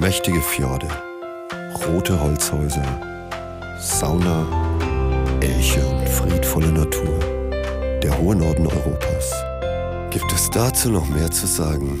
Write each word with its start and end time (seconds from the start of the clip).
Mächtige 0.00 0.40
Fjorde, 0.40 0.86
rote 1.84 2.20
Holzhäuser, 2.22 2.84
Sauna, 3.80 4.46
Elche 5.40 5.84
und 5.84 6.08
friedvolle 6.08 6.70
Natur. 6.70 7.18
Der 8.00 8.16
hohe 8.16 8.36
Norden 8.36 8.68
Europas. 8.68 9.34
Gibt 10.10 10.32
es 10.32 10.50
dazu 10.50 10.92
noch 10.92 11.08
mehr 11.08 11.28
zu 11.32 11.48
sagen? 11.48 11.98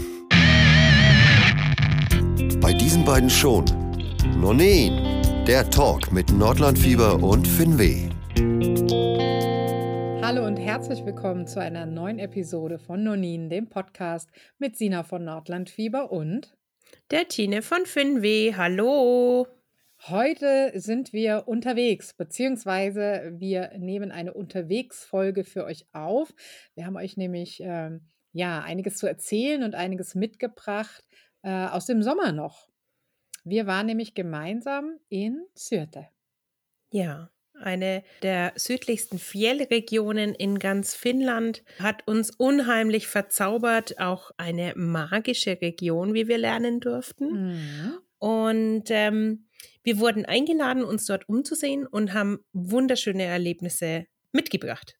Bei 2.60 2.72
diesen 2.72 3.04
beiden 3.04 3.28
schon. 3.28 3.64
Nonin, 4.40 5.44
der 5.48 5.68
Talk 5.68 6.12
mit 6.12 6.30
Nordlandfieber 6.30 7.20
und 7.20 7.48
Finweh. 7.48 8.10
Hallo 10.22 10.46
und 10.46 10.56
herzlich 10.56 11.04
willkommen 11.04 11.48
zu 11.48 11.60
einer 11.60 11.84
neuen 11.84 12.20
Episode 12.20 12.78
von 12.78 13.02
Nonin, 13.02 13.50
dem 13.50 13.66
Podcast 13.66 14.30
mit 14.58 14.76
Sina 14.76 15.02
von 15.02 15.24
Nordlandfieber 15.24 16.12
und 16.12 16.57
der 17.10 17.26
Tine 17.26 17.62
von 17.62 17.86
Finweh. 17.86 18.54
Hallo. 18.54 19.46
Heute 20.08 20.72
sind 20.74 21.12
wir 21.12 21.44
unterwegs, 21.46 22.12
beziehungsweise 22.12 23.32
wir 23.34 23.72
nehmen 23.78 24.12
eine 24.12 24.34
Unterwegsfolge 24.34 25.44
für 25.44 25.64
euch 25.64 25.86
auf. 25.92 26.34
Wir 26.74 26.84
haben 26.84 26.96
euch 26.96 27.16
nämlich 27.16 27.60
ähm, 27.62 28.06
ja 28.32 28.60
einiges 28.60 28.98
zu 28.98 29.06
erzählen 29.06 29.62
und 29.62 29.74
einiges 29.74 30.14
mitgebracht 30.14 31.04
äh, 31.42 31.50
aus 31.50 31.86
dem 31.86 32.02
Sommer 32.02 32.32
noch. 32.32 32.68
Wir 33.42 33.66
waren 33.66 33.86
nämlich 33.86 34.14
gemeinsam 34.14 34.98
in 35.08 35.46
Syrte. 35.54 36.08
Ja, 36.92 37.30
eine 37.60 38.02
der 38.22 38.52
südlichsten 38.56 39.18
Fjellregionen 39.18 40.34
in 40.34 40.58
ganz 40.58 40.94
Finnland, 40.94 41.62
hat 41.78 42.06
uns 42.06 42.30
unheimlich 42.36 43.06
verzaubert, 43.06 43.98
auch 43.98 44.30
eine 44.36 44.72
magische 44.76 45.60
Region, 45.60 46.14
wie 46.14 46.28
wir 46.28 46.38
lernen 46.38 46.80
durften. 46.80 47.48
Mhm. 47.48 47.98
Und 48.18 48.84
ähm, 48.88 49.46
wir 49.82 49.98
wurden 49.98 50.26
eingeladen, 50.26 50.84
uns 50.84 51.06
dort 51.06 51.28
umzusehen 51.28 51.86
und 51.86 52.12
haben 52.12 52.40
wunderschöne 52.52 53.24
Erlebnisse 53.24 54.06
mitgebracht. 54.32 54.97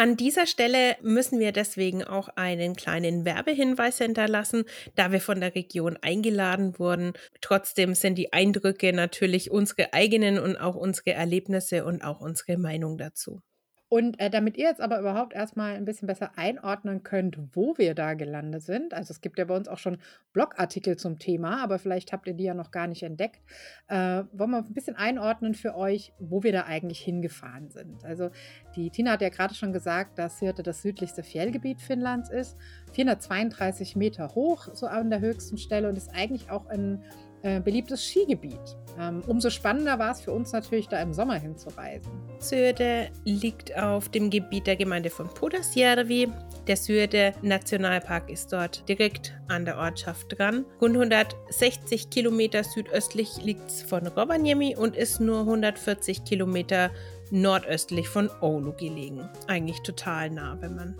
An 0.00 0.16
dieser 0.16 0.46
Stelle 0.46 0.96
müssen 1.02 1.40
wir 1.40 1.52
deswegen 1.52 2.02
auch 2.02 2.30
einen 2.34 2.74
kleinen 2.74 3.26
Werbehinweis 3.26 3.98
hinterlassen, 3.98 4.64
da 4.94 5.12
wir 5.12 5.20
von 5.20 5.42
der 5.42 5.54
Region 5.54 5.98
eingeladen 6.00 6.78
wurden. 6.78 7.12
Trotzdem 7.42 7.94
sind 7.94 8.14
die 8.16 8.32
Eindrücke 8.32 8.94
natürlich 8.94 9.50
unsere 9.50 9.92
eigenen 9.92 10.38
und 10.38 10.56
auch 10.56 10.74
unsere 10.74 11.10
Erlebnisse 11.10 11.84
und 11.84 12.02
auch 12.02 12.22
unsere 12.22 12.56
Meinung 12.56 12.96
dazu. 12.96 13.42
Und 13.90 14.20
äh, 14.20 14.30
damit 14.30 14.56
ihr 14.56 14.66
jetzt 14.66 14.80
aber 14.80 15.00
überhaupt 15.00 15.32
erstmal 15.32 15.74
ein 15.74 15.84
bisschen 15.84 16.06
besser 16.06 16.30
einordnen 16.36 17.02
könnt, 17.02 17.36
wo 17.54 17.76
wir 17.76 17.96
da 17.96 18.14
gelandet 18.14 18.62
sind, 18.62 18.94
also 18.94 19.10
es 19.10 19.20
gibt 19.20 19.36
ja 19.36 19.44
bei 19.44 19.56
uns 19.56 19.66
auch 19.66 19.78
schon 19.78 19.98
Blogartikel 20.32 20.96
zum 20.96 21.18
Thema, 21.18 21.60
aber 21.60 21.80
vielleicht 21.80 22.12
habt 22.12 22.28
ihr 22.28 22.34
die 22.34 22.44
ja 22.44 22.54
noch 22.54 22.70
gar 22.70 22.86
nicht 22.86 23.02
entdeckt, 23.02 23.40
äh, 23.88 24.22
wollen 24.32 24.50
wir 24.52 24.58
ein 24.58 24.72
bisschen 24.72 24.94
einordnen 24.94 25.54
für 25.54 25.74
euch, 25.74 26.12
wo 26.20 26.44
wir 26.44 26.52
da 26.52 26.66
eigentlich 26.66 27.00
hingefahren 27.00 27.68
sind. 27.68 28.04
Also 28.04 28.30
die 28.76 28.90
Tina 28.90 29.10
hat 29.10 29.22
ja 29.22 29.28
gerade 29.28 29.54
schon 29.54 29.72
gesagt, 29.72 30.20
dass 30.20 30.38
Syrte 30.38 30.62
das 30.62 30.82
südlichste 30.82 31.24
Fjellgebiet 31.24 31.82
Finnlands 31.82 32.30
ist, 32.30 32.56
432 32.92 33.96
Meter 33.96 34.36
hoch, 34.36 34.68
so 34.72 34.86
an 34.86 35.10
der 35.10 35.18
höchsten 35.18 35.58
Stelle 35.58 35.88
und 35.88 35.96
ist 35.96 36.14
eigentlich 36.14 36.48
auch 36.48 36.66
ein 36.66 37.02
äh, 37.42 37.60
beliebtes 37.60 38.04
Skigebiet. 38.04 38.76
Ähm, 38.98 39.22
umso 39.26 39.50
spannender 39.50 39.98
war 39.98 40.12
es 40.12 40.20
für 40.20 40.32
uns 40.32 40.52
natürlich, 40.52 40.88
da 40.88 41.00
im 41.00 41.14
Sommer 41.14 41.36
hinzureisen. 41.36 42.10
Syrde 42.38 43.08
liegt 43.24 43.76
auf 43.76 44.08
dem 44.08 44.30
Gebiet 44.30 44.66
der 44.66 44.76
Gemeinde 44.76 45.10
von 45.10 45.28
Pudasjärvi. 45.28 46.28
Der 46.66 46.76
Syrde 46.76 47.32
Nationalpark 47.42 48.30
ist 48.30 48.52
dort 48.52 48.86
direkt 48.88 49.34
an 49.48 49.64
der 49.64 49.78
Ortschaft 49.78 50.38
dran. 50.38 50.66
Rund 50.80 50.96
160 50.96 52.10
Kilometer 52.10 52.62
südöstlich 52.62 53.42
liegt 53.42 53.70
es 53.70 53.82
von 53.82 54.06
Rovaniemi 54.06 54.76
und 54.76 54.96
ist 54.96 55.20
nur 55.20 55.40
140 55.40 56.24
Kilometer 56.24 56.90
nordöstlich 57.30 58.08
von 58.08 58.28
Oulu 58.40 58.72
gelegen. 58.72 59.28
Eigentlich 59.46 59.80
total 59.82 60.30
nah, 60.30 60.56
wenn 60.60 60.74
man 60.74 60.96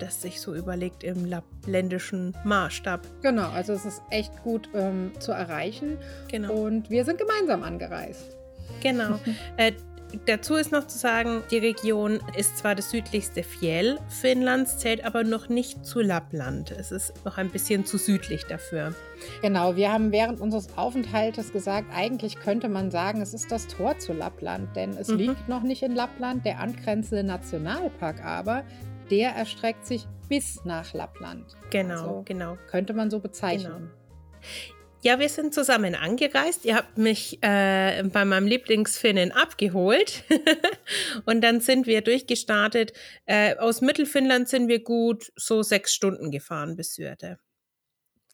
das 0.00 0.22
sich 0.22 0.40
so 0.40 0.54
überlegt 0.54 1.04
im 1.04 1.32
ländischen 1.66 2.36
Maßstab. 2.44 3.06
Genau, 3.22 3.48
also 3.50 3.72
es 3.72 3.84
ist 3.84 4.02
echt 4.10 4.42
gut 4.42 4.68
ähm, 4.74 5.12
zu 5.18 5.32
erreichen. 5.32 5.98
Genau. 6.28 6.52
Und 6.52 6.90
wir 6.90 7.04
sind 7.04 7.18
gemeinsam 7.18 7.62
angereist. 7.62 8.36
Genau. 8.82 9.18
äh, 9.56 9.72
Dazu 10.26 10.56
ist 10.56 10.72
noch 10.72 10.86
zu 10.86 10.98
sagen, 10.98 11.42
die 11.50 11.58
Region 11.58 12.20
ist 12.36 12.58
zwar 12.58 12.74
das 12.74 12.90
südlichste 12.90 13.42
Fjell 13.42 13.98
Finnlands, 14.08 14.78
zählt 14.78 15.04
aber 15.04 15.24
noch 15.24 15.48
nicht 15.48 15.84
zu 15.86 16.00
Lappland. 16.00 16.72
Es 16.72 16.90
ist 16.90 17.24
noch 17.24 17.38
ein 17.38 17.50
bisschen 17.50 17.86
zu 17.86 17.96
südlich 17.96 18.44
dafür. 18.44 18.94
Genau, 19.42 19.76
wir 19.76 19.92
haben 19.92 20.10
während 20.10 20.40
unseres 20.40 20.76
Aufenthaltes 20.76 21.52
gesagt, 21.52 21.88
eigentlich 21.94 22.40
könnte 22.40 22.68
man 22.68 22.90
sagen, 22.90 23.20
es 23.20 23.34
ist 23.34 23.52
das 23.52 23.68
Tor 23.68 23.98
zu 23.98 24.12
Lappland, 24.12 24.74
denn 24.74 24.90
es 24.96 25.08
mhm. 25.08 25.16
liegt 25.16 25.48
noch 25.48 25.62
nicht 25.62 25.82
in 25.82 25.94
Lappland. 25.94 26.44
Der 26.44 26.58
angrenzende 26.58 27.22
Nationalpark 27.22 28.24
aber 28.24 28.64
der 29.10 29.30
erstreckt 29.30 29.86
sich 29.86 30.06
bis 30.28 30.64
nach 30.64 30.92
Lappland. 30.94 31.56
Genau, 31.70 31.94
also 31.94 32.22
genau. 32.24 32.56
Könnte 32.68 32.92
man 32.92 33.10
so 33.10 33.20
bezeichnen. 33.20 33.90
Genau. 33.90 34.76
Ja, 35.02 35.18
wir 35.18 35.30
sind 35.30 35.54
zusammen 35.54 35.94
angereist. 35.94 36.66
Ihr 36.66 36.76
habt 36.76 36.98
mich 36.98 37.42
äh, 37.42 38.02
bei 38.02 38.24
meinem 38.26 38.46
Lieblingsfinnen 38.46 39.32
abgeholt. 39.32 40.24
und 41.24 41.40
dann 41.40 41.60
sind 41.60 41.86
wir 41.86 42.02
durchgestartet. 42.02 42.92
Äh, 43.24 43.56
aus 43.56 43.80
Mittelfinnland 43.80 44.48
sind 44.48 44.68
wir 44.68 44.84
gut 44.84 45.32
so 45.36 45.62
sechs 45.62 45.94
Stunden 45.94 46.30
gefahren 46.30 46.76
bis 46.76 46.94
Syrte. 46.94 47.38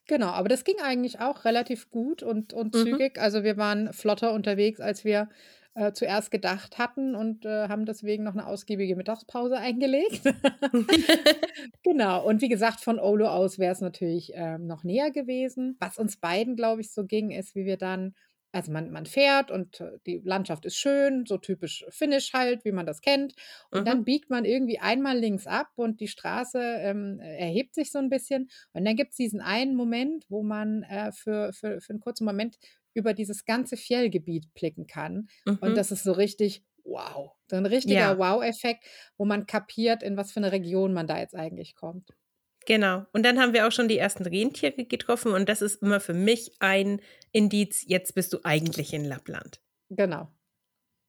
Genau, 0.07 0.27
aber 0.27 0.49
das 0.49 0.65
ging 0.65 0.79
eigentlich 0.81 1.19
auch 1.19 1.45
relativ 1.45 1.89
gut 1.89 2.21
und, 2.21 2.53
und 2.53 2.75
mhm. 2.75 2.83
zügig. 2.83 3.17
Also 3.17 3.43
wir 3.43 3.55
waren 3.55 3.93
flotter 3.93 4.33
unterwegs, 4.33 4.81
als 4.81 5.05
wir 5.05 5.29
äh, 5.77 5.93
zuerst 5.93 6.31
gedacht 6.31 6.79
hatten 6.79 7.15
und 7.15 7.45
äh, 7.45 7.67
haben 7.67 7.85
deswegen 7.85 8.23
noch 8.23 8.33
eine 8.33 8.47
ausgiebige 8.47 8.95
Mittagspause 8.95 9.57
eingelegt. 9.59 10.21
genau. 11.83 12.25
Und 12.25 12.41
wie 12.41 12.49
gesagt, 12.49 12.81
von 12.81 12.99
Olo 12.99 13.27
aus 13.27 13.59
wäre 13.59 13.73
es 13.73 13.81
natürlich 13.81 14.31
ähm, 14.33 14.65
noch 14.65 14.83
näher 14.83 15.11
gewesen. 15.11 15.77
Was 15.79 15.99
uns 15.99 16.17
beiden, 16.17 16.55
glaube 16.55 16.81
ich, 16.81 16.91
so 16.91 17.05
ging, 17.05 17.29
ist, 17.29 17.53
wie 17.53 17.65
wir 17.65 17.77
dann 17.77 18.15
also 18.53 18.71
man, 18.71 18.91
man 18.91 19.05
fährt 19.05 19.51
und 19.51 19.81
äh, 19.81 19.99
die 20.05 20.21
Landschaft 20.23 20.65
ist 20.65 20.77
schön, 20.77 21.25
so 21.25 21.37
typisch 21.37 21.85
Finnisch 21.89 22.33
halt, 22.33 22.65
wie 22.65 22.71
man 22.71 22.85
das 22.85 23.01
kennt. 23.01 23.33
Und 23.69 23.81
mhm. 23.81 23.85
dann 23.85 24.03
biegt 24.03 24.29
man 24.29 24.45
irgendwie 24.45 24.79
einmal 24.79 25.17
links 25.17 25.45
ab 25.45 25.67
und 25.75 25.99
die 25.99 26.07
Straße 26.07 26.59
ähm, 26.59 27.19
erhebt 27.19 27.75
sich 27.75 27.91
so 27.91 27.99
ein 27.99 28.09
bisschen. 28.09 28.49
Und 28.73 28.85
dann 28.85 28.95
gibt 28.95 29.11
es 29.11 29.17
diesen 29.17 29.41
einen 29.41 29.75
Moment, 29.75 30.25
wo 30.29 30.43
man 30.43 30.83
äh, 30.83 31.11
für, 31.11 31.53
für, 31.53 31.81
für 31.81 31.91
einen 31.91 31.99
kurzen 31.99 32.25
Moment 32.25 32.57
über 32.97 33.13
dieses 33.13 33.45
ganze 33.45 33.77
Fjellgebiet 33.77 34.53
blicken 34.55 34.87
kann. 34.87 35.29
Mhm. 35.45 35.59
Und 35.61 35.77
das 35.77 35.91
ist 35.91 36.03
so 36.03 36.11
richtig 36.11 36.65
wow. 36.83 37.31
So 37.49 37.55
ein 37.55 37.65
richtiger 37.65 37.99
ja. 37.99 38.17
Wow-Effekt, 38.17 38.85
wo 39.17 39.25
man 39.25 39.45
kapiert, 39.45 40.01
in 40.01 40.17
was 40.17 40.31
für 40.31 40.39
eine 40.39 40.51
Region 40.51 40.93
man 40.93 41.05
da 41.05 41.19
jetzt 41.19 41.35
eigentlich 41.35 41.75
kommt. 41.75 42.09
Genau. 42.65 43.05
Und 43.13 43.23
dann 43.23 43.39
haben 43.39 43.53
wir 43.53 43.67
auch 43.67 43.71
schon 43.71 43.87
die 43.87 43.97
ersten 43.97 44.23
Rentiere 44.23 44.85
getroffen 44.85 45.31
und 45.31 45.47
das 45.47 45.61
ist 45.61 45.81
immer 45.81 45.99
für 45.99 46.13
mich 46.13 46.51
ein 46.59 46.99
Indiz, 47.31 47.85
jetzt 47.87 48.15
bist 48.15 48.33
du 48.33 48.39
eigentlich 48.43 48.93
in 48.93 49.05
Lappland. 49.05 49.61
Genau. 49.89 50.29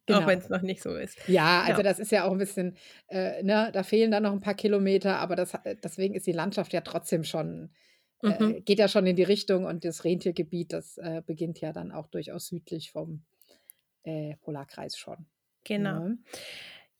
Genau. 0.07 0.21
Auch 0.21 0.27
wenn 0.27 0.39
es 0.39 0.49
noch 0.49 0.63
nicht 0.63 0.83
so 0.83 0.95
ist. 0.95 1.19
Ja, 1.29 1.63
also 1.63 1.81
ja. 1.81 1.83
das 1.83 1.99
ist 1.99 2.13
ja 2.13 2.25
auch 2.25 2.33
ein 2.33 2.39
bisschen, 2.39 2.77
äh, 3.09 3.43
ne, 3.43 3.71
da 3.73 3.83
fehlen 3.83 4.11
dann 4.11 4.23
noch 4.23 4.33
ein 4.33 4.41
paar 4.41 4.55
Kilometer, 4.55 5.19
aber 5.19 5.37
das, 5.37 5.53
äh, 5.65 5.77
deswegen 5.83 6.15
ist 6.15 6.27
die 6.27 6.33
Landschaft 6.33 6.73
ja 6.73 6.81
trotzdem 6.81 7.25
schon 7.25 7.71
äh, 8.23 8.43
mhm. 8.43 8.65
geht 8.65 8.79
ja 8.79 8.89
schon 8.89 9.07
in 9.07 9.17
die 9.17 9.23
Richtung 9.23 9.65
und 9.65 9.85
das 9.85 10.05
Rentiergebiet, 10.05 10.73
das 10.73 10.99
äh, 10.99 11.23
beginnt 11.25 11.61
ja 11.61 11.73
dann 11.73 11.93
auch 11.93 12.09
durchaus 12.09 12.47
südlich 12.47 12.91
vom 12.91 13.25
äh, 14.03 14.37
Polarkreis 14.41 14.97
schon. 14.97 15.27
Genau. 15.65 16.09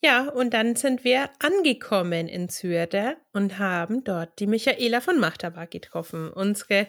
Ja. 0.03 0.27
ja. 0.27 0.29
und 0.31 0.55
dann 0.55 0.77
sind 0.77 1.05
wir 1.05 1.31
angekommen 1.41 2.29
in 2.29 2.49
Syrte 2.49 3.17
und 3.33 3.59
haben 3.59 4.05
dort 4.05 4.39
die 4.39 4.47
Michaela 4.47 5.01
von 5.01 5.19
Machtabak 5.19 5.71
getroffen. 5.71 6.31
Unsere 6.31 6.89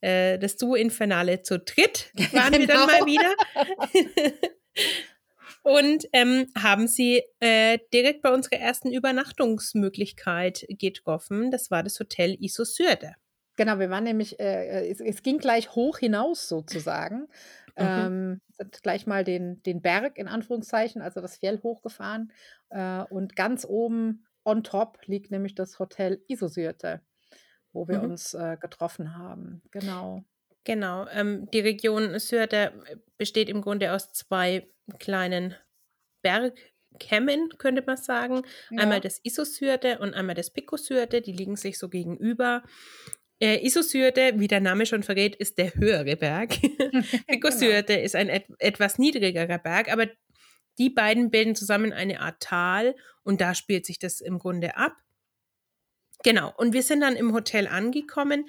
äh, 0.00 0.38
das 0.38 0.56
Duo 0.56 0.74
Infernale 0.74 1.42
zu 1.42 1.58
dritt 1.58 2.12
waren 2.32 2.52
genau. 2.52 2.58
wir 2.58 2.66
dann 2.66 2.86
mal 2.86 2.98
genau. 2.98 3.06
wieder. 3.06 3.34
und 5.62 6.06
ähm, 6.12 6.46
haben 6.56 6.86
sie 6.86 7.22
äh, 7.40 7.78
direkt 7.92 8.22
bei 8.22 8.32
unserer 8.32 8.58
ersten 8.58 8.92
Übernachtungsmöglichkeit 8.92 10.66
getroffen. 10.68 11.50
Das 11.50 11.70
war 11.70 11.82
das 11.82 11.98
Hotel 11.98 12.36
Iso 12.38 12.64
Syrte. 12.64 13.14
Genau, 13.56 13.78
wir 13.78 13.90
waren 13.90 14.04
nämlich, 14.04 14.40
äh, 14.40 14.88
es, 14.90 15.00
es, 15.00 15.22
ging 15.22 15.38
gleich 15.38 15.74
hoch 15.74 15.98
hinaus 15.98 16.48
sozusagen. 16.48 17.20
Mhm. 17.20 17.28
Ähm, 17.76 18.40
sind 18.50 18.82
gleich 18.82 19.06
mal 19.06 19.24
den, 19.24 19.62
den 19.62 19.82
Berg 19.82 20.18
in 20.18 20.28
Anführungszeichen, 20.28 21.02
also 21.02 21.20
das 21.20 21.38
Fjell 21.38 21.60
hochgefahren. 21.62 22.32
Äh, 22.70 23.02
und 23.04 23.36
ganz 23.36 23.64
oben 23.64 24.26
on 24.44 24.62
top 24.62 24.98
liegt 25.06 25.30
nämlich 25.30 25.54
das 25.54 25.78
Hotel 25.78 26.22
Isosyrte, 26.28 27.00
wo 27.72 27.88
wir 27.88 27.98
mhm. 27.98 28.10
uns 28.10 28.34
äh, 28.34 28.56
getroffen 28.60 29.16
haben. 29.16 29.62
Genau. 29.70 30.24
Genau. 30.64 31.06
Ähm, 31.08 31.48
die 31.52 32.18
Syrte 32.18 32.72
besteht 33.18 33.48
im 33.48 33.60
Grunde 33.60 33.92
aus 33.92 34.12
zwei 34.12 34.66
kleinen 34.98 35.54
Bergkämmen, 36.22 37.50
könnte 37.58 37.82
man 37.86 37.98
sagen. 37.98 38.42
Ja. 38.70 38.82
Einmal 38.82 39.00
das 39.00 39.20
Isosyrte 39.22 39.98
und 39.98 40.14
einmal 40.14 40.34
das 40.34 40.50
Picosyrte, 40.50 41.20
die 41.20 41.32
liegen 41.32 41.56
sich 41.56 41.78
so 41.78 41.88
gegenüber. 41.88 42.62
Äh, 43.44 43.62
Isosyrte, 43.62 44.32
wie 44.36 44.48
der 44.48 44.60
Name 44.60 44.86
schon 44.86 45.02
verrät, 45.02 45.36
ist 45.36 45.58
der 45.58 45.74
höhere 45.74 46.16
Berg. 46.16 46.58
Picosyrte 47.26 47.92
genau. 47.92 48.04
ist 48.06 48.16
ein 48.16 48.30
et 48.30 48.46
etwas 48.58 48.96
niedrigerer 48.96 49.58
Berg, 49.58 49.92
aber 49.92 50.06
die 50.78 50.88
beiden 50.88 51.30
bilden 51.30 51.54
zusammen 51.54 51.92
eine 51.92 52.20
Art 52.20 52.40
Tal 52.40 52.96
und 53.22 53.42
da 53.42 53.54
spielt 53.54 53.84
sich 53.84 53.98
das 53.98 54.22
im 54.22 54.38
Grunde 54.38 54.78
ab. 54.78 54.96
Genau, 56.22 56.54
und 56.56 56.72
wir 56.72 56.82
sind 56.82 57.02
dann 57.02 57.16
im 57.16 57.34
Hotel 57.34 57.68
angekommen. 57.68 58.46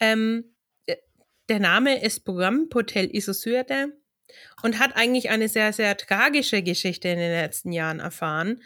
Ähm, 0.00 0.54
äh, 0.86 0.96
der 1.50 1.60
Name 1.60 2.02
ist 2.02 2.24
Programm 2.24 2.70
Hotel 2.72 3.14
Isosyrte 3.14 3.92
und 4.62 4.78
hat 4.78 4.96
eigentlich 4.96 5.28
eine 5.28 5.50
sehr, 5.50 5.74
sehr 5.74 5.98
tragische 5.98 6.62
Geschichte 6.62 7.08
in 7.08 7.18
den 7.18 7.30
letzten 7.32 7.72
Jahren 7.72 8.00
erfahren. 8.00 8.62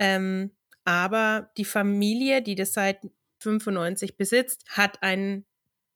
Ähm, 0.00 0.50
aber 0.84 1.52
die 1.56 1.64
Familie, 1.64 2.42
die 2.42 2.56
das 2.56 2.72
seit 2.72 2.98
95 3.42 4.16
besitzt, 4.16 4.64
hat 4.68 5.02
ein 5.02 5.44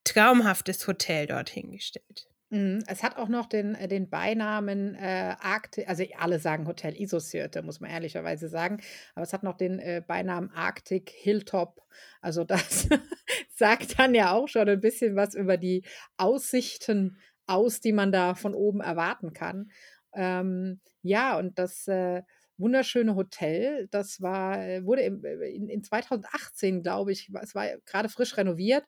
traumhaftes 0.04 0.86
Hotel 0.86 1.26
dorthin 1.26 1.72
gestellt. 1.72 2.28
Mhm. 2.50 2.84
Es 2.86 3.02
hat 3.02 3.16
auch 3.16 3.28
noch 3.28 3.46
den, 3.46 3.74
äh, 3.74 3.88
den 3.88 4.08
Beinamen 4.08 4.94
äh, 4.94 5.34
Arctic, 5.40 5.88
also 5.88 6.04
alle 6.18 6.38
sagen 6.38 6.66
Hotel 6.66 6.94
Isosirte, 7.00 7.62
muss 7.62 7.80
man 7.80 7.90
ehrlicherweise 7.90 8.48
sagen, 8.48 8.80
aber 9.14 9.24
es 9.24 9.32
hat 9.32 9.42
noch 9.42 9.56
den 9.56 9.80
äh, 9.80 10.02
Beinamen 10.06 10.50
Arctic 10.52 11.10
Hilltop. 11.10 11.82
Also 12.20 12.44
das 12.44 12.88
sagt 13.56 13.98
dann 13.98 14.14
ja 14.14 14.32
auch 14.32 14.46
schon 14.46 14.68
ein 14.68 14.80
bisschen 14.80 15.16
was 15.16 15.34
über 15.34 15.56
die 15.56 15.84
Aussichten 16.18 17.18
aus, 17.46 17.80
die 17.80 17.92
man 17.92 18.12
da 18.12 18.34
von 18.34 18.54
oben 18.54 18.80
erwarten 18.80 19.32
kann. 19.32 19.70
Ähm, 20.14 20.80
ja, 21.02 21.38
und 21.38 21.58
das 21.58 21.88
äh, 21.88 22.22
wunderschöne 22.58 23.14
Hotel, 23.14 23.88
das 23.90 24.20
war, 24.20 24.58
äh, 24.62 24.84
wurde 24.84 25.02
äh, 25.02 25.54
in, 25.54 25.68
in 25.68 25.84
2018, 25.84 26.82
glaube 26.82 27.12
ich, 27.12 27.30
es 27.42 27.54
war 27.54 27.66
gerade 27.84 28.08
frisch 28.08 28.36
renoviert 28.36 28.84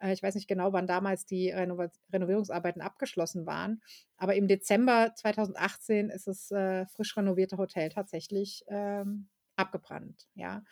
äh, 0.00 0.12
ich 0.12 0.22
weiß 0.22 0.34
nicht 0.34 0.48
genau, 0.48 0.72
wann 0.72 0.86
damals 0.86 1.26
die 1.26 1.50
Renov 1.50 1.90
Renovierungsarbeiten 2.12 2.82
abgeschlossen 2.82 3.46
waren. 3.46 3.82
Aber 4.16 4.34
im 4.34 4.48
Dezember 4.48 5.12
2018 5.14 6.10
ist 6.10 6.26
das 6.26 6.50
äh, 6.50 6.86
frisch 6.86 7.16
renovierte 7.16 7.58
Hotel 7.58 7.88
tatsächlich 7.90 8.64
ähm, 8.68 9.28
abgebrannt. 9.56 10.28
Ja. 10.34 10.62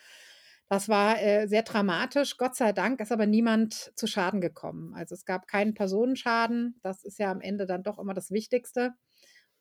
Das 0.68 0.88
war 0.88 1.22
äh, 1.22 1.46
sehr 1.46 1.62
dramatisch. 1.62 2.38
Gott 2.38 2.56
sei 2.56 2.72
Dank 2.72 3.00
ist 3.00 3.12
aber 3.12 3.26
niemand 3.26 3.92
zu 3.94 4.08
Schaden 4.08 4.40
gekommen. 4.40 4.94
Also 4.94 5.14
es 5.14 5.24
gab 5.24 5.46
keinen 5.46 5.74
Personenschaden. 5.74 6.80
Das 6.82 7.04
ist 7.04 7.18
ja 7.20 7.30
am 7.30 7.40
Ende 7.40 7.66
dann 7.66 7.84
doch 7.84 8.00
immer 8.00 8.14
das 8.14 8.32
Wichtigste. 8.32 8.92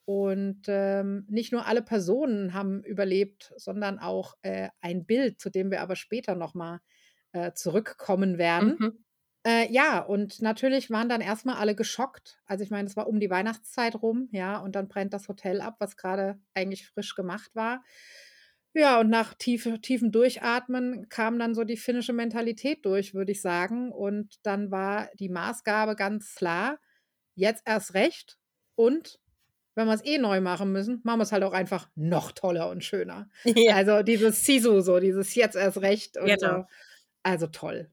Und 0.05 0.63
ähm, 0.67 1.25
nicht 1.29 1.51
nur 1.51 1.65
alle 1.65 1.81
Personen 1.81 2.53
haben 2.53 2.83
überlebt, 2.83 3.53
sondern 3.57 3.97
auch 3.99 4.35
äh, 4.43 4.69
ein 4.81 5.05
Bild, 5.05 5.41
zu 5.41 5.49
dem 5.49 5.71
wir 5.71 5.81
aber 5.81 5.95
später 5.95 6.35
nochmal 6.35 6.79
äh, 7.31 7.53
zurückkommen 7.53 8.37
werden. 8.37 8.75
Mhm. 8.79 9.05
Äh, 9.45 9.71
ja, 9.71 9.99
und 9.99 10.41
natürlich 10.41 10.89
waren 10.89 11.09
dann 11.09 11.21
erstmal 11.21 11.57
alle 11.57 11.75
geschockt. 11.75 12.39
Also 12.45 12.63
ich 12.63 12.71
meine, 12.71 12.87
es 12.87 12.95
war 12.95 13.07
um 13.07 13.19
die 13.19 13.29
Weihnachtszeit 13.29 14.01
rum, 14.01 14.27
ja, 14.31 14.57
und 14.57 14.75
dann 14.75 14.87
brennt 14.87 15.13
das 15.13 15.27
Hotel 15.27 15.61
ab, 15.61 15.75
was 15.79 15.97
gerade 15.97 16.39
eigentlich 16.55 16.87
frisch 16.87 17.15
gemacht 17.15 17.51
war. 17.53 17.83
Ja, 18.73 18.99
und 18.99 19.09
nach 19.09 19.33
tiefe, 19.35 19.79
tiefem 19.79 20.11
Durchatmen 20.11 21.07
kam 21.09 21.39
dann 21.39 21.55
so 21.55 21.63
die 21.63 21.77
finnische 21.77 22.11
Mentalität 22.11 22.85
durch, 22.85 23.13
würde 23.13 23.31
ich 23.31 23.41
sagen. 23.41 23.91
Und 23.91 24.35
dann 24.43 24.69
war 24.69 25.09
die 25.19 25.29
Maßgabe 25.29 25.95
ganz 25.95 26.35
klar, 26.35 26.79
jetzt 27.35 27.63
erst 27.65 27.93
recht. 27.93 28.37
Und 28.75 29.19
wenn 29.75 29.87
wir 29.87 29.93
es 29.93 30.05
eh 30.05 30.17
neu 30.17 30.41
machen 30.41 30.71
müssen, 30.71 31.01
machen 31.03 31.19
wir 31.19 31.23
es 31.23 31.31
halt 31.31 31.43
auch 31.43 31.53
einfach 31.53 31.87
noch 31.95 32.31
toller 32.31 32.69
und 32.69 32.83
schöner. 32.83 33.29
Ja. 33.45 33.75
Also 33.75 34.03
dieses 34.03 34.45
Sisu, 34.45 34.81
so 34.81 34.99
dieses 34.99 35.35
jetzt 35.35 35.55
erst 35.55 35.81
recht 35.81 36.17
und 36.17 36.25
genau. 36.25 36.61
so. 36.61 36.65
Also 37.23 37.47
toll. 37.47 37.89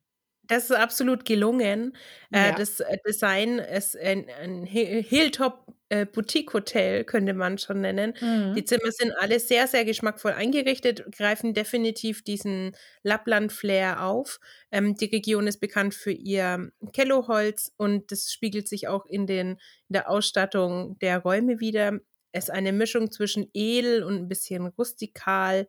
Das 0.52 0.64
ist 0.64 0.72
absolut 0.72 1.24
gelungen. 1.24 1.96
Äh, 2.30 2.48
ja. 2.48 2.52
Das 2.52 2.80
äh, 2.80 2.98
Design 3.06 3.58
ist 3.58 3.96
ein, 3.96 4.26
ein 4.38 4.64
Hilltop 4.66 5.74
äh, 5.88 6.04
Boutique 6.04 6.52
Hotel, 6.52 7.04
könnte 7.04 7.32
man 7.32 7.56
schon 7.56 7.80
nennen. 7.80 8.12
Mhm. 8.20 8.52
Die 8.54 8.62
Zimmer 8.66 8.92
sind 8.92 9.12
alle 9.18 9.40
sehr, 9.40 9.66
sehr 9.66 9.86
geschmackvoll 9.86 10.32
eingerichtet, 10.32 11.10
greifen 11.16 11.54
definitiv 11.54 12.22
diesen 12.22 12.76
Lappland-Flair 13.02 14.04
auf. 14.04 14.40
Ähm, 14.70 14.94
die 14.94 15.06
Region 15.06 15.46
ist 15.46 15.58
bekannt 15.58 15.94
für 15.94 16.12
ihr 16.12 16.70
Kelloholz 16.92 17.72
und 17.78 18.12
das 18.12 18.30
spiegelt 18.30 18.68
sich 18.68 18.88
auch 18.88 19.06
in, 19.06 19.26
den, 19.26 19.52
in 19.52 19.58
der 19.88 20.10
Ausstattung 20.10 20.98
der 20.98 21.20
Räume 21.20 21.60
wieder. 21.60 21.98
Es 22.32 22.44
ist 22.44 22.50
eine 22.50 22.72
Mischung 22.72 23.10
zwischen 23.10 23.48
edel 23.54 24.02
und 24.02 24.16
ein 24.16 24.28
bisschen 24.28 24.66
rustikal 24.66 25.66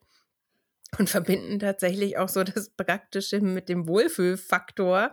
und 1.00 1.10
verbinden 1.10 1.60
tatsächlich 1.60 2.18
auch 2.18 2.30
so 2.30 2.44
das 2.44 2.70
Praktische 2.70 3.42
mit 3.42 3.70
dem 3.70 3.88
Wohlfühlfaktor. 3.88 5.12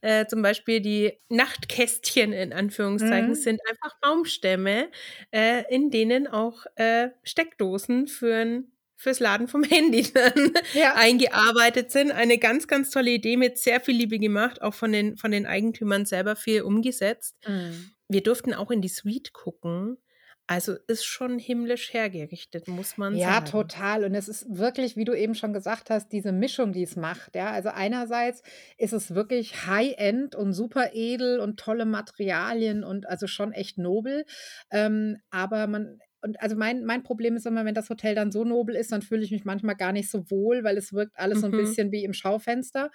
Äh, 0.00 0.26
zum 0.26 0.42
Beispiel 0.42 0.80
die 0.80 1.12
Nachtkästchen 1.28 2.32
in 2.32 2.52
Anführungszeichen 2.52 3.30
mhm. 3.30 3.34
sind 3.34 3.60
einfach 3.68 3.98
Baumstämme, 4.00 4.88
äh, 5.30 5.64
in 5.74 5.90
denen 5.90 6.26
auch 6.26 6.66
äh, 6.76 7.08
Steckdosen 7.22 8.06
für 8.08 8.62
fürs 9.02 9.18
Laden 9.18 9.48
vom 9.48 9.64
Handy 9.68 10.06
dann 10.12 10.52
ja. 10.74 10.94
eingearbeitet 10.94 11.90
sind. 11.90 12.12
Eine 12.12 12.38
ganz, 12.38 12.68
ganz 12.68 12.90
tolle 12.90 13.10
Idee 13.10 13.36
mit 13.36 13.58
sehr 13.58 13.80
viel 13.80 13.96
Liebe 13.96 14.18
gemacht, 14.18 14.62
auch 14.62 14.74
von 14.74 14.92
den, 14.92 15.16
von 15.16 15.32
den 15.32 15.44
Eigentümern 15.44 16.06
selber 16.06 16.36
viel 16.36 16.62
umgesetzt. 16.62 17.36
Mhm. 17.46 17.90
Wir 18.08 18.22
durften 18.22 18.54
auch 18.54 18.70
in 18.70 18.80
die 18.80 18.88
Suite 18.88 19.32
gucken. 19.32 19.98
Also 20.52 20.74
ist 20.86 21.06
schon 21.06 21.38
himmlisch 21.38 21.94
hergerichtet, 21.94 22.68
muss 22.68 22.98
man 22.98 23.16
ja, 23.16 23.32
sagen. 23.32 23.46
Ja, 23.46 23.50
total. 23.50 24.04
Und 24.04 24.14
es 24.14 24.28
ist 24.28 24.58
wirklich, 24.58 24.96
wie 24.96 25.04
du 25.04 25.14
eben 25.14 25.34
schon 25.34 25.54
gesagt 25.54 25.88
hast, 25.88 26.12
diese 26.12 26.30
Mischung, 26.30 26.72
die 26.72 26.82
es 26.82 26.94
macht. 26.94 27.34
Ja, 27.34 27.50
also 27.52 27.70
einerseits 27.70 28.42
ist 28.76 28.92
es 28.92 29.14
wirklich 29.14 29.66
High-End 29.66 30.34
und 30.34 30.52
super 30.52 30.90
edel 30.92 31.40
und 31.40 31.58
tolle 31.58 31.86
Materialien 31.86 32.84
und 32.84 33.08
also 33.08 33.26
schon 33.26 33.52
echt 33.52 33.78
nobel. 33.78 34.26
Ähm, 34.70 35.16
aber 35.30 35.66
man 35.68 35.98
und 36.22 36.40
also 36.40 36.56
mein, 36.56 36.84
mein 36.84 37.02
Problem 37.02 37.36
ist 37.36 37.46
immer, 37.46 37.64
wenn 37.64 37.74
das 37.74 37.90
Hotel 37.90 38.14
dann 38.14 38.30
so 38.30 38.44
nobel 38.44 38.76
ist, 38.76 38.92
dann 38.92 39.02
fühle 39.02 39.24
ich 39.24 39.32
mich 39.32 39.44
manchmal 39.44 39.74
gar 39.74 39.92
nicht 39.92 40.08
so 40.08 40.30
wohl, 40.30 40.62
weil 40.62 40.76
es 40.76 40.92
wirkt 40.92 41.18
alles 41.18 41.40
so 41.40 41.46
ein 41.46 41.52
mhm. 41.52 41.56
bisschen 41.56 41.90
wie 41.90 42.04
im 42.04 42.12
Schaufenster. 42.12 42.90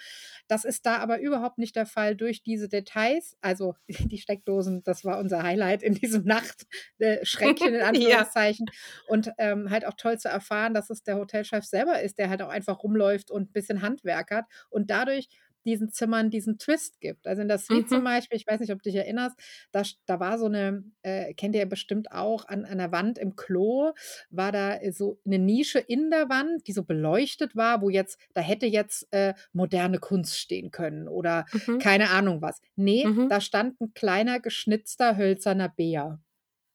Das 0.47 0.63
ist 0.63 0.85
da 0.85 0.97
aber 0.97 1.19
überhaupt 1.19 1.57
nicht 1.57 1.75
der 1.75 1.85
Fall 1.85 2.15
durch 2.15 2.41
diese 2.41 2.69
Details. 2.69 3.35
Also 3.41 3.75
die 3.89 4.17
Steckdosen, 4.17 4.81
das 4.83 5.03
war 5.03 5.19
unser 5.19 5.43
Highlight 5.43 5.83
in 5.83 5.93
diesem 5.93 6.23
Nachtschränkchen 6.23 7.75
in 7.75 7.81
Anführungszeichen. 7.81 8.65
ja. 8.69 9.03
Und 9.07 9.31
ähm, 9.37 9.69
halt 9.69 9.85
auch 9.85 9.95
toll 9.95 10.17
zu 10.17 10.29
erfahren, 10.29 10.73
dass 10.73 10.89
es 10.89 11.03
der 11.03 11.17
Hotelchef 11.17 11.65
selber 11.65 12.01
ist, 12.01 12.17
der 12.17 12.29
halt 12.29 12.41
auch 12.41 12.49
einfach 12.49 12.81
rumläuft 12.81 13.29
und 13.29 13.49
ein 13.49 13.51
bisschen 13.51 13.81
Handwerk 13.81 14.31
hat. 14.31 14.45
Und 14.69 14.89
dadurch 14.89 15.27
diesen 15.67 15.91
Zimmern 15.91 16.29
diesen 16.29 16.57
Twist 16.57 16.99
gibt. 16.99 17.27
Also 17.27 17.43
in 17.43 17.47
der 17.47 17.59
Suite 17.59 17.85
mhm. 17.85 17.87
zum 17.87 18.03
Beispiel, 18.03 18.37
ich 18.37 18.47
weiß 18.47 18.59
nicht, 18.59 18.71
ob 18.71 18.81
du 18.81 18.89
dich 18.89 18.97
erinnerst, 18.97 19.37
da, 19.71 19.83
da 20.05 20.19
war 20.19 20.39
so 20.39 20.45
eine, 20.45 20.83
äh, 21.03 21.33
kennt 21.35 21.53
ihr 21.53 21.61
ja 21.61 21.65
bestimmt 21.65 22.11
auch, 22.11 22.47
an, 22.47 22.65
an 22.65 22.79
der 22.79 22.91
Wand 22.91 23.19
im 23.19 23.35
Klo 23.35 23.91
war 24.29 24.51
da 24.51 24.79
so 24.91 25.19
eine 25.25 25.39
Nische 25.39 25.79
in 25.79 26.09
der 26.09 26.29
Wand, 26.29 26.67
die 26.67 26.71
so 26.71 26.83
beleuchtet 26.83 27.55
war, 27.55 27.81
wo 27.81 27.89
jetzt, 27.89 28.19
da 28.33 28.41
hätte 28.41 28.65
jetzt 28.65 29.07
äh, 29.11 29.33
moderne 29.53 29.99
Kunst 29.99 30.39
stehen 30.39 30.71
können 30.71 31.07
oder 31.07 31.45
mhm. 31.51 31.79
keine 31.79 32.09
Ahnung 32.09 32.41
was. 32.41 32.61
Nee, 32.75 33.05
mhm. 33.05 33.29
da 33.29 33.41
stand 33.41 33.79
ein 33.81 33.93
kleiner 33.93 34.39
geschnitzter 34.39 35.17
hölzerner 35.17 35.69
Bär 35.69 36.19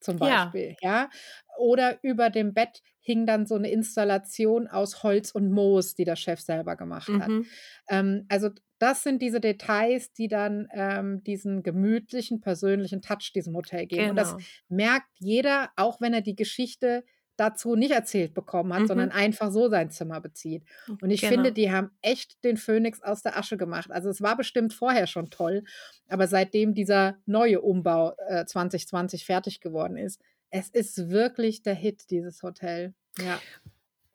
zum 0.03 0.19
Beispiel, 0.19 0.77
ja. 0.81 1.03
ja. 1.03 1.11
Oder 1.59 1.99
über 2.03 2.31
dem 2.31 2.55
Bett 2.55 2.83
hing 3.01 3.27
dann 3.27 3.47
so 3.47 3.55
eine 3.57 3.71
Installation 3.71 4.69
aus 4.69 5.03
Holz 5.03 5.33
und 5.33 5.51
Moos, 5.51 5.95
die 5.95 6.05
der 6.05 6.17
Chef 6.17 6.41
selber 6.41 6.77
gemacht 6.77 7.09
hat. 7.09 7.29
Mhm. 7.29 7.47
Ähm, 7.89 8.27
also 8.29 8.51
das 8.83 9.05
sind 9.05 9.23
diese 9.23 9.41
Details, 9.41 10.13
die 10.13 10.27
dann 10.27 10.67
ähm, 10.73 11.23
diesen 11.23 11.63
gemütlichen, 11.63 12.41
persönlichen 12.41 13.01
Touch 13.01 13.31
diesem 13.33 13.55
Hotel 13.55 13.87
geben. 13.87 14.01
Genau. 14.01 14.11
Und 14.11 14.17
das 14.17 14.33
genau. 14.33 14.45
merkt 14.71 15.09
jeder, 15.21 15.71
auch 15.77 16.01
wenn 16.01 16.13
er 16.13 16.21
die 16.21 16.35
Geschichte 16.35 17.05
dazu 17.37 17.77
nicht 17.77 17.93
erzählt 17.93 18.35
bekommen 18.35 18.75
hat, 18.75 18.83
mhm. 18.83 18.87
sondern 18.89 19.11
einfach 19.13 19.53
so 19.53 19.69
sein 19.69 19.91
Zimmer 19.93 20.21
bezieht. 20.21 20.65
Und 21.01 21.11
ich 21.11 21.21
genau. 21.21 21.35
finde, 21.35 21.53
die 21.53 21.71
haben 21.71 21.93
echt 22.03 22.43
den 22.43 22.57
Phönix 22.57 23.01
aus 23.01 23.23
der 23.23 23.39
Asche 23.39 23.57
gemacht. 23.57 23.93
Also 23.93 24.11
es 24.11 24.21
war 24.21 24.37
bestimmt 24.37 24.75
vorher 24.75 25.07
schon 25.07 25.31
toll, 25.31 25.63
aber 26.09 26.27
seitdem 26.27 26.75
dieser 26.75 27.19
neue 27.25 27.61
Umbau 27.61 28.15
äh, 28.27 28.45
2020 28.45 29.25
fertig 29.25 29.61
geworden 29.61 29.97
ist, 29.97 30.21
es 30.51 30.69
ist 30.69 31.09
wirklich 31.09 31.63
der 31.63 31.75
Hit, 31.75 32.11
dieses 32.11 32.43
Hotel. 32.43 32.95
Ja. 33.19 33.41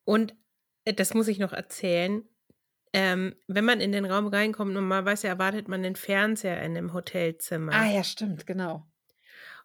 Und 0.04 0.36
äh, 0.84 0.94
das 0.94 1.14
muss 1.14 1.30
ich 1.30 1.40
noch 1.40 1.54
erzählen 1.54 2.28
ähm, 2.94 3.36
wenn 3.48 3.66
man 3.66 3.82
in 3.82 3.92
den 3.92 4.06
Raum 4.06 4.28
reinkommt, 4.28 4.74
normalerweise 4.74 5.28
erwartet 5.28 5.68
man 5.68 5.84
den 5.84 5.96
Fernseher 5.96 6.62
in 6.62 6.78
einem 6.78 6.94
Hotelzimmer. 6.94 7.74
Ah 7.74 7.92
ja, 7.92 8.04
stimmt, 8.04 8.48
genau. 8.48 8.86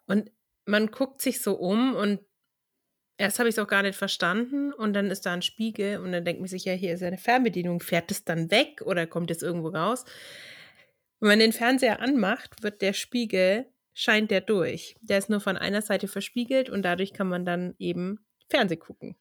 Und 0.05 0.31
man 0.65 0.87
guckt 0.87 1.21
sich 1.21 1.41
so 1.41 1.55
um 1.55 1.95
und 1.95 2.19
erst 3.17 3.39
habe 3.39 3.49
ich 3.49 3.55
es 3.55 3.59
auch 3.59 3.67
gar 3.67 3.83
nicht 3.83 3.97
verstanden 3.97 4.73
und 4.73 4.93
dann 4.93 5.11
ist 5.11 5.25
da 5.25 5.33
ein 5.33 5.41
Spiegel 5.41 5.99
und 5.99 6.11
dann 6.11 6.25
denkt 6.25 6.41
man 6.41 6.49
sich, 6.49 6.65
ja, 6.65 6.73
hier 6.73 6.93
ist 6.93 7.03
eine 7.03 7.17
Fernbedienung, 7.17 7.79
fährt 7.79 8.11
es 8.11 8.23
dann 8.23 8.51
weg 8.51 8.81
oder 8.81 9.07
kommt 9.07 9.31
es 9.31 9.41
irgendwo 9.41 9.69
raus? 9.69 10.05
Wenn 11.19 11.29
man 11.29 11.39
den 11.39 11.53
Fernseher 11.53 12.01
anmacht, 12.01 12.63
wird 12.63 12.81
der 12.81 12.93
Spiegel, 12.93 13.65
scheint 13.93 14.31
der 14.31 14.41
durch. 14.41 14.95
Der 15.01 15.17
ist 15.17 15.29
nur 15.29 15.39
von 15.39 15.57
einer 15.57 15.81
Seite 15.81 16.07
verspiegelt 16.07 16.69
und 16.69 16.81
dadurch 16.81 17.13
kann 17.13 17.29
man 17.29 17.45
dann 17.45 17.75
eben 17.77 18.25
Fernseh 18.49 18.77
gucken. 18.77 19.15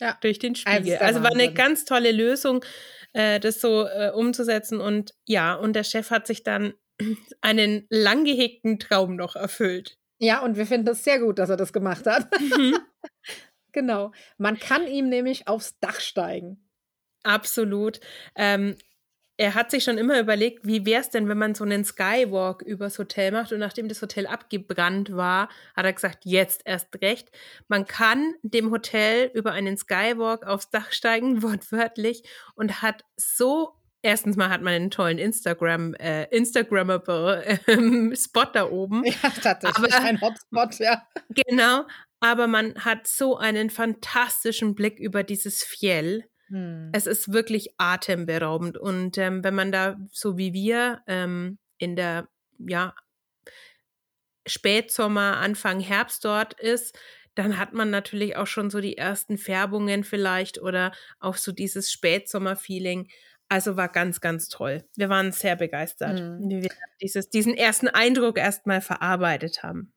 Ja. 0.00 0.16
Durch 0.20 0.38
den 0.38 0.54
Spiegel. 0.54 0.96
Also 0.98 1.22
war 1.22 1.32
eine 1.32 1.52
ganz 1.52 1.84
tolle 1.84 2.12
Lösung, 2.12 2.64
äh, 3.12 3.38
das 3.38 3.60
so 3.60 3.86
äh, 3.86 4.10
umzusetzen. 4.14 4.80
Und 4.80 5.14
ja, 5.26 5.54
und 5.54 5.74
der 5.74 5.84
Chef 5.84 6.10
hat 6.10 6.26
sich 6.26 6.42
dann 6.42 6.74
einen 7.40 7.86
lang 7.90 8.24
gehegten 8.24 8.78
Traum 8.78 9.16
noch 9.16 9.36
erfüllt. 9.36 9.98
Ja, 10.18 10.42
und 10.42 10.56
wir 10.56 10.66
finden 10.66 10.88
es 10.88 11.04
sehr 11.04 11.18
gut, 11.18 11.38
dass 11.38 11.48
er 11.48 11.56
das 11.56 11.72
gemacht 11.72 12.06
hat. 12.06 12.28
Mhm. 12.40 12.78
genau. 13.72 14.12
Man 14.36 14.58
kann 14.58 14.86
ihm 14.86 15.08
nämlich 15.08 15.48
aufs 15.48 15.78
Dach 15.80 16.00
steigen. 16.00 16.68
Absolut. 17.22 18.00
Ähm, 18.34 18.76
er 19.40 19.54
hat 19.54 19.70
sich 19.70 19.84
schon 19.84 19.96
immer 19.96 20.20
überlegt, 20.20 20.66
wie 20.66 20.84
wäre 20.84 21.00
es 21.00 21.08
denn, 21.08 21.26
wenn 21.26 21.38
man 21.38 21.54
so 21.54 21.64
einen 21.64 21.82
Skywalk 21.82 22.60
übers 22.60 22.98
Hotel 22.98 23.32
macht. 23.32 23.54
Und 23.54 23.60
nachdem 23.60 23.88
das 23.88 24.02
Hotel 24.02 24.26
abgebrannt 24.26 25.16
war, 25.16 25.48
hat 25.74 25.86
er 25.86 25.94
gesagt, 25.94 26.26
jetzt 26.26 26.60
erst 26.66 27.00
recht. 27.00 27.30
Man 27.66 27.86
kann 27.86 28.34
dem 28.42 28.70
Hotel 28.70 29.30
über 29.32 29.52
einen 29.52 29.78
Skywalk 29.78 30.46
aufs 30.46 30.68
Dach 30.68 30.92
steigen, 30.92 31.42
wortwörtlich, 31.42 32.22
und 32.54 32.82
hat 32.82 33.04
so 33.16 33.76
Erstens 34.02 34.36
mal 34.36 34.48
hat 34.48 34.62
man 34.62 34.72
einen 34.72 34.90
tollen 34.90 35.18
Instagram, 35.18 35.92
äh, 35.94 36.24
Instagrammable 36.34 37.44
äh, 37.44 38.16
Spot 38.16 38.46
da 38.50 38.64
oben. 38.70 39.04
Ja, 39.04 39.28
tatsächlich 39.42 39.94
aber, 39.94 40.04
ein 40.04 40.20
Hotspot, 40.22 40.78
ja. 40.78 41.06
Genau, 41.28 41.84
aber 42.20 42.46
man 42.46 42.74
hat 42.76 43.06
so 43.06 43.36
einen 43.36 43.68
fantastischen 43.68 44.74
Blick 44.74 44.98
über 44.98 45.22
dieses 45.22 45.62
Fjell. 45.62 46.29
Hm. 46.50 46.90
Es 46.92 47.06
ist 47.06 47.32
wirklich 47.32 47.74
atemberaubend. 47.78 48.76
Und 48.76 49.16
ähm, 49.18 49.42
wenn 49.42 49.54
man 49.54 49.72
da, 49.72 49.96
so 50.10 50.36
wie 50.36 50.52
wir, 50.52 51.02
ähm, 51.06 51.58
in 51.78 51.96
der, 51.96 52.28
ja, 52.58 52.94
Spätsommer, 54.46 55.36
Anfang 55.38 55.80
Herbst 55.80 56.24
dort 56.24 56.58
ist, 56.58 56.98
dann 57.34 57.58
hat 57.58 57.72
man 57.72 57.90
natürlich 57.90 58.36
auch 58.36 58.46
schon 58.46 58.70
so 58.70 58.80
die 58.80 58.96
ersten 58.98 59.38
Färbungen 59.38 60.02
vielleicht 60.02 60.60
oder 60.60 60.92
auch 61.20 61.36
so 61.36 61.52
dieses 61.52 61.92
Spätsommer-Feeling. 61.92 63.08
Also 63.48 63.76
war 63.76 63.88
ganz, 63.88 64.20
ganz 64.20 64.48
toll. 64.48 64.84
Wir 64.96 65.08
waren 65.08 65.32
sehr 65.32 65.56
begeistert, 65.56 66.20
mhm. 66.20 66.48
wie 66.48 66.62
wir 66.62 66.70
dieses, 67.00 67.30
diesen 67.30 67.54
ersten 67.54 67.88
Eindruck 67.88 68.38
erstmal 68.38 68.80
verarbeitet 68.80 69.62
haben. 69.62 69.92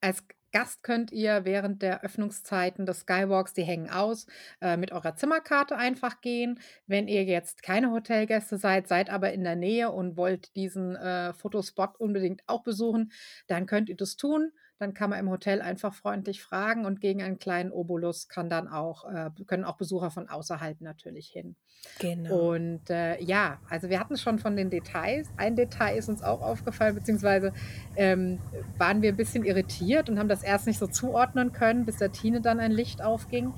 Als 0.00 0.24
Gast 0.52 0.82
könnt 0.82 1.10
ihr 1.12 1.44
während 1.44 1.82
der 1.82 2.04
Öffnungszeiten 2.04 2.86
des 2.86 3.00
Skywalks, 3.00 3.54
die 3.54 3.62
hängen 3.62 3.90
aus, 3.90 4.26
äh, 4.60 4.76
mit 4.76 4.92
eurer 4.92 5.16
Zimmerkarte 5.16 5.76
einfach 5.76 6.20
gehen. 6.20 6.60
Wenn 6.86 7.08
ihr 7.08 7.24
jetzt 7.24 7.62
keine 7.62 7.90
Hotelgäste 7.90 8.58
seid, 8.58 8.86
seid 8.86 9.10
aber 9.10 9.32
in 9.32 9.44
der 9.44 9.56
Nähe 9.56 9.90
und 9.90 10.16
wollt 10.16 10.54
diesen 10.54 10.94
äh, 10.96 11.32
Fotospot 11.32 11.98
unbedingt 11.98 12.42
auch 12.46 12.62
besuchen, 12.62 13.12
dann 13.46 13.66
könnt 13.66 13.88
ihr 13.88 13.96
das 13.96 14.16
tun. 14.16 14.52
Dann 14.82 14.94
kann 14.94 15.10
man 15.10 15.20
im 15.20 15.30
Hotel 15.30 15.62
einfach 15.62 15.94
freundlich 15.94 16.42
fragen 16.42 16.86
und 16.86 17.00
gegen 17.00 17.22
einen 17.22 17.38
kleinen 17.38 17.70
Obolus 17.70 18.26
kann 18.26 18.50
dann 18.50 18.66
auch, 18.66 19.04
äh, 19.04 19.30
können 19.46 19.62
auch 19.62 19.76
Besucher 19.76 20.10
von 20.10 20.28
außerhalb 20.28 20.80
natürlich 20.80 21.28
hin. 21.28 21.54
Genau. 22.00 22.50
Und 22.50 22.90
äh, 22.90 23.22
ja, 23.22 23.60
also 23.70 23.90
wir 23.90 24.00
hatten 24.00 24.16
schon 24.16 24.40
von 24.40 24.56
den 24.56 24.70
Details. 24.70 25.28
Ein 25.36 25.54
Detail 25.54 25.96
ist 25.96 26.08
uns 26.08 26.20
auch 26.20 26.42
aufgefallen, 26.42 26.96
beziehungsweise 26.96 27.52
ähm, 27.94 28.40
waren 28.76 29.02
wir 29.02 29.10
ein 29.10 29.16
bisschen 29.16 29.44
irritiert 29.44 30.10
und 30.10 30.18
haben 30.18 30.28
das 30.28 30.42
erst 30.42 30.66
nicht 30.66 30.80
so 30.80 30.88
zuordnen 30.88 31.52
können, 31.52 31.84
bis 31.84 31.98
der 31.98 32.10
Tine 32.10 32.40
dann 32.40 32.58
ein 32.58 32.72
Licht 32.72 33.02
aufging. 33.02 33.54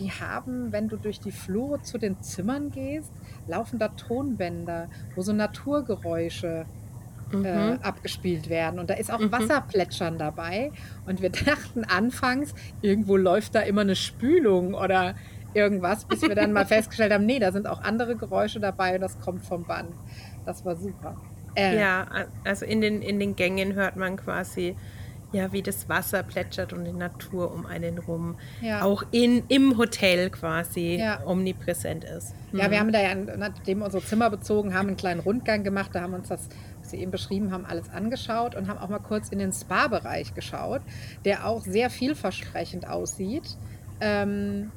Die 0.00 0.10
haben, 0.10 0.72
wenn 0.72 0.88
du 0.88 0.96
durch 0.96 1.20
die 1.20 1.30
Flure 1.30 1.82
zu 1.82 1.98
den 1.98 2.20
Zimmern 2.20 2.72
gehst, 2.72 3.12
laufen 3.46 3.78
da 3.78 3.90
Tonbänder, 3.90 4.88
wo 5.14 5.22
so 5.22 5.32
Naturgeräusche 5.32 6.66
mhm. 7.40 7.46
äh, 7.46 7.78
abgespielt 7.82 8.48
werden. 8.48 8.78
Und 8.78 8.90
da 8.90 8.94
ist 8.94 9.12
auch 9.12 9.20
mhm. 9.20 9.32
Wasserplätschern 9.32 10.18
dabei. 10.18 10.72
Und 11.06 11.22
wir 11.22 11.30
dachten 11.30 11.84
anfangs, 11.84 12.54
irgendwo 12.82 13.16
läuft 13.16 13.54
da 13.54 13.60
immer 13.60 13.82
eine 13.82 13.96
Spülung 13.96 14.74
oder 14.74 15.14
irgendwas, 15.54 16.04
bis 16.04 16.22
wir 16.22 16.34
dann 16.34 16.52
mal 16.52 16.66
festgestellt 16.66 17.12
haben, 17.12 17.26
nee, 17.26 17.38
da 17.38 17.52
sind 17.52 17.66
auch 17.66 17.82
andere 17.82 18.16
Geräusche 18.16 18.60
dabei 18.60 18.96
und 18.96 19.00
das 19.00 19.18
kommt 19.20 19.44
vom 19.44 19.64
Band. 19.64 19.90
Das 20.44 20.64
war 20.64 20.76
super. 20.76 21.16
Äh, 21.54 21.78
ja, 21.78 22.06
also 22.44 22.64
in 22.64 22.80
den, 22.80 23.00
in 23.00 23.20
den 23.20 23.36
Gängen 23.36 23.74
hört 23.74 23.96
man 23.96 24.16
quasi, 24.16 24.76
ja, 25.32 25.52
wie 25.52 25.62
das 25.62 25.88
Wasser 25.88 26.22
plätschert 26.22 26.72
und 26.72 26.84
die 26.84 26.92
Natur 26.92 27.52
um 27.52 27.66
einen 27.66 27.98
rum 27.98 28.36
ja. 28.60 28.82
auch 28.82 29.04
in, 29.12 29.44
im 29.48 29.78
Hotel 29.78 30.30
quasi 30.30 30.96
ja. 30.96 31.24
omnipräsent 31.24 32.04
ist. 32.04 32.34
Ja, 32.52 32.70
wir 32.70 32.78
mhm. 32.78 32.80
haben 32.80 32.92
da 32.92 33.00
ja, 33.00 33.14
nachdem 33.14 33.78
wir 33.78 33.86
unsere 33.86 34.04
Zimmer 34.04 34.30
bezogen 34.30 34.74
haben, 34.74 34.88
einen 34.88 34.96
kleinen 34.96 35.20
Rundgang 35.20 35.62
gemacht. 35.64 35.90
Da 35.92 36.02
haben 36.02 36.12
wir 36.12 36.18
uns 36.18 36.28
das 36.28 36.48
Sie 36.94 37.00
eben 37.00 37.10
beschrieben 37.10 37.52
haben, 37.52 37.66
alles 37.66 37.90
angeschaut 37.90 38.54
und 38.54 38.68
haben 38.68 38.78
auch 38.78 38.88
mal 38.88 39.00
kurz 39.00 39.28
in 39.30 39.38
den 39.38 39.52
Spa-Bereich 39.52 40.34
geschaut, 40.34 40.82
der 41.24 41.46
auch 41.46 41.62
sehr 41.62 41.90
vielversprechend 41.90 42.88
aussieht. 42.88 43.56
Ähm, 44.00 44.70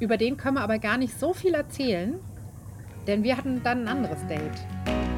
über 0.00 0.16
den 0.16 0.36
können 0.36 0.56
wir 0.56 0.62
aber 0.62 0.78
gar 0.78 0.98
nicht 0.98 1.18
so 1.18 1.32
viel 1.32 1.54
erzählen, 1.54 2.14
denn 3.06 3.22
wir 3.22 3.36
hatten 3.36 3.62
dann 3.62 3.82
ein 3.82 3.88
anderes 3.88 4.26
Date. 4.26 5.11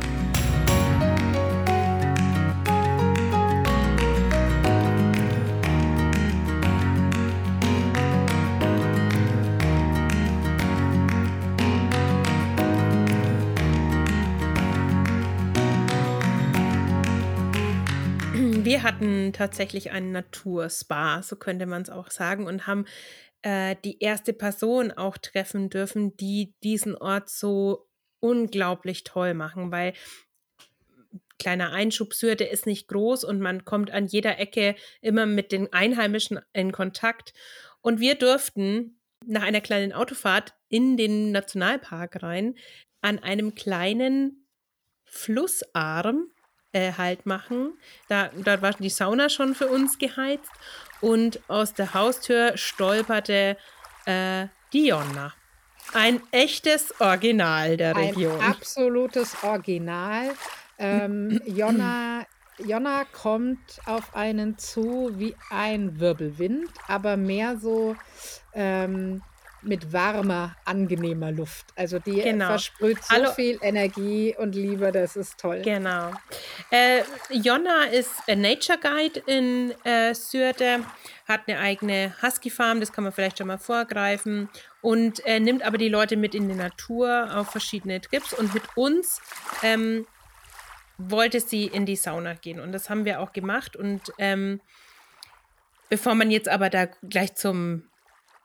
Wir 18.75 18.83
hatten 18.83 19.33
tatsächlich 19.33 19.93
einen 19.93 20.11
Naturspa, 20.11 21.23
so 21.23 21.37
könnte 21.37 21.64
man 21.64 21.83
es 21.83 21.90
auch 21.90 22.11
sagen, 22.11 22.49
und 22.49 22.66
haben 22.66 22.87
äh, 23.43 23.76
die 23.85 24.00
erste 24.00 24.33
Person 24.33 24.90
auch 24.90 25.16
treffen 25.16 25.71
dürfen, 25.71 26.16
die 26.16 26.54
diesen 26.64 26.97
Ort 26.97 27.31
so 27.31 27.87
unglaublich 28.19 29.04
toll 29.04 29.33
machen, 29.33 29.71
weil 29.71 29.93
kleiner 31.38 31.71
Einschub, 31.71 32.14
Sürde 32.14 32.43
ist 32.43 32.66
nicht 32.66 32.88
groß 32.88 33.23
und 33.23 33.38
man 33.38 33.64
kommt 33.64 33.93
an 33.93 34.09
jeder 34.09 34.40
Ecke 34.40 34.75
immer 35.00 35.25
mit 35.25 35.52
den 35.52 35.73
Einheimischen 35.73 36.40
in 36.52 36.73
Kontakt. 36.73 37.33
Und 37.81 38.00
wir 38.00 38.16
durften 38.16 38.99
nach 39.25 39.45
einer 39.45 39.61
kleinen 39.61 39.93
Autofahrt 39.93 40.52
in 40.69 40.97
den 40.97 41.31
Nationalpark 41.31 42.25
rein 42.25 42.57
an 43.02 43.21
einem 43.21 43.54
kleinen 43.54 44.49
Flussarm 45.04 46.34
äh, 46.75 46.93
Halt 46.93 47.25
machen. 47.25 47.73
Da, 48.09 48.31
dort 48.35 48.61
war 48.61 48.73
die 48.73 48.90
Sauna 48.90 49.28
schon 49.28 49.54
für 49.54 49.69
uns 49.69 49.99
geheizt 49.99 50.50
und 51.00 51.40
aus 51.49 51.73
der 51.73 51.95
Haustür 51.95 52.57
stolperte 52.57 53.57
äh, 54.04 54.47
die 54.73 54.88
Jonna. 54.88 55.33
Ein 55.93 56.21
echtes 56.31 56.99
Original 57.00 57.76
der 57.76 57.97
Region. 57.97 58.40
Ein 58.40 58.52
absolutes 58.52 59.37
Original. 59.43 60.31
Ähm, 60.78 61.40
Jonna, 61.47 62.26
Jonna 62.59 63.04
kommt 63.04 63.81
auf 63.87 64.16
einen 64.16 64.59
zu 64.59 65.12
wie 65.14 65.37
ein 65.50 66.00
Wirbelwind, 66.00 66.71
aber 66.88 67.16
mehr 67.16 67.59
so 67.59 67.97
ähm, 68.54 69.23
mit 69.64 69.92
warmer, 69.92 70.56
angenehmer 70.64 71.33
Luft. 71.33 71.66
Also 71.76 71.99
die 71.99 72.21
genau. 72.21 72.47
versprüht 72.47 73.02
so 73.02 73.14
Hallo. 73.14 73.33
viel 73.33 73.59
Energie 73.62 74.35
und 74.37 74.54
Liebe, 74.54 74.92
das 74.92 75.16
ist 75.16 75.38
toll. 75.38 75.62
Genau. 75.62 76.12
Äh, 76.71 77.02
Jonna 77.30 77.85
ist 77.85 78.11
ein 78.26 78.40
Nature 78.40 78.78
Guide 78.78 79.21
in 79.26 79.73
äh, 79.85 80.14
Sürde, 80.14 80.80
hat 81.26 81.42
eine 81.47 81.59
eigene 81.59 82.14
Husky 82.23 82.50
Farm, 82.50 82.80
das 82.80 82.92
kann 82.92 83.04
man 83.04 83.12
vielleicht 83.12 83.38
schon 83.38 83.47
mal 83.47 83.59
vorgreifen 83.59 84.49
und 84.80 85.25
äh, 85.26 85.40
nimmt 85.40 85.62
aber 85.62 85.78
die 85.78 85.88
Leute 85.88 86.16
mit 86.16 86.35
in 86.35 86.49
die 86.49 86.54
Natur 86.54 87.30
auf 87.35 87.50
verschiedene 87.50 88.00
Trips 88.00 88.33
und 88.33 88.52
mit 88.54 88.64
uns 88.76 89.21
ähm, 89.62 90.06
wollte 90.99 91.40
sie 91.40 91.66
in 91.66 91.87
die 91.87 91.97
Sauna 91.97 92.35
gehen 92.35 92.61
und 92.61 92.73
das 92.73 92.90
haben 92.90 93.04
wir 93.04 93.21
auch 93.21 93.33
gemacht 93.33 93.76
und 93.76 94.12
ähm, 94.18 94.61
bevor 95.88 96.14
man 96.14 96.30
jetzt 96.30 96.49
aber 96.49 96.71
da 96.71 96.87
gleich 97.09 97.35
zum 97.35 97.85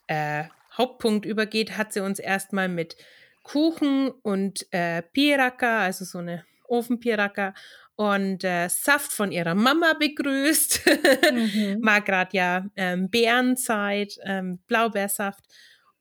äh, 0.07 0.45
Hauptpunkt 0.79 1.25
übergeht, 1.25 1.77
hat 1.77 1.93
sie 1.93 1.99
uns 1.99 2.19
erstmal 2.19 2.69
mit 2.69 2.95
Kuchen 3.43 4.09
und 4.09 4.65
äh, 4.71 5.01
Piraka, 5.01 5.81
also 5.83 6.05
so 6.05 6.19
eine 6.19 6.45
Ofenpiraka 6.67 7.53
und 7.95 8.45
äh, 8.45 8.69
Saft 8.69 9.11
von 9.11 9.31
ihrer 9.31 9.55
Mama 9.55 9.93
begrüßt. 9.93 10.85
Mhm. 11.33 11.79
War 11.81 12.01
gerade 12.01 12.37
ja 12.37 12.65
ähm, 12.75 13.09
Bärenzeit, 13.09 14.17
ähm, 14.23 14.59
Blaubeersaft 14.67 15.43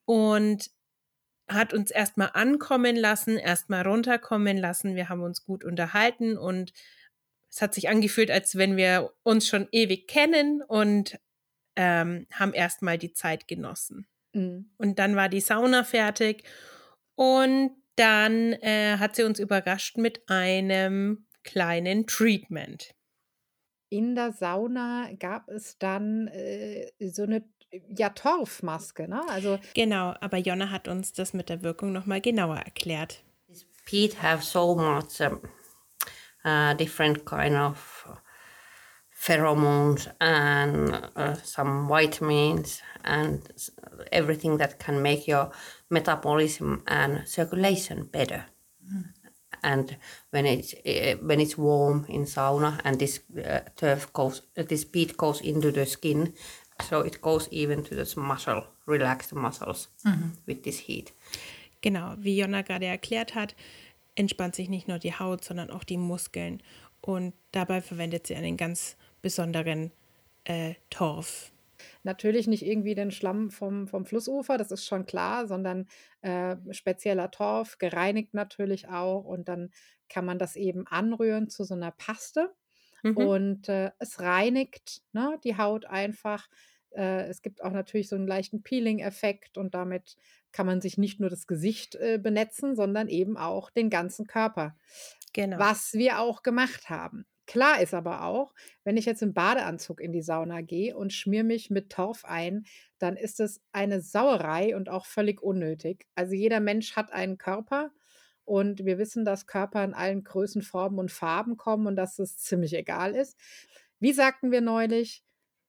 und 0.04 0.70
hat 1.48 1.72
uns 1.72 1.90
erstmal 1.90 2.30
ankommen 2.34 2.94
lassen, 2.94 3.36
erstmal 3.36 3.82
runterkommen 3.86 4.58
lassen. 4.58 4.94
Wir 4.94 5.08
haben 5.08 5.22
uns 5.22 5.44
gut 5.44 5.64
unterhalten 5.64 6.36
und 6.36 6.72
es 7.50 7.62
hat 7.62 7.74
sich 7.74 7.88
angefühlt, 7.88 8.30
als 8.30 8.56
wenn 8.56 8.76
wir 8.76 9.10
uns 9.22 9.48
schon 9.48 9.66
ewig 9.72 10.06
kennen 10.06 10.62
und 10.62 11.18
ähm, 11.74 12.26
haben 12.32 12.52
erstmal 12.52 12.98
die 12.98 13.12
Zeit 13.12 13.48
genossen. 13.48 14.06
Mhm. 14.38 14.70
Und 14.78 14.98
dann 14.98 15.16
war 15.16 15.28
die 15.28 15.40
Sauna 15.40 15.84
fertig 15.84 16.44
und 17.14 17.72
dann 17.96 18.52
äh, 18.54 18.96
hat 18.98 19.16
sie 19.16 19.24
uns 19.24 19.40
überrascht 19.40 19.96
mit 19.96 20.22
einem 20.28 21.26
kleinen 21.42 22.06
Treatment. 22.06 22.94
In 23.90 24.14
der 24.14 24.32
Sauna 24.32 25.10
gab 25.18 25.48
es 25.48 25.78
dann 25.78 26.28
äh, 26.28 26.90
so 27.00 27.22
eine 27.22 27.42
ja, 27.88 28.10
Torfmaske, 28.10 29.08
ne? 29.08 29.22
Also 29.28 29.58
genau, 29.74 30.14
aber 30.20 30.38
Jonna 30.38 30.70
hat 30.70 30.88
uns 30.88 31.12
das 31.12 31.32
mit 31.32 31.48
der 31.48 31.62
Wirkung 31.62 31.92
nochmal 31.92 32.20
genauer 32.20 32.56
erklärt. 32.58 33.24
Peat 33.84 34.22
have 34.22 34.42
so 34.42 34.74
much 34.76 35.20
um, 35.20 35.40
uh, 36.44 36.74
different 36.74 37.24
kind 37.24 37.56
of 37.56 38.06
pheromones 39.10 40.08
and 40.20 40.94
uh, 41.16 41.34
some 41.42 41.88
vitamins 41.88 42.82
and 43.08 43.40
everything 44.12 44.58
that 44.58 44.78
can 44.78 45.02
make 45.02 45.26
your 45.26 45.50
metabolism 45.90 46.82
and 46.86 47.26
circulation 47.26 48.04
better. 48.04 48.44
Mm. 48.84 49.04
And 49.62 49.96
when 50.30 50.46
it's 50.46 50.74
uh, 50.74 51.16
when 51.20 51.40
it's 51.40 51.58
warm 51.58 52.04
in 52.08 52.26
sauna 52.26 52.80
and 52.84 52.98
this 52.98 53.20
uh, 53.36 53.60
turf 53.76 54.12
goes, 54.12 54.42
uh, 54.56 54.62
this 54.62 54.84
peat 54.84 55.16
goes 55.16 55.40
into 55.40 55.72
the 55.72 55.86
skin, 55.86 56.34
so 56.88 57.00
it 57.00 57.20
goes 57.20 57.48
even 57.50 57.82
to 57.84 57.94
the 57.94 58.20
muscle, 58.20 58.64
relax 58.86 59.28
the 59.28 59.36
muscles 59.36 59.88
mhm. 60.04 60.32
with 60.46 60.62
this 60.62 60.78
heat. 60.78 61.12
Genau, 61.80 62.14
wie 62.18 62.36
Jonna 62.36 62.62
gerade 62.62 62.86
erklärt 62.86 63.34
hat, 63.34 63.54
entspannt 64.14 64.54
sich 64.54 64.68
nicht 64.68 64.88
nur 64.88 64.98
die 64.98 65.14
Haut, 65.14 65.44
sondern 65.44 65.70
auch 65.70 65.84
die 65.84 65.96
Muskeln. 65.96 66.62
Und 67.00 67.34
dabei 67.52 67.80
verwendet 67.80 68.26
sie 68.26 68.34
einen 68.34 68.56
ganz 68.56 68.96
besonderen 69.22 69.92
äh, 70.44 70.74
Torf. 70.90 71.52
Natürlich 72.02 72.46
nicht 72.46 72.64
irgendwie 72.64 72.94
den 72.94 73.10
Schlamm 73.10 73.50
vom, 73.50 73.86
vom 73.86 74.04
Flussufer, 74.04 74.58
das 74.58 74.70
ist 74.70 74.86
schon 74.86 75.06
klar, 75.06 75.46
sondern 75.46 75.86
äh, 76.22 76.56
spezieller 76.70 77.30
Torf, 77.30 77.78
gereinigt 77.78 78.34
natürlich 78.34 78.88
auch. 78.88 79.24
Und 79.24 79.48
dann 79.48 79.70
kann 80.08 80.24
man 80.24 80.38
das 80.38 80.56
eben 80.56 80.86
anrühren 80.86 81.48
zu 81.48 81.64
so 81.64 81.74
einer 81.74 81.90
Paste. 81.92 82.52
Mhm. 83.02 83.16
Und 83.16 83.68
äh, 83.68 83.90
es 83.98 84.20
reinigt 84.20 85.02
ne, 85.12 85.38
die 85.44 85.56
Haut 85.56 85.86
einfach. 85.86 86.48
Äh, 86.90 87.28
es 87.28 87.42
gibt 87.42 87.62
auch 87.62 87.72
natürlich 87.72 88.08
so 88.08 88.16
einen 88.16 88.26
leichten 88.26 88.62
Peeling-Effekt 88.62 89.58
und 89.58 89.74
damit 89.74 90.16
kann 90.52 90.66
man 90.66 90.80
sich 90.80 90.98
nicht 90.98 91.20
nur 91.20 91.30
das 91.30 91.46
Gesicht 91.46 91.94
äh, 91.96 92.18
benetzen, 92.18 92.74
sondern 92.74 93.08
eben 93.08 93.36
auch 93.36 93.70
den 93.70 93.90
ganzen 93.90 94.26
Körper. 94.26 94.76
Genau. 95.32 95.58
Was 95.58 95.92
wir 95.92 96.20
auch 96.20 96.42
gemacht 96.42 96.90
haben. 96.90 97.26
Klar 97.48 97.80
ist 97.80 97.94
aber 97.94 98.24
auch, 98.24 98.52
wenn 98.84 98.98
ich 98.98 99.06
jetzt 99.06 99.22
im 99.22 99.32
Badeanzug 99.32 100.02
in 100.02 100.12
die 100.12 100.20
Sauna 100.20 100.60
gehe 100.60 100.94
und 100.94 101.14
schmier 101.14 101.44
mich 101.44 101.70
mit 101.70 101.88
Torf 101.88 102.26
ein, 102.26 102.66
dann 102.98 103.16
ist 103.16 103.40
es 103.40 103.62
eine 103.72 104.02
Sauerei 104.02 104.76
und 104.76 104.90
auch 104.90 105.06
völlig 105.06 105.42
unnötig. 105.42 106.06
Also 106.14 106.34
jeder 106.34 106.60
Mensch 106.60 106.94
hat 106.94 107.10
einen 107.10 107.38
Körper 107.38 107.90
und 108.44 108.84
wir 108.84 108.98
wissen, 108.98 109.24
dass 109.24 109.46
Körper 109.46 109.82
in 109.82 109.94
allen 109.94 110.24
Größen, 110.24 110.60
Formen 110.60 110.98
und 110.98 111.10
Farben 111.10 111.56
kommen 111.56 111.86
und 111.86 111.96
dass 111.96 112.18
es 112.18 112.36
ziemlich 112.36 112.74
egal 112.74 113.14
ist. 113.14 113.38
Wie 113.98 114.12
sagten 114.12 114.52
wir 114.52 114.60
neulich? 114.60 115.24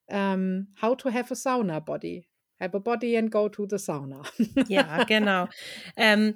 Um, 0.08 0.74
how 0.82 0.98
to 0.98 1.14
have 1.14 1.32
a 1.32 1.36
sauna 1.36 1.80
body. 1.80 2.28
Have 2.60 2.76
a 2.76 2.80
body 2.80 3.16
and 3.16 3.32
go 3.32 3.48
to 3.48 3.66
the 3.70 3.78
sauna. 3.78 4.24
Ja, 4.68 5.06
genau. 5.06 5.48
ähm, 5.96 6.36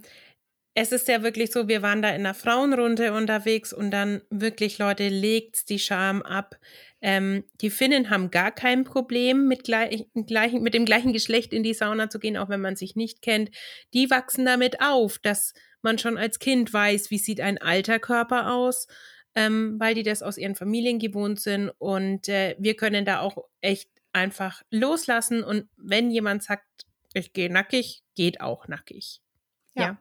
es 0.75 0.91
ist 0.91 1.07
ja 1.07 1.21
wirklich 1.21 1.51
so, 1.51 1.67
wir 1.67 1.81
waren 1.81 2.01
da 2.01 2.09
in 2.09 2.21
einer 2.21 2.33
Frauenrunde 2.33 3.13
unterwegs 3.13 3.73
und 3.73 3.91
dann 3.91 4.21
wirklich, 4.29 4.79
Leute, 4.79 5.07
legt's 5.07 5.65
die 5.65 5.77
Scham 5.77 6.23
ab. 6.23 6.55
Ähm, 7.01 7.43
die 7.61 7.69
Finnen 7.69 8.09
haben 8.09 8.31
gar 8.31 8.51
kein 8.51 8.83
Problem, 8.83 9.47
mit, 9.47 9.63
gleich, 9.63 10.07
gleich, 10.15 10.53
mit 10.53 10.73
dem 10.73 10.85
gleichen 10.85 11.13
Geschlecht 11.13 11.53
in 11.53 11.61
die 11.61 11.75
Sauna 11.75 12.09
zu 12.09 12.17
gehen, 12.17 12.37
auch 12.37 12.49
wenn 12.49 12.61
man 12.61 12.75
sich 12.75 12.95
nicht 12.95 13.21
kennt. 13.21 13.51
Die 13.93 14.09
wachsen 14.09 14.45
damit 14.45 14.81
auf, 14.81 15.19
dass 15.19 15.53
man 15.83 15.99
schon 15.99 16.17
als 16.17 16.39
Kind 16.39 16.73
weiß, 16.73 17.11
wie 17.11 17.19
sieht 17.19 17.41
ein 17.41 17.59
alter 17.59 17.99
Körper 17.99 18.53
aus, 18.53 18.87
ähm, 19.35 19.75
weil 19.79 19.93
die 19.93 20.03
das 20.03 20.23
aus 20.23 20.37
ihren 20.37 20.55
Familien 20.55 20.97
gewohnt 20.97 21.39
sind. 21.39 21.69
Und 21.77 22.29
äh, 22.29 22.55
wir 22.57 22.75
können 22.75 23.05
da 23.05 23.19
auch 23.19 23.37
echt 23.61 23.89
einfach 24.11 24.63
loslassen. 24.71 25.43
Und 25.43 25.67
wenn 25.77 26.09
jemand 26.09 26.41
sagt, 26.41 26.65
ich 27.13 27.33
gehe 27.33 27.51
nackig, 27.51 28.01
geht 28.15 28.41
auch 28.41 28.67
nackig. 28.67 29.21
ja. 29.75 29.83
ja. 29.83 29.97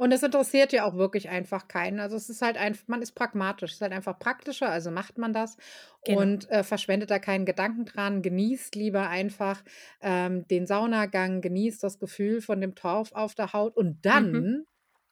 Und 0.00 0.12
es 0.12 0.22
interessiert 0.22 0.72
ja 0.72 0.86
auch 0.86 0.94
wirklich 0.94 1.28
einfach 1.28 1.68
keinen. 1.68 2.00
Also 2.00 2.16
es 2.16 2.30
ist 2.30 2.40
halt 2.40 2.56
einfach, 2.56 2.88
man 2.88 3.02
ist 3.02 3.12
pragmatisch, 3.12 3.72
es 3.72 3.76
ist 3.76 3.82
halt 3.82 3.92
einfach 3.92 4.18
praktischer, 4.18 4.70
also 4.70 4.90
macht 4.90 5.18
man 5.18 5.34
das 5.34 5.58
genau. 6.06 6.22
und 6.22 6.50
äh, 6.50 6.64
verschwendet 6.64 7.10
da 7.10 7.18
keinen 7.18 7.44
Gedanken 7.44 7.84
dran, 7.84 8.22
genießt 8.22 8.74
lieber 8.76 9.10
einfach 9.10 9.62
ähm, 10.00 10.48
den 10.48 10.66
Saunagang, 10.66 11.42
genießt 11.42 11.82
das 11.82 11.98
Gefühl 11.98 12.40
von 12.40 12.62
dem 12.62 12.74
Torf 12.74 13.12
auf 13.12 13.34
der 13.34 13.52
Haut 13.52 13.76
und 13.76 13.98
dann 14.06 14.32
mhm. 14.32 14.66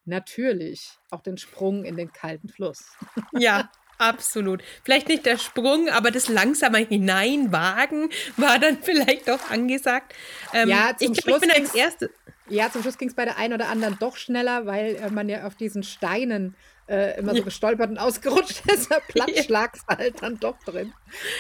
natürlich 0.06 0.96
auch 1.10 1.20
den 1.20 1.36
Sprung 1.36 1.84
in 1.84 1.98
den 1.98 2.10
kalten 2.10 2.48
Fluss. 2.48 2.96
Ja, 3.32 3.70
Absolut. 3.98 4.62
Vielleicht 4.84 5.08
nicht 5.08 5.26
der 5.26 5.38
Sprung, 5.38 5.88
aber 5.88 6.11
das 6.12 6.28
langsame 6.28 6.78
Hineinwagen 6.78 8.11
war 8.37 8.58
dann 8.58 8.78
vielleicht 8.82 9.28
doch 9.28 9.50
angesagt. 9.50 10.14
Ähm, 10.54 10.68
ja, 10.68 10.96
zum 10.96 11.12
ich, 11.12 11.20
Schluss 11.20 11.42
ich 11.42 11.48
bin 11.48 11.62
als 11.62 11.74
Erste. 11.74 12.11
Ja, 12.48 12.70
zum 12.70 12.82
Schluss 12.82 12.96
ging 12.96 13.08
es 13.08 13.14
bei 13.14 13.24
der 13.24 13.37
einen 13.37 13.54
oder 13.54 13.68
anderen 13.68 13.98
doch 13.98 14.16
schneller, 14.16 14.66
weil 14.66 14.96
äh, 14.96 15.11
man 15.11 15.28
ja 15.28 15.46
auf 15.46 15.56
diesen 15.56 15.82
Steinen 15.82 16.56
äh, 16.88 17.18
immer 17.18 17.34
so 17.34 17.42
gestolpert 17.42 17.90
und 17.90 17.98
ausgerutscht 17.98 18.62
ist. 18.72 18.88
Platz 19.08 19.48
lag's 19.48 19.80
halt 19.88 20.22
dann 20.22 20.38
doch 20.38 20.58
drin. 20.61 20.94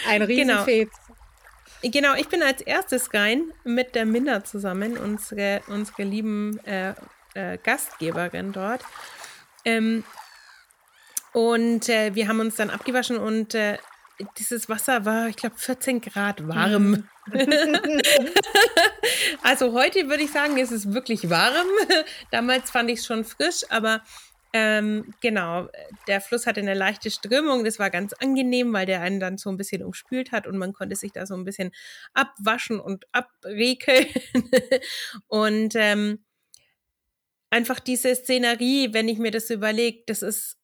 Ein 0.06 0.22
Riesenfetz. 0.22 0.90
Genau. 1.80 1.92
genau, 1.92 2.14
ich 2.14 2.28
bin 2.28 2.42
als 2.42 2.60
erstes 2.60 3.14
rein 3.14 3.52
mit 3.64 3.94
der 3.94 4.04
Minna 4.04 4.44
zusammen, 4.44 4.98
unsere, 4.98 5.62
unsere 5.68 6.02
lieben 6.02 6.58
äh, 6.66 6.92
äh, 7.34 7.56
Gastgeberin 7.62 8.52
dort. 8.52 8.82
Ähm, 9.64 10.04
und 11.38 11.88
äh, 11.88 12.16
wir 12.16 12.26
haben 12.26 12.40
uns 12.40 12.56
dann 12.56 12.68
abgewaschen 12.68 13.16
und 13.16 13.54
äh, 13.54 13.78
dieses 14.38 14.68
Wasser 14.68 15.04
war, 15.04 15.28
ich 15.28 15.36
glaube, 15.36 15.54
14 15.56 16.00
Grad 16.00 16.48
warm. 16.48 17.06
Mhm. 17.26 17.32
also 19.44 19.72
heute 19.72 20.08
würde 20.08 20.24
ich 20.24 20.32
sagen, 20.32 20.58
ist 20.58 20.72
es 20.72 20.92
wirklich 20.92 21.30
warm. 21.30 21.68
Damals 22.32 22.72
fand 22.72 22.90
ich 22.90 22.98
es 22.98 23.06
schon 23.06 23.24
frisch, 23.24 23.62
aber 23.68 24.02
ähm, 24.52 25.14
genau, 25.20 25.68
der 26.08 26.20
Fluss 26.20 26.44
hatte 26.44 26.58
eine 26.58 26.74
leichte 26.74 27.08
Strömung. 27.08 27.64
Das 27.64 27.78
war 27.78 27.90
ganz 27.90 28.14
angenehm, 28.14 28.72
weil 28.72 28.86
der 28.86 29.02
einen 29.02 29.20
dann 29.20 29.38
so 29.38 29.48
ein 29.48 29.56
bisschen 29.56 29.84
umspült 29.84 30.32
hat 30.32 30.48
und 30.48 30.58
man 30.58 30.72
konnte 30.72 30.96
sich 30.96 31.12
da 31.12 31.24
so 31.24 31.36
ein 31.36 31.44
bisschen 31.44 31.70
abwaschen 32.14 32.80
und 32.80 33.06
abrekeln. 33.12 34.06
und 35.28 35.76
ähm, 35.76 36.24
einfach 37.50 37.78
diese 37.78 38.12
Szenerie, 38.16 38.92
wenn 38.92 39.06
ich 39.06 39.18
mir 39.18 39.30
das 39.30 39.50
überlege, 39.50 40.02
das 40.08 40.22
ist 40.22 40.57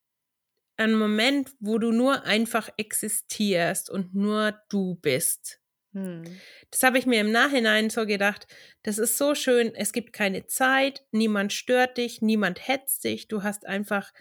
ein 0.76 0.94
Moment, 0.94 1.50
wo 1.60 1.78
du 1.78 1.92
nur 1.92 2.24
einfach 2.24 2.68
existierst 2.76 3.90
und 3.90 4.14
nur 4.14 4.58
du 4.68 4.96
bist. 4.96 5.60
Hm. 5.92 6.24
Das 6.70 6.82
habe 6.82 6.98
ich 6.98 7.06
mir 7.06 7.20
im 7.20 7.30
Nachhinein 7.30 7.90
so 7.90 8.04
gedacht. 8.06 8.46
Das 8.82 8.98
ist 8.98 9.16
so 9.16 9.34
schön. 9.34 9.74
Es 9.74 9.92
gibt 9.92 10.12
keine 10.12 10.46
Zeit, 10.46 11.04
niemand 11.12 11.52
stört 11.52 11.98
dich, 11.98 12.20
niemand 12.20 12.66
hetzt 12.66 13.04
dich. 13.04 13.28
Du 13.28 13.42
hast 13.42 13.66
einfach 13.66 14.12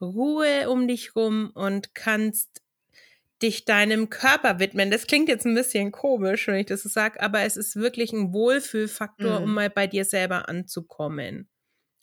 Ruhe 0.00 0.70
um 0.70 0.88
dich 0.88 1.14
rum 1.14 1.50
und 1.54 1.94
kannst 1.94 2.62
dich 3.42 3.64
deinem 3.64 4.10
Körper 4.10 4.58
widmen. 4.58 4.90
Das 4.90 5.06
klingt 5.06 5.28
jetzt 5.28 5.44
ein 5.44 5.54
bisschen 5.54 5.92
komisch, 5.92 6.46
wenn 6.48 6.56
ich 6.56 6.66
das 6.66 6.82
so 6.82 6.88
sage, 6.88 7.20
aber 7.20 7.42
es 7.42 7.56
ist 7.56 7.76
wirklich 7.76 8.12
ein 8.12 8.32
Wohlfühlfaktor, 8.32 9.38
mhm. 9.38 9.44
um 9.44 9.54
mal 9.54 9.70
bei 9.70 9.86
dir 9.86 10.04
selber 10.04 10.48
anzukommen 10.48 11.48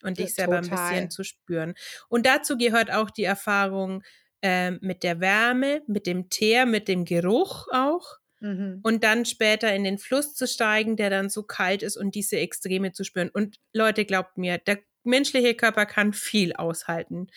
und 0.05 0.17
dich 0.19 0.35
selber 0.35 0.61
Total. 0.61 0.77
ein 0.77 0.89
bisschen 0.89 1.11
zu 1.11 1.23
spüren. 1.23 1.73
Und 2.07 2.25
dazu 2.25 2.57
gehört 2.57 2.91
auch 2.91 3.09
die 3.09 3.23
Erfahrung 3.23 4.03
äh, 4.41 4.71
mit 4.71 5.03
der 5.03 5.19
Wärme, 5.19 5.81
mit 5.87 6.07
dem 6.07 6.29
Teer, 6.29 6.65
mit 6.65 6.87
dem 6.87 7.05
Geruch 7.05 7.67
auch. 7.71 8.17
Mhm. 8.39 8.79
Und 8.83 9.03
dann 9.03 9.25
später 9.25 9.73
in 9.73 9.83
den 9.83 9.97
Fluss 9.97 10.35
zu 10.35 10.47
steigen, 10.47 10.97
der 10.97 11.09
dann 11.09 11.29
so 11.29 11.43
kalt 11.43 11.83
ist 11.83 11.97
und 11.97 12.15
diese 12.15 12.37
Extreme 12.37 12.91
zu 12.91 13.03
spüren. 13.03 13.29
Und 13.29 13.57
Leute, 13.73 14.05
glaubt 14.05 14.37
mir, 14.37 14.57
der 14.59 14.79
menschliche 15.05 15.55
Körper 15.55 15.85
kann 15.85 16.13
viel 16.13 16.53
aushalten. 16.53 17.27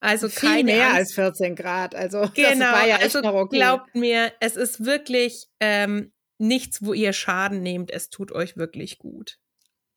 Also 0.00 0.28
viel 0.28 0.64
mehr 0.64 0.88
Angst. 0.88 0.98
als 0.98 1.14
14 1.14 1.56
Grad. 1.56 1.94
Also 1.94 2.30
genau, 2.34 2.86
ja 2.86 2.96
also 2.96 3.22
okay. 3.22 3.56
glaubt 3.56 3.94
mir, 3.94 4.32
es 4.40 4.56
ist 4.56 4.84
wirklich 4.84 5.46
ähm, 5.60 6.12
nichts, 6.38 6.84
wo 6.84 6.92
ihr 6.92 7.12
Schaden 7.12 7.62
nehmt. 7.62 7.90
Es 7.90 8.10
tut 8.10 8.32
euch 8.32 8.56
wirklich 8.56 8.98
gut. 8.98 9.38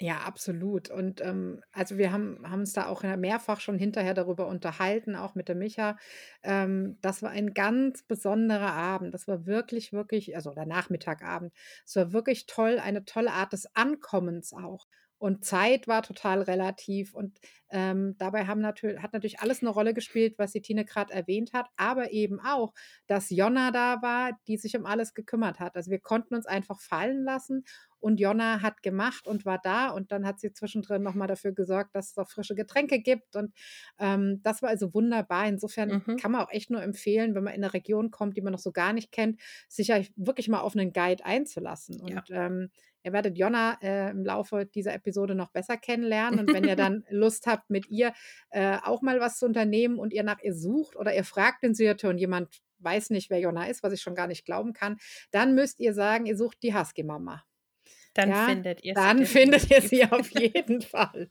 Ja, 0.02 0.20
absolut. 0.22 0.90
Und 0.90 1.20
ähm, 1.22 1.62
also 1.74 1.98
wir 1.98 2.14
haben, 2.14 2.40
haben 2.50 2.62
uns 2.62 2.72
da 2.72 2.86
auch 2.88 3.04
mehrfach 3.04 3.60
schon 3.60 3.78
hinterher 3.78 4.14
darüber 4.14 4.48
unterhalten, 4.48 5.16
auch 5.18 5.36
mit 5.36 5.50
der 5.50 5.56
Micha. 5.56 5.98
Ähm, 6.42 6.98
das 7.02 7.22
war 7.22 7.32
ein 7.32 7.54
ganz 7.54 8.04
besonderer 8.04 8.72
Abend. 8.72 9.14
Das 9.14 9.28
war 9.28 9.46
wirklich, 9.46 9.92
wirklich, 9.92 10.36
also 10.38 10.54
der 10.54 10.66
Nachmittagabend. 10.66 11.52
Es 11.86 11.98
war 11.98 12.14
wirklich 12.14 12.46
toll, 12.46 12.80
eine 12.80 13.04
tolle 13.04 13.32
Art 13.34 13.52
des 13.52 13.76
Ankommens 13.76 14.54
auch. 14.54 14.88
Und 15.20 15.46
Zeit 15.46 15.88
war 15.88 16.02
total 16.02 16.42
relativ. 16.42 17.14
Und 17.14 17.38
ähm, 17.70 18.16
dabei 18.18 18.48
haben 18.48 18.62
natürlich, 18.62 19.02
hat 19.02 19.14
natürlich 19.14 19.42
alles 19.42 19.62
eine 19.62 19.70
Rolle 19.70 19.94
gespielt, 19.94 20.36
was 20.38 20.54
die 20.54 20.62
Tine 20.62 20.86
gerade 20.86 21.14
erwähnt 21.14 21.54
hat, 21.54 21.68
aber 21.76 22.12
eben 22.12 22.40
auch, 22.40 22.74
dass 23.06 23.30
Jonna 23.30 23.72
da 23.72 24.02
war, 24.02 24.32
die 24.48 24.58
sich 24.58 24.76
um 24.76 24.86
alles 24.86 25.14
gekümmert 25.14 25.60
hat. 25.60 25.76
Also 25.76 25.92
wir 25.92 26.00
konnten 26.00 26.34
uns 26.34 26.48
einfach 26.48 26.80
fallen 26.80 27.24
lassen 27.24 27.66
und 28.00 28.20
Jonna 28.20 28.62
hat 28.62 28.82
gemacht 28.82 29.28
und 29.28 29.46
war 29.46 29.60
da 29.62 29.90
und 29.90 30.12
dann 30.12 30.26
hat 30.26 30.40
sie 30.40 30.54
zwischendrin 30.54 31.04
nochmal 31.04 31.28
dafür 31.28 31.52
gesorgt, 31.52 31.96
dass 31.96 32.12
es 32.12 32.18
auch 32.18 32.30
frische 32.30 32.56
Getränke 32.56 33.00
gibt. 33.00 33.36
Und 33.36 33.54
ähm, 34.00 34.42
das 34.42 34.62
war 34.62 34.70
also 34.70 34.94
wunderbar. 34.94 35.48
Insofern 35.48 36.02
mhm. 36.06 36.18
kann 36.18 36.32
man 36.32 36.42
auch 36.42 36.52
echt 36.52 36.70
nur 36.70 36.82
empfehlen, 36.82 37.36
wenn 37.36 37.44
man 37.44 37.54
in 37.54 37.64
eine 37.64 37.74
Region 37.74 38.10
kommt, 38.10 38.38
die 38.38 38.42
man 38.42 38.54
noch 38.54 38.60
so 38.60 38.72
gar 38.72 38.94
nicht 38.94 39.12
kennt, 39.12 39.40
sich 39.68 39.90
ja 39.90 40.02
wirklich 40.16 40.48
mal 40.48 40.62
auf 40.62 40.76
einen 40.76 40.94
Guide 40.94 41.26
einzulassen. 41.26 42.00
Und 42.00 42.30
ja. 42.30 42.46
ähm, 42.46 42.72
ihr 43.04 43.14
werdet 43.14 43.38
Jonna 43.38 43.78
äh, 43.82 44.12
im 44.12 44.24
Laufe 44.24 44.66
dieser 44.66 44.94
Episode 44.94 45.36
noch 45.36 45.52
besser 45.52 45.78
kennenlernen. 45.78 46.40
Und 46.40 46.54
wenn 46.54 46.64
ihr 46.64 46.76
dann 46.76 47.06
Lust 47.10 47.48
habt, 47.48 47.70
mit 47.70 47.90
ihr 47.90 48.14
äh, 48.50 48.78
auch 48.84 49.02
mal 49.02 49.20
was 49.20 49.40
zu 49.40 49.46
unternehmen 49.46 50.00
und 50.00 50.14
ihr 50.14 50.24
nach 50.24 50.42
ihr 50.42 50.54
sucht 50.54 50.96
oder 50.96 51.16
ihr 51.16 51.24
fragt 51.24 51.64
den 51.64 51.74
Syrier 51.74 52.10
und 52.10 52.18
jemand 52.18 52.62
weiß 52.80 53.10
nicht, 53.10 53.30
wer 53.30 53.40
Jonna 53.40 53.66
ist, 53.66 53.84
was 53.84 53.94
ich 53.94 54.02
schon 54.02 54.16
gar 54.16 54.28
nicht 54.28 54.46
glauben 54.46 54.74
kann, 54.74 54.98
dann 55.32 55.54
müsst 55.54 55.80
ihr 55.80 55.94
sagen, 55.94 56.26
ihr 56.26 56.38
sucht 56.38 56.64
die 56.64 56.74
Husky-Mama. 56.74 57.44
Dann 58.14 58.30
ja, 58.30 58.46
findet 58.46 58.84
ihr 58.84 58.94
sie. 58.96 59.02
Dann 59.02 59.26
findet 59.26 59.70
ihr 59.70 59.82
sie 59.82 60.06
auf 60.12 60.30
jeden 60.32 60.82
Fall. 60.82 61.30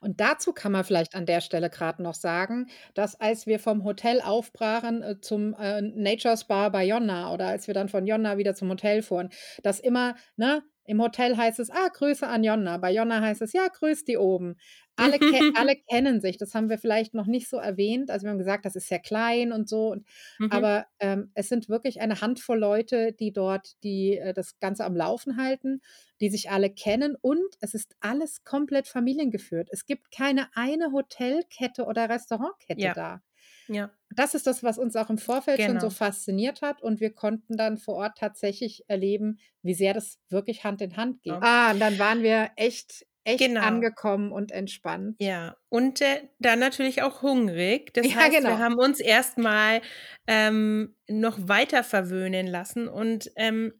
Und 0.00 0.20
dazu 0.20 0.52
kann 0.52 0.72
man 0.72 0.84
vielleicht 0.84 1.14
an 1.14 1.26
der 1.26 1.40
Stelle 1.40 1.70
gerade 1.70 2.02
noch 2.02 2.14
sagen, 2.14 2.68
dass 2.94 3.18
als 3.18 3.46
wir 3.46 3.58
vom 3.58 3.84
Hotel 3.84 4.20
aufbrachen 4.20 5.02
äh, 5.02 5.20
zum 5.20 5.54
äh, 5.54 5.80
Nature 5.80 6.36
Spa 6.36 6.68
bei 6.68 6.84
Jonna 6.84 7.32
oder 7.32 7.46
als 7.46 7.66
wir 7.66 7.74
dann 7.74 7.88
von 7.88 8.06
Jonna 8.06 8.36
wieder 8.36 8.54
zum 8.54 8.68
Hotel 8.68 9.02
fuhren, 9.02 9.30
dass 9.62 9.80
immer, 9.80 10.16
ne, 10.36 10.62
im 10.86 11.00
Hotel 11.02 11.36
heißt 11.36 11.58
es, 11.60 11.70
ah, 11.70 11.88
Grüße 11.88 12.26
an 12.26 12.44
Jonna. 12.44 12.78
Bei 12.78 12.92
Jonna 12.92 13.20
heißt 13.20 13.42
es, 13.42 13.52
ja, 13.52 13.68
grüß 13.68 14.04
die 14.04 14.16
oben. 14.16 14.56
Alle, 14.96 15.18
ke 15.18 15.26
alle 15.54 15.76
kennen 15.76 16.20
sich. 16.20 16.38
Das 16.38 16.54
haben 16.54 16.68
wir 16.68 16.78
vielleicht 16.78 17.14
noch 17.14 17.26
nicht 17.26 17.48
so 17.48 17.58
erwähnt. 17.58 18.10
Also 18.10 18.24
wir 18.24 18.30
haben 18.30 18.38
gesagt, 18.38 18.64
das 18.64 18.76
ist 18.76 18.88
sehr 18.88 18.98
klein 18.98 19.52
und 19.52 19.68
so. 19.68 19.92
Und, 19.92 20.06
mhm. 20.38 20.50
Aber 20.50 20.86
ähm, 21.00 21.30
es 21.34 21.48
sind 21.48 21.68
wirklich 21.68 22.00
eine 22.00 22.20
Handvoll 22.20 22.58
Leute, 22.58 23.12
die 23.12 23.32
dort 23.32 23.82
die, 23.82 24.16
äh, 24.16 24.32
das 24.32 24.58
Ganze 24.58 24.84
am 24.84 24.96
Laufen 24.96 25.36
halten, 25.36 25.80
die 26.20 26.30
sich 26.30 26.50
alle 26.50 26.70
kennen. 26.70 27.16
Und 27.20 27.56
es 27.60 27.74
ist 27.74 27.94
alles 28.00 28.44
komplett 28.44 28.88
familiengeführt. 28.88 29.68
Es 29.70 29.86
gibt 29.86 30.10
keine 30.10 30.48
eine 30.54 30.92
Hotelkette 30.92 31.84
oder 31.84 32.08
Restaurantkette 32.08 32.80
ja. 32.80 32.94
da. 32.94 33.22
Ja. 33.68 33.90
Das 34.10 34.34
ist 34.34 34.46
das, 34.46 34.62
was 34.62 34.78
uns 34.78 34.96
auch 34.96 35.10
im 35.10 35.18
Vorfeld 35.18 35.58
genau. 35.58 35.72
schon 35.72 35.80
so 35.80 35.90
fasziniert 35.90 36.62
hat. 36.62 36.82
Und 36.82 37.00
wir 37.00 37.12
konnten 37.12 37.56
dann 37.56 37.76
vor 37.76 37.96
Ort 37.96 38.18
tatsächlich 38.18 38.84
erleben, 38.88 39.38
wie 39.62 39.74
sehr 39.74 39.94
das 39.94 40.18
wirklich 40.28 40.64
Hand 40.64 40.80
in 40.80 40.96
Hand 40.96 41.22
geht. 41.22 41.32
Ja. 41.32 41.40
Ah, 41.42 41.70
und 41.72 41.80
dann 41.80 41.98
waren 41.98 42.22
wir 42.22 42.50
echt 42.56 43.06
echt 43.26 43.40
genau. 43.40 43.60
angekommen 43.60 44.30
und 44.30 44.52
entspannt. 44.52 45.16
Ja, 45.18 45.56
und 45.68 46.00
äh, 46.00 46.28
dann 46.38 46.60
natürlich 46.60 47.02
auch 47.02 47.22
hungrig. 47.22 47.92
Das 47.96 48.06
ja, 48.06 48.16
heißt, 48.16 48.36
genau. 48.36 48.50
wir 48.50 48.58
haben 48.58 48.78
uns 48.78 49.00
erstmal 49.00 49.80
ähm, 50.26 50.94
noch 51.08 51.36
weiter 51.48 51.82
verwöhnen 51.82 52.46
lassen 52.46 52.88
und 52.88 53.30
ähm, 53.36 53.72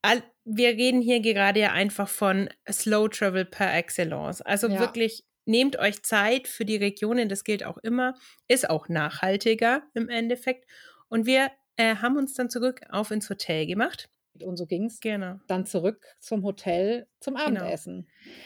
all, 0.00 0.22
wir 0.44 0.70
reden 0.70 1.02
hier 1.02 1.20
gerade 1.20 1.60
ja 1.60 1.72
einfach 1.72 2.08
von 2.08 2.48
Slow 2.70 3.08
Travel 3.08 3.44
per 3.44 3.74
Excellence. 3.74 4.40
Also 4.40 4.68
ja. 4.68 4.78
wirklich 4.78 5.24
nehmt 5.50 5.78
euch 5.78 6.02
Zeit 6.02 6.48
für 6.48 6.64
die 6.64 6.76
Regionen, 6.76 7.28
das 7.28 7.44
gilt 7.44 7.64
auch 7.64 7.78
immer, 7.78 8.14
ist 8.48 8.70
auch 8.70 8.88
nachhaltiger 8.88 9.82
im 9.94 10.08
Endeffekt. 10.08 10.66
Und 11.08 11.26
wir 11.26 11.50
äh, 11.76 11.96
haben 11.96 12.16
uns 12.16 12.34
dann 12.34 12.48
zurück 12.48 12.80
auf 12.88 13.10
ins 13.10 13.28
Hotel 13.28 13.66
gemacht. 13.66 14.08
Und 14.42 14.56
so 14.56 14.66
ging 14.66 14.86
es 14.86 15.00
genau. 15.00 15.38
dann 15.48 15.66
zurück 15.66 16.06
zum 16.20 16.44
Hotel 16.44 17.06
zum 17.18 17.34
genau. 17.34 17.46
Abendessen. 17.46 18.06
Genau. 18.24 18.36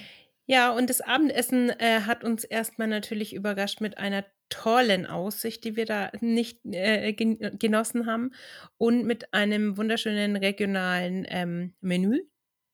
Ja, 0.46 0.72
und 0.72 0.90
das 0.90 1.00
Abendessen 1.00 1.70
äh, 1.70 2.00
hat 2.00 2.22
uns 2.24 2.44
erstmal 2.44 2.88
natürlich 2.88 3.34
überrascht 3.34 3.80
mit 3.80 3.96
einer 3.96 4.24
tollen 4.50 5.06
Aussicht, 5.06 5.64
die 5.64 5.76
wir 5.76 5.86
da 5.86 6.10
nicht 6.20 6.60
äh, 6.66 7.12
gen 7.12 7.58
genossen 7.58 8.06
haben 8.06 8.32
und 8.76 9.04
mit 9.04 9.32
einem 9.32 9.76
wunderschönen 9.78 10.36
regionalen 10.36 11.26
ähm, 11.28 11.74
Menü, 11.80 12.20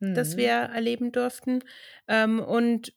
mhm. 0.00 0.14
das 0.14 0.36
wir 0.36 0.50
erleben 0.50 1.12
durften. 1.12 1.60
Ähm, 2.08 2.40
und 2.40 2.92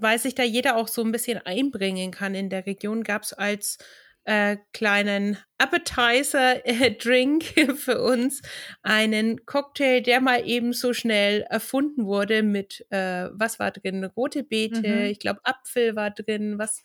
weil 0.00 0.18
sich 0.18 0.34
da 0.34 0.42
jeder 0.42 0.76
auch 0.76 0.88
so 0.88 1.02
ein 1.02 1.12
bisschen 1.12 1.38
einbringen 1.38 2.10
kann 2.10 2.34
in 2.34 2.50
der 2.50 2.66
Region, 2.66 3.04
gab 3.04 3.22
es 3.22 3.32
als 3.32 3.78
äh, 4.24 4.58
kleinen 4.74 5.38
Appetizer-Drink 5.56 7.56
äh, 7.56 7.66
für 7.74 8.02
uns 8.02 8.42
einen 8.82 9.46
Cocktail, 9.46 10.02
der 10.02 10.20
mal 10.20 10.46
eben 10.46 10.74
so 10.74 10.92
schnell 10.92 11.46
erfunden 11.48 12.04
wurde 12.04 12.42
mit, 12.42 12.84
äh, 12.90 13.30
was 13.32 13.58
war 13.58 13.70
drin? 13.70 14.04
Rote 14.04 14.42
Beete, 14.42 14.86
mhm. 14.86 15.04
ich 15.06 15.18
glaube 15.18 15.40
Apfel 15.44 15.96
war 15.96 16.10
drin, 16.10 16.58
was 16.58 16.82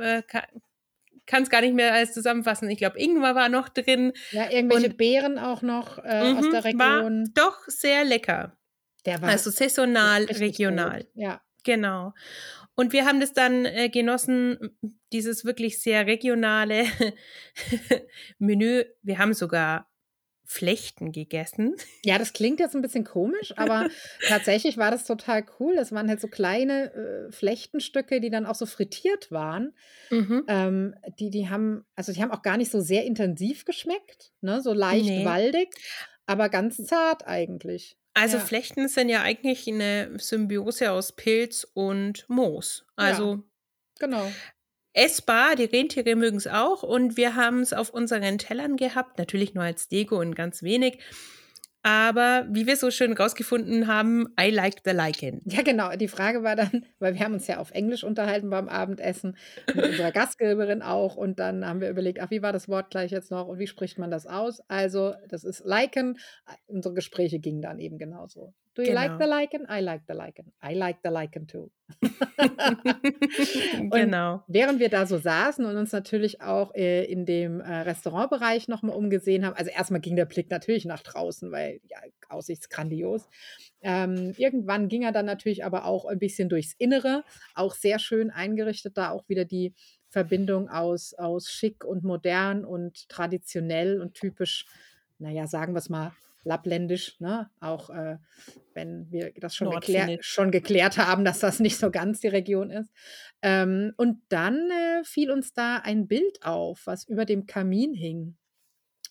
äh, 0.00 0.22
kann 1.26 1.42
es 1.42 1.50
gar 1.50 1.60
nicht 1.60 1.74
mehr 1.74 1.92
alles 1.92 2.12
zusammenfassen. 2.12 2.70
Ich 2.70 2.78
glaube, 2.78 2.98
Ingwer 2.98 3.34
war 3.34 3.48
noch 3.48 3.68
drin. 3.68 4.12
Ja, 4.30 4.48
irgendwelche 4.48 4.90
und, 4.90 4.96
Beeren 4.96 5.38
auch 5.38 5.62
noch 5.62 5.98
äh, 5.98 6.34
aus 6.36 6.44
mhm, 6.44 6.50
der 6.52 6.64
Region. 6.64 7.32
War 7.34 7.34
doch 7.34 7.58
sehr 7.66 8.04
lecker. 8.04 8.56
Der 9.04 9.20
war 9.20 9.30
also 9.30 9.50
saisonal, 9.50 10.24
regional. 10.24 11.04
Gut. 11.04 11.10
Ja. 11.14 11.40
Genau. 11.66 12.14
Und 12.76 12.92
wir 12.92 13.06
haben 13.06 13.20
das 13.20 13.32
dann 13.32 13.64
äh, 13.64 13.88
genossen, 13.88 14.78
dieses 15.12 15.44
wirklich 15.44 15.80
sehr 15.80 16.06
regionale 16.06 16.84
Menü. 18.38 18.84
Wir 19.02 19.18
haben 19.18 19.34
sogar 19.34 19.90
Flechten 20.44 21.10
gegessen. 21.10 21.74
Ja, 22.04 22.18
das 22.18 22.32
klingt 22.32 22.60
jetzt 22.60 22.76
ein 22.76 22.82
bisschen 22.82 23.02
komisch, 23.02 23.52
aber 23.56 23.88
tatsächlich 24.28 24.76
war 24.78 24.92
das 24.92 25.04
total 25.04 25.44
cool. 25.58 25.74
Es 25.76 25.90
waren 25.90 26.08
halt 26.08 26.20
so 26.20 26.28
kleine 26.28 26.92
äh, 26.94 27.32
Flechtenstücke, 27.32 28.20
die 28.20 28.30
dann 28.30 28.46
auch 28.46 28.54
so 28.54 28.64
frittiert 28.64 29.32
waren. 29.32 29.74
Mhm. 30.10 30.44
Ähm, 30.46 30.94
die, 31.18 31.30
die 31.30 31.48
haben, 31.48 31.84
also 31.96 32.12
die 32.12 32.22
haben 32.22 32.30
auch 32.30 32.42
gar 32.42 32.58
nicht 32.58 32.70
so 32.70 32.80
sehr 32.80 33.04
intensiv 33.04 33.64
geschmeckt, 33.64 34.32
ne? 34.40 34.62
so 34.62 34.72
leicht 34.72 35.06
nee. 35.06 35.24
waldig, 35.24 35.70
aber 36.26 36.48
ganz 36.48 36.76
zart 36.76 37.26
eigentlich. 37.26 37.98
Also 38.16 38.38
ja. 38.38 38.44
Flechten 38.44 38.88
sind 38.88 39.10
ja 39.10 39.20
eigentlich 39.20 39.68
eine 39.68 40.18
Symbiose 40.18 40.90
aus 40.90 41.12
Pilz 41.12 41.66
und 41.74 42.24
Moos. 42.30 42.86
Also 42.96 43.34
ja, 43.34 43.42
genau. 43.98 44.32
Essbar, 44.94 45.54
die 45.54 45.64
Rentiere 45.64 46.16
mögen 46.16 46.38
es 46.38 46.46
auch 46.46 46.82
und 46.82 47.18
wir 47.18 47.34
haben 47.34 47.60
es 47.60 47.74
auf 47.74 47.90
unseren 47.90 48.38
Tellern 48.38 48.78
gehabt, 48.78 49.18
natürlich 49.18 49.52
nur 49.52 49.64
als 49.64 49.88
Deko 49.88 50.18
und 50.18 50.34
ganz 50.34 50.62
wenig. 50.62 50.98
Aber 51.86 52.48
wie 52.50 52.66
wir 52.66 52.74
so 52.74 52.90
schön 52.90 53.12
rausgefunden 53.12 53.86
haben, 53.86 54.26
I 54.40 54.50
like 54.50 54.78
the 54.84 54.90
lichen. 54.90 55.40
Ja, 55.44 55.62
genau. 55.62 55.94
Die 55.94 56.08
Frage 56.08 56.42
war 56.42 56.56
dann, 56.56 56.84
weil 56.98 57.14
wir 57.14 57.20
haben 57.20 57.34
uns 57.34 57.46
ja 57.46 57.58
auf 57.58 57.70
Englisch 57.70 58.02
unterhalten 58.02 58.50
beim 58.50 58.68
Abendessen, 58.68 59.36
mit 59.72 59.84
unserer 59.84 60.10
Gastgeberin 60.10 60.82
auch. 60.82 61.14
Und 61.14 61.38
dann 61.38 61.64
haben 61.64 61.80
wir 61.80 61.88
überlegt, 61.88 62.18
ach, 62.20 62.32
wie 62.32 62.42
war 62.42 62.52
das 62.52 62.68
Wort 62.68 62.90
gleich 62.90 63.12
jetzt 63.12 63.30
noch 63.30 63.46
und 63.46 63.60
wie 63.60 63.68
spricht 63.68 63.98
man 63.98 64.10
das 64.10 64.26
aus? 64.26 64.58
Also, 64.66 65.14
das 65.28 65.44
ist 65.44 65.64
liken. 65.64 66.18
Unsere 66.66 66.92
Gespräche 66.92 67.38
gingen 67.38 67.62
dann 67.62 67.78
eben 67.78 67.98
genauso. 67.98 68.52
Do 68.76 68.82
you 68.82 68.88
genau. 68.88 69.00
like 69.00 69.18
the 69.18 69.26
lichen? 69.26 69.66
I 69.70 69.80
like 69.80 70.02
the 70.06 70.12
lichen. 70.12 70.52
I 70.62 70.74
like 70.74 70.98
the 71.02 71.08
lichen 71.08 71.46
too. 71.46 71.70
genau. 73.90 74.44
Während 74.48 74.80
wir 74.80 74.90
da 74.90 75.06
so 75.06 75.16
saßen 75.16 75.64
und 75.64 75.76
uns 75.76 75.92
natürlich 75.92 76.42
auch 76.42 76.74
äh, 76.74 77.06
in 77.06 77.24
dem 77.24 77.60
äh, 77.60 77.72
Restaurantbereich 77.72 78.68
nochmal 78.68 78.94
umgesehen 78.94 79.46
haben, 79.46 79.56
also 79.56 79.70
erstmal 79.70 80.02
ging 80.02 80.14
der 80.14 80.26
Blick 80.26 80.50
natürlich 80.50 80.84
nach 80.84 81.02
draußen, 81.02 81.50
weil 81.50 81.80
ja, 81.88 81.96
aussichtsgrandios. 82.28 83.26
Ähm, 83.80 84.34
irgendwann 84.36 84.88
ging 84.88 85.04
er 85.04 85.12
dann 85.12 85.24
natürlich 85.24 85.64
aber 85.64 85.86
auch 85.86 86.04
ein 86.04 86.18
bisschen 86.18 86.50
durchs 86.50 86.74
Innere, 86.76 87.24
auch 87.54 87.74
sehr 87.74 87.98
schön 87.98 88.30
eingerichtet, 88.30 88.98
da 88.98 89.08
auch 89.08 89.26
wieder 89.26 89.46
die 89.46 89.72
Verbindung 90.10 90.68
aus, 90.68 91.14
aus 91.14 91.48
schick 91.48 91.82
und 91.82 92.04
modern 92.04 92.66
und 92.66 93.08
traditionell 93.08 94.02
und 94.02 94.12
typisch, 94.12 94.66
naja, 95.18 95.46
sagen 95.46 95.72
wir 95.72 95.78
es 95.78 95.88
mal, 95.88 96.12
lappländisch, 96.46 97.20
ne? 97.20 97.50
auch 97.60 97.90
äh, 97.90 98.16
wenn 98.72 99.10
wir 99.10 99.32
das 99.36 99.54
schon, 99.54 99.70
geklär, 99.70 100.18
schon, 100.20 100.50
geklärt 100.50 100.96
haben, 100.96 101.24
dass 101.24 101.40
das 101.40 101.60
nicht 101.60 101.76
so 101.76 101.90
ganz 101.90 102.20
die 102.20 102.28
Region 102.28 102.70
ist. 102.70 102.90
Ähm, 103.42 103.92
und 103.96 104.22
dann 104.28 104.70
äh, 104.70 105.04
fiel 105.04 105.30
uns 105.30 105.52
da 105.52 105.76
ein 105.78 106.06
Bild 106.06 106.42
auf, 106.42 106.82
was 106.86 107.06
über 107.06 107.24
dem 107.24 107.46
Kamin 107.46 107.94
hing. 107.94 108.36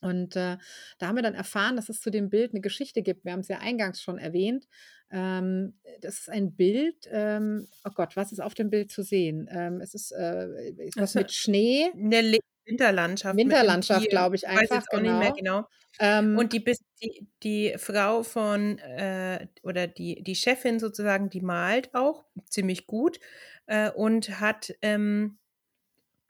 Und 0.01 0.35
äh, 0.35 0.57
da 0.99 1.07
haben 1.07 1.15
wir 1.15 1.23
dann 1.23 1.35
erfahren, 1.35 1.75
dass 1.75 1.89
es 1.89 1.99
zu 1.99 2.09
dem 2.09 2.29
Bild 2.29 2.51
eine 2.51 2.61
Geschichte 2.61 3.01
gibt. 3.01 3.25
Wir 3.25 3.31
haben 3.31 3.39
es 3.39 3.47
ja 3.47 3.59
eingangs 3.59 4.01
schon 4.01 4.17
erwähnt. 4.17 4.67
Ähm, 5.11 5.79
das 6.01 6.19
ist 6.19 6.29
ein 6.29 6.55
Bild. 6.55 7.07
Ähm, 7.11 7.67
oh 7.83 7.91
Gott, 7.93 8.15
was 8.15 8.31
ist 8.31 8.39
auf 8.39 8.53
dem 8.53 8.69
Bild 8.69 8.91
zu 8.91 9.03
sehen? 9.03 9.47
Ähm, 9.51 9.81
es 9.81 9.93
ist 9.93 10.11
äh, 10.11 10.91
was 10.95 11.15
mit 11.15 11.31
Schnee. 11.31 11.91
Eine 11.93 12.39
Winterlandschaft. 12.65 13.37
Winterlandschaft, 13.37 14.09
glaube 14.09 14.35
ich, 14.35 14.47
einfach. 14.47 14.77
Weiß 14.77 14.87
genau. 14.87 15.01
nicht 15.01 15.19
mehr 15.19 15.31
genau. 15.31 15.57
genau. 15.61 15.69
Ähm, 15.99 16.37
und 16.37 16.51
die, 16.51 16.63
die, 17.01 17.27
die 17.43 17.75
Frau 17.77 18.23
von, 18.23 18.79
äh, 18.79 19.47
oder 19.63 19.87
die, 19.87 20.21
die 20.23 20.35
Chefin 20.35 20.79
sozusagen, 20.79 21.29
die 21.29 21.41
malt 21.41 21.93
auch 21.93 22.25
ziemlich 22.49 22.87
gut 22.87 23.19
äh, 23.67 23.89
und 23.91 24.39
hat 24.39 24.73
ähm, 24.81 25.37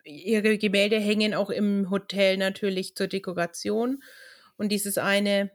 ihre 0.04 0.56
Gemälde 0.58 0.98
hängen 1.00 1.34
auch 1.34 1.50
im 1.50 1.90
Hotel 1.90 2.36
natürlich 2.36 2.94
zur 2.94 3.08
Dekoration. 3.08 4.02
Und 4.56 4.70
dieses 4.70 4.98
eine 4.98 5.50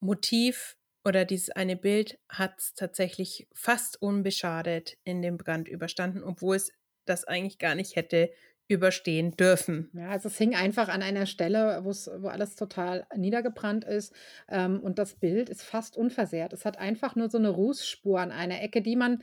Motiv 0.00 0.76
oder 1.04 1.24
dieses 1.24 1.50
eine 1.50 1.76
Bild 1.76 2.18
hat 2.28 2.58
es 2.58 2.74
tatsächlich 2.74 3.46
fast 3.52 4.00
unbeschadet 4.00 4.96
in 5.04 5.20
dem 5.20 5.36
Brand 5.36 5.68
überstanden, 5.68 6.22
obwohl 6.22 6.56
es 6.56 6.72
das 7.04 7.24
eigentlich 7.24 7.58
gar 7.58 7.74
nicht 7.74 7.96
hätte 7.96 8.30
überstehen 8.66 9.36
dürfen. 9.36 9.90
Ja, 9.92 10.08
also 10.08 10.28
es 10.28 10.38
hing 10.38 10.54
einfach 10.54 10.88
an 10.88 11.02
einer 11.02 11.26
Stelle, 11.26 11.84
wo 11.84 12.28
alles 12.28 12.56
total 12.56 13.06
niedergebrannt 13.14 13.84
ist 13.84 14.14
ähm, 14.48 14.80
und 14.80 14.98
das 14.98 15.14
Bild 15.14 15.50
ist 15.50 15.62
fast 15.62 15.96
unversehrt. 15.96 16.52
Es 16.52 16.64
hat 16.64 16.78
einfach 16.78 17.14
nur 17.14 17.28
so 17.28 17.38
eine 17.38 17.50
Rußspur 17.50 18.18
an 18.18 18.32
einer 18.32 18.62
Ecke, 18.62 18.80
die 18.80 18.96
man 18.96 19.22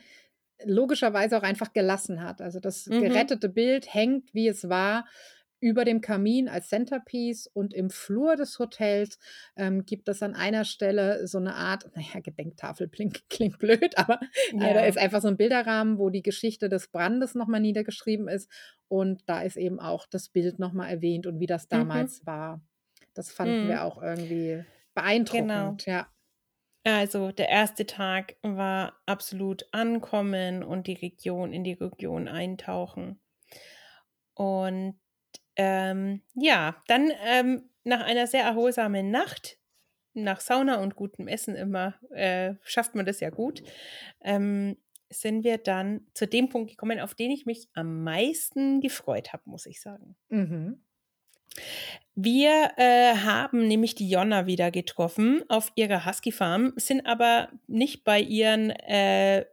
logischerweise 0.63 1.37
auch 1.37 1.43
einfach 1.43 1.73
gelassen 1.73 2.21
hat. 2.21 2.41
Also 2.41 2.59
das 2.59 2.85
mhm. 2.85 3.01
gerettete 3.01 3.49
Bild 3.49 3.91
hängt, 3.91 4.33
wie 4.33 4.47
es 4.47 4.69
war, 4.69 5.05
über 5.61 5.85
dem 5.85 6.01
Kamin 6.01 6.49
als 6.49 6.67
Centerpiece 6.67 7.47
und 7.47 7.73
im 7.73 7.89
Flur 7.89 8.35
des 8.35 8.59
Hotels 8.59 9.19
ähm, 9.55 9.85
gibt 9.85 10.09
es 10.09 10.21
an 10.23 10.35
einer 10.35 10.65
Stelle 10.65 11.27
so 11.27 11.37
eine 11.37 11.55
Art, 11.55 11.89
naja, 11.95 12.19
Gedenktafel 12.19 12.89
klingt, 12.89 13.23
klingt 13.29 13.59
blöd, 13.59 13.97
aber 13.97 14.19
ja. 14.51 14.67
äh, 14.67 14.73
da 14.73 14.85
ist 14.85 14.97
einfach 14.97 15.21
so 15.21 15.27
ein 15.27 15.37
Bilderrahmen, 15.37 15.99
wo 15.99 16.09
die 16.09 16.23
Geschichte 16.23 16.67
des 16.67 16.87
Brandes 16.87 17.35
nochmal 17.35 17.61
niedergeschrieben 17.61 18.27
ist 18.27 18.51
und 18.87 19.21
da 19.29 19.41
ist 19.43 19.55
eben 19.55 19.79
auch 19.79 20.07
das 20.07 20.29
Bild 20.29 20.59
nochmal 20.59 20.89
erwähnt 20.89 21.27
und 21.27 21.39
wie 21.39 21.47
das 21.47 21.65
mhm. 21.65 21.69
damals 21.69 22.21
mhm. 22.21 22.27
war. 22.27 22.61
Das 23.13 23.31
fanden 23.31 23.65
mhm. 23.65 23.69
wir 23.69 23.83
auch 23.83 24.01
irgendwie 24.01 24.65
beeindruckend, 24.95 25.85
genau. 25.85 25.97
ja. 25.97 26.07
Also 26.83 27.31
der 27.31 27.49
erste 27.49 27.85
Tag 27.85 28.35
war 28.41 28.99
absolut 29.05 29.67
ankommen 29.71 30.63
und 30.63 30.87
die 30.87 30.93
Region 30.93 31.53
in 31.53 31.63
die 31.63 31.73
Region 31.73 32.27
eintauchen. 32.27 33.19
Und 34.33 34.99
ähm, 35.55 36.21
ja, 36.33 36.81
dann 36.87 37.11
ähm, 37.25 37.69
nach 37.83 38.01
einer 38.01 38.27
sehr 38.27 38.43
erholsamen 38.43 39.11
Nacht, 39.11 39.57
nach 40.13 40.41
Sauna 40.41 40.81
und 40.81 40.95
gutem 40.95 41.27
Essen 41.27 41.55
immer, 41.55 41.95
äh, 42.11 42.55
schafft 42.63 42.95
man 42.95 43.05
das 43.05 43.19
ja 43.19 43.29
gut, 43.29 43.63
ähm, 44.21 44.77
sind 45.09 45.43
wir 45.43 45.57
dann 45.57 46.07
zu 46.13 46.25
dem 46.25 46.49
Punkt 46.49 46.71
gekommen, 46.71 46.99
auf 46.99 47.15
den 47.15 47.31
ich 47.31 47.45
mich 47.45 47.69
am 47.73 48.03
meisten 48.03 48.81
gefreut 48.81 49.33
habe, 49.33 49.43
muss 49.45 49.65
ich 49.65 49.81
sagen. 49.81 50.15
Mhm. 50.29 50.81
Wir 52.15 52.71
äh, 52.77 53.15
haben 53.15 53.67
nämlich 53.67 53.95
die 53.95 54.09
Jonna 54.09 54.45
wieder 54.45 54.71
getroffen 54.71 55.43
auf 55.49 55.71
ihrer 55.75 56.05
Husky 56.05 56.31
Farm, 56.31 56.73
sind 56.77 57.05
aber 57.05 57.49
nicht 57.67 58.03
bei 58.03 58.21
ihren 58.21 58.69
äh, 58.69 59.45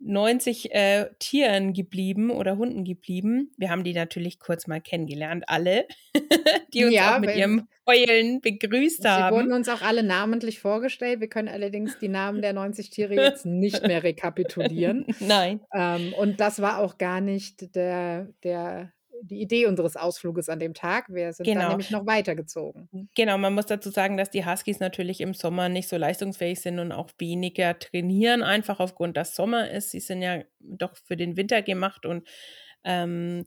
90 0.00 0.74
äh, 0.74 1.10
Tieren 1.18 1.72
geblieben 1.72 2.30
oder 2.30 2.56
Hunden 2.56 2.84
geblieben. 2.84 3.52
Wir 3.56 3.70
haben 3.70 3.84
die 3.84 3.92
natürlich 3.92 4.38
kurz 4.38 4.66
mal 4.66 4.80
kennengelernt, 4.80 5.44
alle, 5.46 5.86
die 6.74 6.84
uns 6.84 6.94
ja, 6.94 7.16
auch 7.16 7.20
mit 7.20 7.36
ihrem 7.36 7.68
Heulen 7.86 8.40
begrüßt 8.40 9.02
sie 9.02 9.08
haben. 9.08 9.34
Sie 9.34 9.40
wurden 9.40 9.52
uns 9.52 9.68
auch 9.68 9.82
alle 9.82 10.02
namentlich 10.02 10.60
vorgestellt. 10.60 11.20
Wir 11.20 11.28
können 11.28 11.48
allerdings 11.48 11.98
die 11.98 12.08
Namen 12.08 12.40
der 12.40 12.52
90 12.52 12.90
Tiere 12.90 13.14
jetzt 13.14 13.44
nicht 13.46 13.86
mehr 13.86 14.02
rekapitulieren. 14.02 15.06
Nein. 15.20 15.60
Ähm, 15.74 16.14
und 16.14 16.40
das 16.40 16.62
war 16.62 16.78
auch 16.78 16.98
gar 16.98 17.20
nicht 17.20 17.74
der, 17.74 18.28
der 18.42 18.92
die 19.22 19.40
Idee 19.40 19.66
unseres 19.66 19.96
Ausfluges 19.96 20.48
an 20.48 20.58
dem 20.58 20.74
Tag. 20.74 21.06
Wir 21.08 21.32
sind 21.32 21.44
genau. 21.44 21.60
dann 21.60 21.68
nämlich 21.70 21.90
noch 21.90 22.06
weitergezogen. 22.06 22.88
Genau, 23.14 23.38
man 23.38 23.54
muss 23.54 23.66
dazu 23.66 23.90
sagen, 23.90 24.16
dass 24.16 24.30
die 24.30 24.44
Huskies 24.44 24.80
natürlich 24.80 25.20
im 25.20 25.34
Sommer 25.34 25.68
nicht 25.68 25.88
so 25.88 25.96
leistungsfähig 25.96 26.60
sind 26.60 26.78
und 26.78 26.92
auch 26.92 27.10
weniger 27.18 27.78
trainieren, 27.78 28.42
einfach 28.42 28.80
aufgrund, 28.80 29.16
dass 29.16 29.36
Sommer 29.36 29.70
ist. 29.70 29.90
Sie 29.90 30.00
sind 30.00 30.22
ja 30.22 30.42
doch 30.60 30.96
für 30.96 31.16
den 31.16 31.36
Winter 31.36 31.62
gemacht 31.62 32.06
und 32.06 32.26
ähm, 32.84 33.46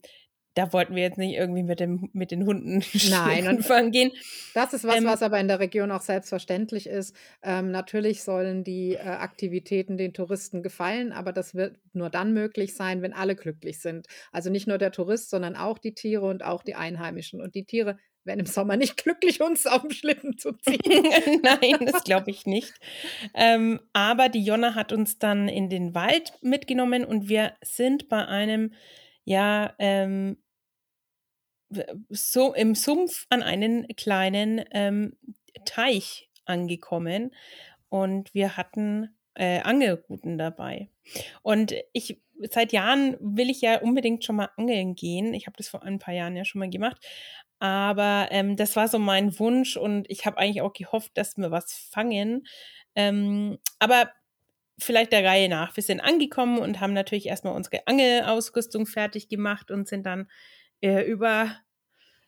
da 0.55 0.71
wollten 0.71 0.95
wir 0.95 1.03
jetzt 1.03 1.17
nicht 1.17 1.35
irgendwie 1.35 1.63
mit, 1.63 1.79
dem, 1.79 2.09
mit 2.13 2.31
den 2.31 2.45
Hunden 2.45 2.83
Nein, 3.09 3.47
anfangen 3.47 3.91
gehen. 3.91 4.11
Das 4.53 4.73
ist 4.73 4.83
was, 4.83 4.97
ähm, 4.97 5.05
was 5.05 5.23
aber 5.23 5.39
in 5.39 5.47
der 5.47 5.59
Region 5.59 5.91
auch 5.91 6.01
selbstverständlich 6.01 6.87
ist. 6.87 7.15
Ähm, 7.41 7.71
natürlich 7.71 8.23
sollen 8.23 8.63
die 8.63 8.93
äh, 8.93 8.99
Aktivitäten 8.99 9.97
den 9.97 10.13
Touristen 10.13 10.61
gefallen, 10.61 11.11
aber 11.11 11.33
das 11.33 11.55
wird 11.55 11.77
nur 11.93 12.09
dann 12.09 12.33
möglich 12.33 12.75
sein, 12.75 13.01
wenn 13.01 13.13
alle 13.13 13.35
glücklich 13.35 13.79
sind. 13.79 14.07
Also 14.31 14.49
nicht 14.49 14.67
nur 14.67 14.77
der 14.77 14.91
Tourist, 14.91 15.29
sondern 15.29 15.55
auch 15.55 15.79
die 15.79 15.93
Tiere 15.93 16.25
und 16.25 16.43
auch 16.43 16.63
die 16.63 16.75
Einheimischen. 16.75 17.41
Und 17.41 17.55
die 17.55 17.65
Tiere 17.65 17.97
werden 18.23 18.41
im 18.41 18.45
Sommer 18.45 18.77
nicht 18.77 18.97
glücklich, 19.03 19.41
uns 19.41 19.65
auf 19.65 19.81
dem 19.81 19.91
Schlitten 19.91 20.37
zu 20.37 20.51
ziehen. 20.53 20.79
Nein, 21.43 21.85
das 21.85 22.03
glaube 22.03 22.29
ich 22.29 22.45
nicht. 22.45 22.73
Ähm, 23.33 23.79
aber 23.93 24.29
die 24.29 24.43
Jonna 24.43 24.75
hat 24.75 24.93
uns 24.93 25.17
dann 25.17 25.47
in 25.47 25.69
den 25.69 25.95
Wald 25.95 26.33
mitgenommen 26.41 27.05
und 27.05 27.27
wir 27.27 27.53
sind 27.63 28.07
bei 28.07 28.25
einem 28.25 28.71
ja, 29.25 29.73
ähm, 29.79 30.37
so 32.09 32.53
im 32.53 32.75
Sumpf 32.75 33.25
an 33.29 33.43
einen 33.43 33.87
kleinen 33.95 34.63
ähm, 34.71 35.17
Teich 35.65 36.29
angekommen 36.45 37.33
und 37.89 38.33
wir 38.33 38.57
hatten 38.57 39.15
äh, 39.35 39.59
Angelrouten 39.61 40.37
dabei. 40.37 40.89
Und 41.41 41.73
ich 41.93 42.19
seit 42.51 42.73
Jahren 42.73 43.15
will 43.19 43.49
ich 43.49 43.61
ja 43.61 43.79
unbedingt 43.79 44.25
schon 44.25 44.35
mal 44.35 44.49
angeln 44.57 44.95
gehen. 44.95 45.33
Ich 45.33 45.47
habe 45.47 45.57
das 45.57 45.69
vor 45.69 45.83
ein 45.83 45.99
paar 45.99 46.13
Jahren 46.13 46.35
ja 46.35 46.45
schon 46.45 46.59
mal 46.59 46.69
gemacht. 46.69 46.97
Aber 47.59 48.27
ähm, 48.31 48.57
das 48.57 48.75
war 48.75 48.87
so 48.87 48.99
mein 48.99 49.39
Wunsch 49.39 49.77
und 49.77 50.09
ich 50.09 50.25
habe 50.25 50.37
eigentlich 50.37 50.61
auch 50.61 50.73
gehofft, 50.73 51.11
dass 51.15 51.37
wir 51.37 51.51
was 51.51 51.71
fangen. 51.71 52.45
Ähm, 52.95 53.57
aber 53.79 54.11
vielleicht 54.79 55.13
der 55.13 55.23
Reihe 55.23 55.47
nach. 55.49 55.75
Wir 55.75 55.83
sind 55.83 56.01
angekommen 56.01 56.59
und 56.59 56.81
haben 56.81 56.93
natürlich 56.93 57.27
erstmal 57.27 57.55
unsere 57.55 57.87
Angelausrüstung 57.87 58.85
fertig 58.85 59.29
gemacht 59.29 59.71
und 59.71 59.87
sind 59.87 60.05
dann 60.05 60.29
äh, 60.81 61.03
über 61.03 61.55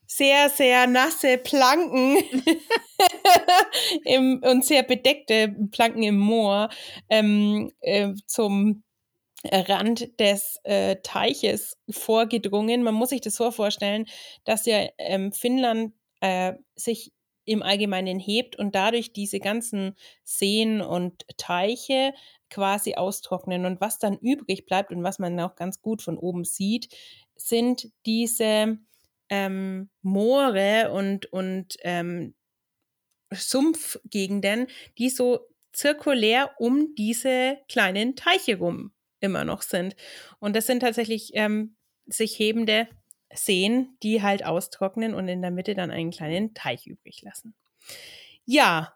sehr, 0.07 0.49
sehr 0.49 0.87
nasse 0.87 1.37
Planken 1.37 2.17
im, 4.05 4.41
und 4.43 4.65
sehr 4.65 4.83
bedeckte 4.83 5.55
Planken 5.71 6.03
im 6.03 6.17
Moor 6.17 6.69
ähm, 7.09 7.71
äh, 7.81 8.13
zum 8.25 8.83
Rand 9.51 10.19
des 10.19 10.59
äh, 10.63 10.97
Teiches 11.03 11.77
vorgedrungen. 11.89 12.83
Man 12.83 12.95
muss 12.95 13.09
sich 13.09 13.21
das 13.21 13.35
so 13.35 13.51
vorstellen, 13.51 14.05
dass 14.43 14.65
ja 14.65 14.87
ähm, 14.97 15.31
Finnland 15.31 15.93
äh, 16.21 16.53
sich 16.75 17.11
im 17.45 17.61
Allgemeinen 17.61 18.19
hebt 18.19 18.55
und 18.55 18.73
dadurch 18.73 19.13
diese 19.13 19.39
ganzen 19.39 19.95
Seen 20.23 20.81
und 20.81 21.25
Teiche 21.37 22.13
quasi 22.49 22.95
austrocknen. 22.95 23.65
Und 23.65 23.81
was 23.81 23.99
dann 23.99 24.17
übrig 24.17 24.65
bleibt 24.65 24.91
und 24.91 25.03
was 25.03 25.19
man 25.19 25.39
auch 25.39 25.55
ganz 25.55 25.81
gut 25.81 26.01
von 26.01 26.17
oben 26.17 26.43
sieht, 26.43 26.89
sind 27.35 27.91
diese 28.05 28.79
ähm, 29.29 29.89
Moore 30.01 30.91
und, 30.91 31.25
und 31.27 31.77
ähm, 31.81 32.35
Sumpfgegenden, 33.31 34.67
die 34.97 35.09
so 35.09 35.47
zirkulär 35.73 36.51
um 36.57 36.95
diese 36.95 37.57
kleinen 37.67 38.15
Teiche 38.15 38.57
rum 38.57 38.93
immer 39.19 39.43
noch 39.43 39.61
sind. 39.61 39.95
Und 40.39 40.55
das 40.55 40.67
sind 40.67 40.81
tatsächlich 40.81 41.31
ähm, 41.33 41.75
sich 42.05 42.37
hebende 42.37 42.87
Seen, 43.33 43.97
die 44.03 44.21
halt 44.21 44.45
austrocknen 44.45 45.13
und 45.13 45.27
in 45.27 45.41
der 45.41 45.51
Mitte 45.51 45.75
dann 45.75 45.91
einen 45.91 46.11
kleinen 46.11 46.53
Teich 46.53 46.87
übrig 46.87 47.21
lassen. 47.23 47.55
Ja, 48.45 48.95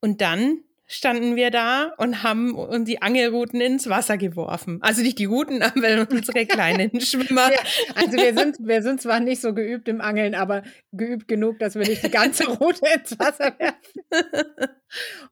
und 0.00 0.20
dann 0.20 0.62
standen 0.94 1.36
wir 1.36 1.50
da 1.50 1.92
und 1.98 2.22
haben 2.22 2.54
uns 2.54 2.86
die 2.86 3.02
Angelruten 3.02 3.60
ins 3.60 3.88
Wasser 3.88 4.16
geworfen. 4.16 4.78
Also 4.80 5.02
nicht 5.02 5.18
die 5.18 5.24
Ruten, 5.24 5.62
aber 5.62 6.06
unsere 6.10 6.46
kleinen 6.46 7.00
Schwimmer. 7.00 7.52
Ja, 7.52 7.58
also 7.94 8.16
wir 8.16 8.34
sind, 8.34 8.58
wir 8.60 8.82
sind 8.82 9.02
zwar 9.02 9.20
nicht 9.20 9.40
so 9.40 9.54
geübt 9.54 9.88
im 9.88 10.00
Angeln, 10.00 10.34
aber 10.34 10.62
geübt 10.92 11.28
genug, 11.28 11.58
dass 11.58 11.74
wir 11.74 11.86
nicht 11.86 12.04
die 12.04 12.10
ganze 12.10 12.46
Rute 12.48 12.86
ins 12.94 13.18
Wasser 13.18 13.54
werfen. 13.58 14.76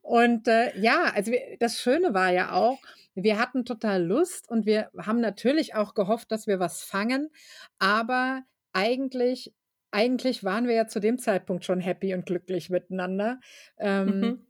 Und 0.03 0.49
äh, 0.49 0.77
ja, 0.79 1.13
also 1.15 1.33
wir, 1.33 1.41
das 1.61 1.81
Schöne 1.81 2.13
war 2.13 2.33
ja 2.33 2.53
auch, 2.53 2.79
wir 3.15 3.39
hatten 3.39 3.65
total 3.65 4.03
Lust 4.03 4.49
und 4.49 4.67
wir 4.67 4.91
haben 4.99 5.21
natürlich 5.21 5.75
auch 5.75 5.95
gehofft, 5.95 6.33
dass 6.33 6.47
wir 6.47 6.59
was 6.59 6.83
fangen, 6.83 7.31
aber 7.79 8.43
eigentlich 8.73 9.55
eigentlich 9.95 10.43
waren 10.43 10.67
wir 10.67 10.75
ja 10.75 10.87
zu 10.87 11.01
dem 11.01 11.19
Zeitpunkt 11.19 11.67
schon 11.67 11.79
happy 11.79 12.15
und 12.15 12.25
glücklich 12.25 12.71
miteinander. 12.71 13.41
Ähm, 13.79 14.21
mhm 14.21 14.47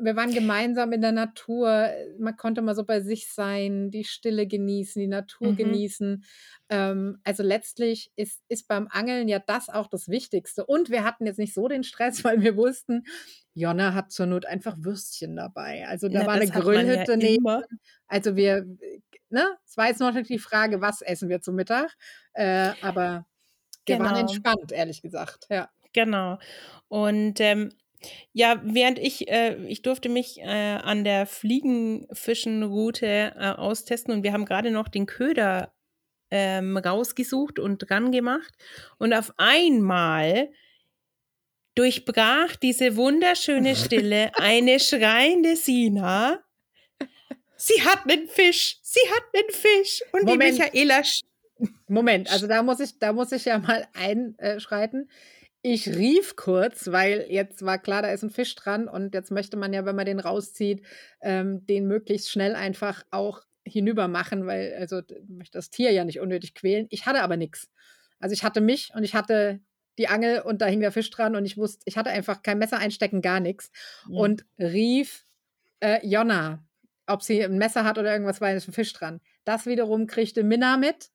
wir 0.00 0.16
waren 0.16 0.32
gemeinsam 0.32 0.92
in 0.92 1.02
der 1.02 1.12
Natur, 1.12 1.90
man 2.18 2.36
konnte 2.36 2.62
mal 2.62 2.74
so 2.74 2.84
bei 2.84 3.00
sich 3.00 3.30
sein, 3.30 3.90
die 3.90 4.04
Stille 4.04 4.46
genießen, 4.46 5.00
die 5.00 5.08
Natur 5.08 5.52
mhm. 5.52 5.56
genießen. 5.56 6.24
Ähm, 6.70 7.18
also 7.22 7.42
letztlich 7.42 8.10
ist, 8.16 8.42
ist 8.48 8.66
beim 8.66 8.88
Angeln 8.90 9.28
ja 9.28 9.38
das 9.38 9.68
auch 9.68 9.88
das 9.88 10.08
Wichtigste. 10.08 10.64
Und 10.64 10.90
wir 10.90 11.04
hatten 11.04 11.26
jetzt 11.26 11.38
nicht 11.38 11.54
so 11.54 11.68
den 11.68 11.84
Stress, 11.84 12.24
weil 12.24 12.40
wir 12.40 12.56
wussten, 12.56 13.04
Jonna 13.52 13.94
hat 13.94 14.10
zur 14.10 14.26
Not 14.26 14.46
einfach 14.46 14.76
Würstchen 14.78 15.36
dabei. 15.36 15.86
Also 15.86 16.08
da 16.08 16.20
ja, 16.20 16.26
war 16.26 16.34
eine 16.34 16.48
Grillhütte 16.48 17.12
ja 17.12 17.16
neben. 17.16 17.62
Also 18.06 18.36
wir, 18.36 18.64
ne, 19.28 19.56
es 19.66 19.76
war 19.76 19.88
jetzt 19.88 20.00
noch 20.00 20.14
die 20.14 20.38
Frage, 20.38 20.80
was 20.80 21.02
essen 21.02 21.28
wir 21.28 21.40
zum 21.40 21.56
Mittag. 21.56 21.94
Äh, 22.32 22.72
aber 22.80 23.26
wir 23.86 23.96
genau. 23.96 24.08
waren 24.08 24.16
entspannt, 24.16 24.72
ehrlich 24.72 25.02
gesagt. 25.02 25.46
Ja. 25.50 25.68
Genau. 25.92 26.38
Und 26.88 27.40
ähm, 27.40 27.70
ja, 28.32 28.60
während 28.64 28.98
ich, 28.98 29.28
äh, 29.28 29.56
ich 29.66 29.82
durfte 29.82 30.08
mich 30.08 30.40
äh, 30.40 30.44
an 30.44 31.04
der 31.04 31.26
Fliegenfischenroute 31.26 33.06
äh, 33.06 33.50
austesten 33.56 34.12
und 34.12 34.22
wir 34.22 34.32
haben 34.32 34.44
gerade 34.44 34.70
noch 34.70 34.88
den 34.88 35.06
Köder 35.06 35.72
ähm, 36.30 36.76
rausgesucht 36.76 37.58
und 37.58 37.78
dran 37.88 38.10
gemacht. 38.10 38.52
Und 38.98 39.12
auf 39.12 39.32
einmal 39.36 40.50
durchbrach 41.74 42.56
diese 42.56 42.96
wunderschöne 42.96 43.76
Stille 43.76 44.32
eine 44.34 44.80
schreiende 44.80 45.56
Sina. 45.56 46.40
Sie 47.56 47.82
hat 47.82 48.10
einen 48.10 48.28
Fisch, 48.28 48.78
sie 48.82 49.00
hat 49.10 49.22
einen 49.32 49.50
Fisch. 49.50 50.02
Und 50.12 50.24
Moment. 50.24 50.58
die 50.58 50.62
Michaela. 50.62 51.02
Moment, 51.86 52.30
also 52.30 52.46
da 52.46 52.62
muss 52.62 52.80
ich, 52.80 52.98
da 52.98 53.12
muss 53.12 53.32
ich 53.32 53.44
ja 53.44 53.58
mal 53.58 53.86
einschreiten. 53.94 55.08
Ich 55.66 55.88
rief 55.88 56.36
kurz, 56.36 56.92
weil 56.92 57.24
jetzt 57.30 57.64
war 57.64 57.78
klar, 57.78 58.02
da 58.02 58.10
ist 58.10 58.22
ein 58.22 58.28
Fisch 58.28 58.54
dran 58.54 58.86
und 58.86 59.14
jetzt 59.14 59.30
möchte 59.30 59.56
man 59.56 59.72
ja, 59.72 59.86
wenn 59.86 59.96
man 59.96 60.04
den 60.04 60.20
rauszieht, 60.20 60.84
ähm, 61.22 61.64
den 61.64 61.86
möglichst 61.86 62.30
schnell 62.30 62.54
einfach 62.54 63.02
auch 63.10 63.40
hinüber 63.66 64.06
machen, 64.06 64.46
weil 64.46 64.76
also 64.78 65.00
möchte 65.26 65.56
das 65.56 65.70
Tier 65.70 65.90
ja 65.90 66.04
nicht 66.04 66.20
unnötig 66.20 66.54
quälen. 66.54 66.86
Ich 66.90 67.06
hatte 67.06 67.22
aber 67.22 67.38
nichts. 67.38 67.70
Also 68.18 68.34
ich 68.34 68.44
hatte 68.44 68.60
mich 68.60 68.92
und 68.94 69.04
ich 69.04 69.14
hatte 69.14 69.58
die 69.96 70.08
Angel 70.08 70.42
und 70.42 70.60
da 70.60 70.66
hing 70.66 70.80
der 70.80 70.92
Fisch 70.92 71.08
dran 71.08 71.34
und 71.34 71.46
ich 71.46 71.56
wusste, 71.56 71.80
ich 71.86 71.96
hatte 71.96 72.10
einfach 72.10 72.42
kein 72.42 72.58
Messer 72.58 72.76
einstecken, 72.76 73.22
gar 73.22 73.40
nichts. 73.40 73.70
Mhm. 74.06 74.16
Und 74.16 74.44
rief 74.58 75.24
äh, 75.80 76.06
Jonna, 76.06 76.62
ob 77.06 77.22
sie 77.22 77.42
ein 77.42 77.56
Messer 77.56 77.84
hat 77.84 77.96
oder 77.96 78.12
irgendwas, 78.12 78.42
weil 78.42 78.54
es 78.54 78.68
ein 78.68 78.74
Fisch 78.74 78.92
dran. 78.92 79.22
Das 79.44 79.64
wiederum 79.64 80.08
kriegte 80.08 80.44
Minna 80.44 80.76
mit 80.76 81.10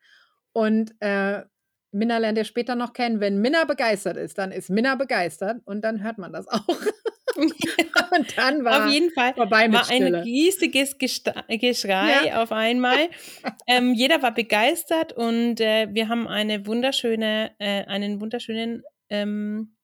und 0.53 0.95
äh, 1.01 1.43
Minna 1.91 2.17
lernt 2.17 2.37
ihr 2.37 2.45
später 2.45 2.75
noch 2.75 2.93
kennen. 2.93 3.19
Wenn 3.19 3.41
Minna 3.41 3.65
begeistert 3.65 4.17
ist, 4.17 4.37
dann 4.37 4.51
ist 4.51 4.69
Minna 4.69 4.95
begeistert 4.95 5.61
und 5.65 5.81
dann 5.81 6.03
hört 6.03 6.17
man 6.17 6.31
das 6.31 6.47
auch. 6.47 6.67
und 8.11 8.37
dann 8.37 8.63
war 8.65 8.85
auf 8.85 8.91
jeden 8.91 9.11
Fall 9.11 9.33
vorbei 9.33 9.67
mit 9.67 9.79
war 9.79 9.89
ein 9.89 10.15
riesiges 10.15 10.97
Gesta- 10.99 11.45
Geschrei 11.57 12.35
auf 12.35 12.51
einmal. 12.51 13.09
ähm, 13.67 13.93
jeder 13.93 14.21
war 14.21 14.33
begeistert 14.33 15.13
und 15.13 15.61
äh, 15.61 15.87
wir 15.91 16.09
haben 16.09 16.27
eine 16.27 16.65
wunderschöne, 16.65 17.51
äh, 17.59 17.85
einen 17.85 18.19
wunderschönen, 18.19 18.83
ähm, 19.09 19.75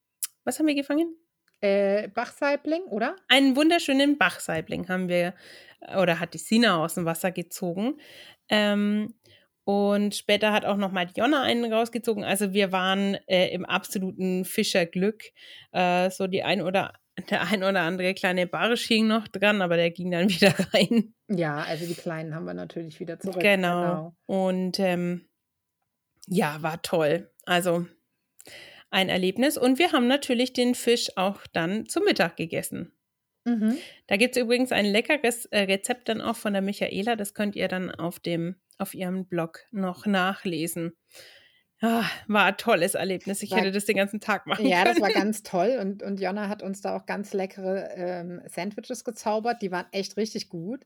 was 0.44 0.60
haben 0.60 0.68
wir 0.68 0.76
gefangen? 0.76 1.16
Äh, 1.62 2.10
Bachsaibling, 2.10 2.84
oder? 2.84 3.16
Einen 3.28 3.56
wunderschönen 3.56 4.18
Bachsaibling 4.18 4.88
haben 4.90 5.08
wir, 5.08 5.34
oder 6.00 6.20
hat 6.20 6.34
die 6.34 6.40
Sina 6.40 6.84
aus 6.84 6.96
dem 6.96 7.06
Wasser 7.06 7.32
gezogen. 7.32 8.00
Ähm, 8.50 9.16
und 9.66 10.16
später 10.16 10.54
hat 10.54 10.64
auch 10.64 10.78
noch 10.78 10.92
mal 10.92 11.06
die 11.06 11.20
Jonna 11.20 11.42
einen 11.42 11.72
rausgezogen. 11.72 12.24
Also 12.24 12.54
wir 12.54 12.72
waren 12.72 13.16
äh, 13.28 13.50
im 13.50 13.66
absoluten 13.66 14.46
Fischerglück. 14.46 15.24
Äh, 15.72 16.12
so 16.12 16.28
die 16.28 16.44
ein 16.44 16.62
oder 16.62 16.94
der 17.30 17.42
ein 17.48 17.64
oder 17.64 17.82
andere 17.82 18.14
kleine 18.14 18.46
Barsch 18.48 18.86
hing 18.86 19.08
noch 19.08 19.28
dran, 19.28 19.62
aber 19.62 19.76
der 19.76 19.90
ging 19.92 20.12
dann 20.12 20.30
wieder 20.30 20.54
rein. 20.74 21.14
Ja, 21.28 21.58
also 21.64 21.86
die 21.88 21.96
Kleinen 21.96 22.36
haben 22.36 22.46
wir 22.46 22.54
natürlich 22.54 23.00
wieder 23.00 23.20
zurück. 23.20 23.42
Genau. 23.42 24.16
Und 24.28 24.80
ähm, 24.80 25.28
ja, 26.28 26.62
war 26.62 26.82
toll. 26.82 27.32
Also 27.46 27.88
ein 28.92 29.10
Erlebnis. 29.10 29.58
Und 29.58 29.80
wir 29.80 29.92
haben 29.92 30.08
natürlich 30.08 30.54
den 30.54 30.76
Fisch 30.76 31.10
auch 31.18 31.46
dann 31.54 31.88
zum 31.88 32.04
Mittag 32.04 32.38
gegessen. 32.38 32.94
Mhm. 33.46 33.78
Da 34.08 34.18
gibt 34.18 34.36
es 34.36 34.42
übrigens 34.42 34.72
ein 34.72 34.86
leckeres 34.86 35.46
äh, 35.48 35.62
Rezept 35.62 36.10
dann 36.10 36.22
auch 36.22 36.36
von 36.36 36.54
der 36.54 36.62
Michaela. 36.62 37.16
Das 37.16 37.34
könnt 37.34 37.56
ihr 37.56 37.68
dann 37.68 37.92
auf 37.92 38.20
dem, 38.20 38.56
auf 38.78 38.94
ihrem 38.94 39.26
Blog 39.28 39.60
noch 39.72 40.06
nachlesen. 40.06 40.94
Ah, 41.82 42.06
war 42.28 42.46
ein 42.46 42.58
tolles 42.58 42.96
Erlebnis. 42.96 43.44
Ich 43.44 43.52
War- 43.52 43.60
hätte 43.60 43.72
das 43.72 43.86
den 43.86 43.98
ganzen 43.98 44.22
Tag 44.22 44.48
machen 44.48 44.66
Ja, 44.66 44.86
das 44.86 44.94
können. 44.94 45.06
war 45.06 45.12
ganz 45.12 45.44
toll 45.44 45.78
und, 45.82 46.04
und 46.04 46.22
Jonna 46.22 46.48
hat 46.48 46.64
uns 46.64 46.82
da 46.82 46.96
auch 46.96 47.06
ganz 47.06 47.34
leckere 47.34 47.90
ähm, 47.96 48.42
Sandwiches 48.48 49.04
gezaubert. 49.04 49.62
Die 49.62 49.72
waren 49.72 49.86
echt 49.92 50.16
richtig 50.16 50.48
gut. 50.50 50.86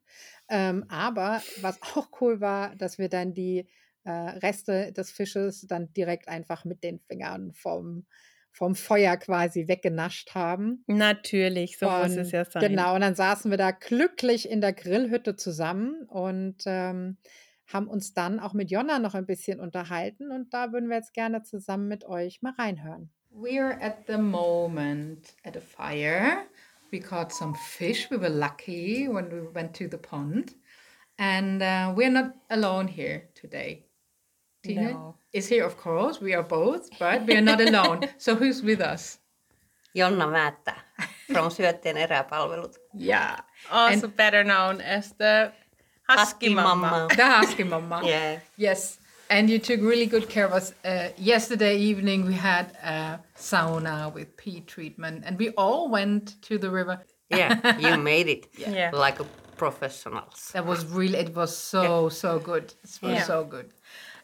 Ähm, 0.49 0.86
aber 0.89 1.41
was 1.62 1.80
auch 1.95 2.10
cool 2.21 2.41
war, 2.41 2.75
dass 2.75 2.97
wir 2.97 3.08
dann 3.08 3.34
die 3.36 3.67
äh, 4.04 4.10
Reste 4.12 4.91
des 4.91 5.12
Fisches 5.12 5.62
dann 5.67 5.93
direkt 5.93 6.28
einfach 6.28 6.65
mit 6.65 6.84
den 6.84 6.99
Fingern 6.99 7.54
vom, 7.54 8.08
vom 8.52 8.73
Feuer 8.75 9.15
quasi 9.17 9.67
weggenascht 9.67 10.34
haben. 10.34 10.84
Natürlich, 10.88 11.78
so 11.78 11.88
muss 11.88 12.15
es 12.15 12.28
Und 12.28 12.32
ja 12.32 12.45
sein. 12.45 12.67
Genau, 12.67 12.95
und 12.95 13.02
dann 13.02 13.13
saßen 13.15 13.52
wir 13.52 13.58
da 13.60 13.69
glücklich 13.71 14.49
in 14.49 14.60
der 14.60 14.73
Grillhütte 14.73 15.36
zusammen 15.36 16.02
und 16.08 16.63
ähm, 16.65 17.17
haben 17.71 17.88
uns 17.88 18.13
dann 18.13 18.39
auch 18.39 18.53
mit 18.53 18.71
Jonna 18.71 18.99
noch 18.99 19.13
ein 19.15 19.25
bisschen 19.25 19.60
unterhalten 19.60 20.32
und 20.32 20.53
da 20.53 20.71
würden 20.71 20.89
wir 20.89 20.97
jetzt 20.97 21.13
gerne 21.13 21.43
zusammen 21.43 21.88
mit 21.88 22.05
euch 22.05 22.41
mal 22.41 22.53
reinhören. 22.58 23.10
We're 23.32 23.79
at 23.79 24.08
the 24.08 24.17
moment 24.17 25.36
at 25.45 25.55
a 25.55 25.62
fire. 25.62 26.45
We 26.91 26.99
caught 26.99 27.32
some 27.32 27.53
fish. 27.55 28.10
We 28.10 28.17
were 28.19 28.29
lucky 28.29 29.08
when 29.08 29.29
we 29.32 29.41
went 29.53 29.75
to 29.77 29.88
the 29.88 29.97
pond. 29.97 30.55
And 31.19 31.62
uh, 31.62 31.93
we're 31.95 32.10
not 32.10 32.34
alone 32.49 32.88
here 32.88 33.29
today. 33.36 33.86
Tina 34.63 34.91
No. 34.91 35.15
is 35.32 35.47
here, 35.47 35.63
of 35.65 35.77
course. 35.77 36.19
We 36.19 36.34
are 36.34 36.43
both, 36.43 36.89
but 36.97 37.27
we 37.27 37.36
are 37.36 37.41
not 37.41 37.62
alone. 37.62 38.08
so 38.17 38.36
who's 38.36 38.63
with 38.63 38.82
us? 38.82 39.19
Jonna 39.95 40.27
Määttä 40.27 40.75
from 41.32 41.49
Syötteen 41.51 41.97
eräpalvelut. 41.97 42.77
Yeah. 42.99 43.38
Also 43.69 44.08
better 44.08 44.43
known 44.43 44.82
as 44.82 45.13
the 45.17 45.51
Husky, 46.10 46.50
Mama. 46.54 47.08
The 47.15 47.26
husky 47.26 47.63
mama. 47.63 48.02
Yeah. 48.06 48.39
Yes. 48.58 48.98
And 49.30 49.48
you 49.50 49.60
took 49.60 49.80
really 49.82 50.08
good 50.08 50.28
care 50.28 50.45
of 50.45 50.54
us. 50.54 50.74
Uh, 50.84 51.10
yesterday 51.17 51.78
evening, 51.78 52.26
we 52.26 52.34
had 52.34 52.65
a 52.84 53.19
sauna 53.38 54.12
with 54.12 54.36
pee 54.38 54.62
treatment, 54.62 55.24
and 55.26 55.38
we 55.38 55.50
all 55.52 55.88
went 55.89 56.41
to 56.43 56.58
the 56.58 56.69
river. 56.72 57.06
Yeah, 57.30 57.78
you 57.80 57.95
made 57.98 58.28
it 58.28 58.48
Yeah. 58.58 58.89
like 58.91 59.19
a 59.19 59.26
professionals. 59.56 60.50
That 60.54 60.65
was 60.65 60.84
really, 60.86 61.19
it 61.19 61.36
was 61.36 61.56
so, 61.56 62.10
so 62.10 62.39
good. 62.39 62.74
It 62.84 63.00
was 63.04 63.12
Yeah. 63.17 63.24
so 63.24 63.43
good. 63.43 63.69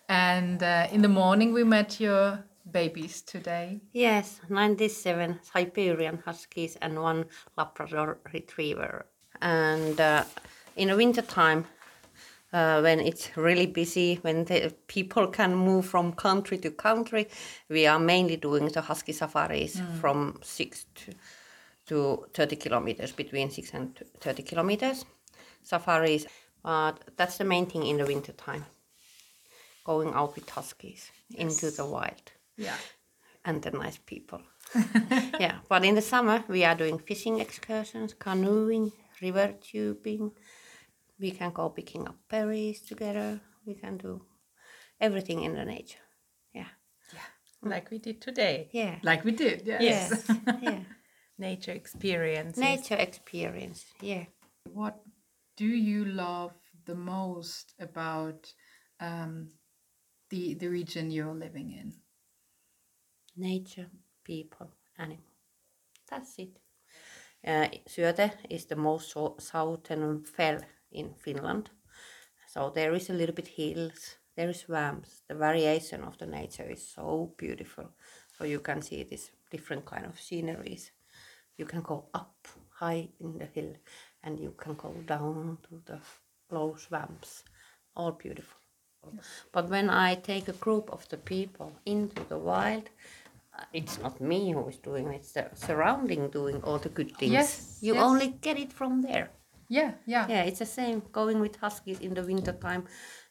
And 0.09 0.63
uh, 0.63 0.87
in 0.91 1.01
the 1.03 1.07
morning, 1.07 1.53
we 1.53 1.63
met 1.63 1.99
your 1.99 2.43
babies 2.71 3.21
today. 3.21 3.81
Yes, 3.93 4.39
97 4.49 5.39
Siberian 5.43 6.17
Huskies 6.25 6.77
and 6.81 6.99
one 6.99 7.25
Labrador 7.57 8.17
Retriever. 8.33 9.05
And 9.41 9.99
uh, 10.01 10.23
in 10.75 10.87
the 10.87 10.95
winter 10.95 11.21
time, 11.21 11.65
uh, 12.55 12.79
when 12.81 12.99
it's 12.99 13.29
really 13.37 13.65
busy, 13.67 14.15
when 14.23 14.45
the 14.45 14.73
people 14.87 15.27
can 15.27 15.55
move 15.55 15.85
from 15.85 16.13
country 16.13 16.57
to 16.57 16.71
country, 16.71 17.27
we 17.69 17.85
are 17.87 17.99
mainly 17.99 18.37
doing 18.37 18.69
the 18.69 18.81
husky 18.81 19.11
safaris 19.13 19.81
from 19.99 20.39
six 20.41 20.85
to, 20.95 21.11
to 21.87 22.25
30 22.33 22.55
kilometers, 22.55 23.11
between 23.11 23.49
six 23.51 23.73
and 23.73 23.99
30 24.21 24.43
kilometers 24.43 25.05
safaris. 25.63 26.25
But 26.63 26.99
that's 27.17 27.37
the 27.37 27.43
main 27.43 27.65
thing 27.65 27.85
in 27.85 27.97
the 27.97 28.05
winter 28.05 28.31
time, 28.33 28.65
going 29.83 30.13
out 30.13 30.35
with 30.35 30.49
huskies 30.49 31.11
into 31.35 31.71
the 31.71 31.85
wild 31.85 32.31
Yeah. 32.57 32.77
and 33.43 33.61
the 33.61 33.71
nice 33.71 33.99
people. 34.05 34.41
yeah, 35.39 35.55
but 35.69 35.83
in 35.85 35.95
the 35.95 36.01
summer 36.01 36.43
we 36.47 36.63
are 36.63 36.75
doing 36.75 36.99
fishing 36.99 37.39
excursions, 37.39 38.15
canoeing, 38.17 38.91
river 39.21 39.53
tubing. 39.61 40.31
We 41.19 41.31
can 41.31 41.51
go 41.51 41.69
picking 41.69 42.07
up 42.07 42.17
berries 42.29 42.81
together. 42.81 43.41
We 43.65 43.75
can 43.75 43.97
do 43.97 44.21
everything 44.99 45.43
in 45.43 45.55
the 45.55 45.65
nature. 45.65 45.99
Yeah, 46.53 46.67
yeah 47.13 47.69
Like 47.69 47.89
we 47.91 47.99
did 47.99 48.21
today. 48.21 48.69
yeah, 48.73 48.99
Like 49.03 49.23
we 49.23 49.31
did, 49.31 49.63
yes. 49.65 49.81
Yes. 49.81 50.31
yeah. 50.61 50.79
Nature 51.37 51.71
experience. 51.73 52.57
Nature 52.57 52.95
experience. 52.97 53.85
Yeah. 54.01 54.25
What 54.71 54.99
do 55.57 55.65
you 55.65 56.05
love 56.05 56.53
the 56.85 56.95
most 56.95 57.73
about 57.79 58.53
um, 58.99 59.49
the, 60.29 60.53
the 60.55 60.67
region 60.67 61.11
you're 61.11 61.33
living 61.33 61.71
in? 61.71 61.93
Nature, 63.37 63.87
people, 64.23 64.71
animal. 64.97 65.23
That's 66.09 66.37
it. 66.39 66.57
Uh, 67.45 67.67
Syöte 67.87 68.31
is 68.49 68.65
the 68.65 68.75
most 68.75 69.11
so- 69.11 69.35
southern 69.39 70.23
fell 70.23 70.59
in 70.95 71.13
Finland. 71.15 71.69
So 72.47 72.69
there 72.69 72.95
is 72.95 73.09
a 73.09 73.13
little 73.13 73.35
bit 73.35 73.47
hills, 73.47 74.17
there 74.35 74.49
is 74.49 74.59
swamps. 74.61 75.23
The 75.27 75.35
variation 75.35 76.03
of 76.03 76.17
the 76.17 76.25
nature 76.25 76.71
is 76.71 76.85
so 76.95 77.33
beautiful. 77.37 77.85
So 78.37 78.45
you 78.45 78.59
can 78.59 78.81
see 78.81 79.03
these 79.03 79.31
different 79.51 79.85
kind 79.85 80.05
of 80.05 80.19
sceneries. 80.19 80.91
You 81.57 81.65
can 81.65 81.81
go 81.81 82.09
up 82.13 82.47
high 82.69 83.09
in 83.19 83.37
the 83.37 83.45
hill 83.45 83.73
and 84.23 84.39
you 84.39 84.53
can 84.57 84.75
go 84.75 84.93
down 85.07 85.57
to 85.69 85.81
the 85.85 85.99
low 86.51 86.75
swamps. 86.75 87.43
All 87.95 88.11
beautiful. 88.11 88.59
But 89.51 89.69
when 89.69 89.89
I 89.89 90.15
take 90.15 90.47
a 90.47 90.53
group 90.59 90.89
of 90.91 91.07
the 91.09 91.17
people 91.17 91.71
into 91.85 92.23
the 92.23 92.37
wild, 92.37 92.89
uh, 93.57 93.63
it's 93.71 93.99
not 93.99 94.19
me 94.19 94.51
who 94.51 94.67
is 94.67 94.77
doing 94.77 95.07
it, 95.07 95.17
it's 95.17 95.31
the 95.33 95.49
surrounding 95.53 96.29
doing 96.29 96.61
all 96.63 96.79
the 96.79 96.89
good 96.89 97.15
things. 97.17 97.31
Yes, 97.31 97.77
You 97.81 97.93
yes. 97.95 98.03
only 98.03 98.27
get 98.41 98.57
it 98.59 98.73
from 98.73 99.01
there. 99.01 99.29
Yeah, 99.69 99.93
yeah. 100.05 100.27
Yeah, 100.27 100.43
it's 100.43 100.59
the 100.59 100.65
same 100.65 101.01
going 101.11 101.39
with 101.39 101.55
huskies 101.57 101.99
in 101.99 102.13
the 102.13 102.23
winter 102.23 102.53
time. 102.53 102.85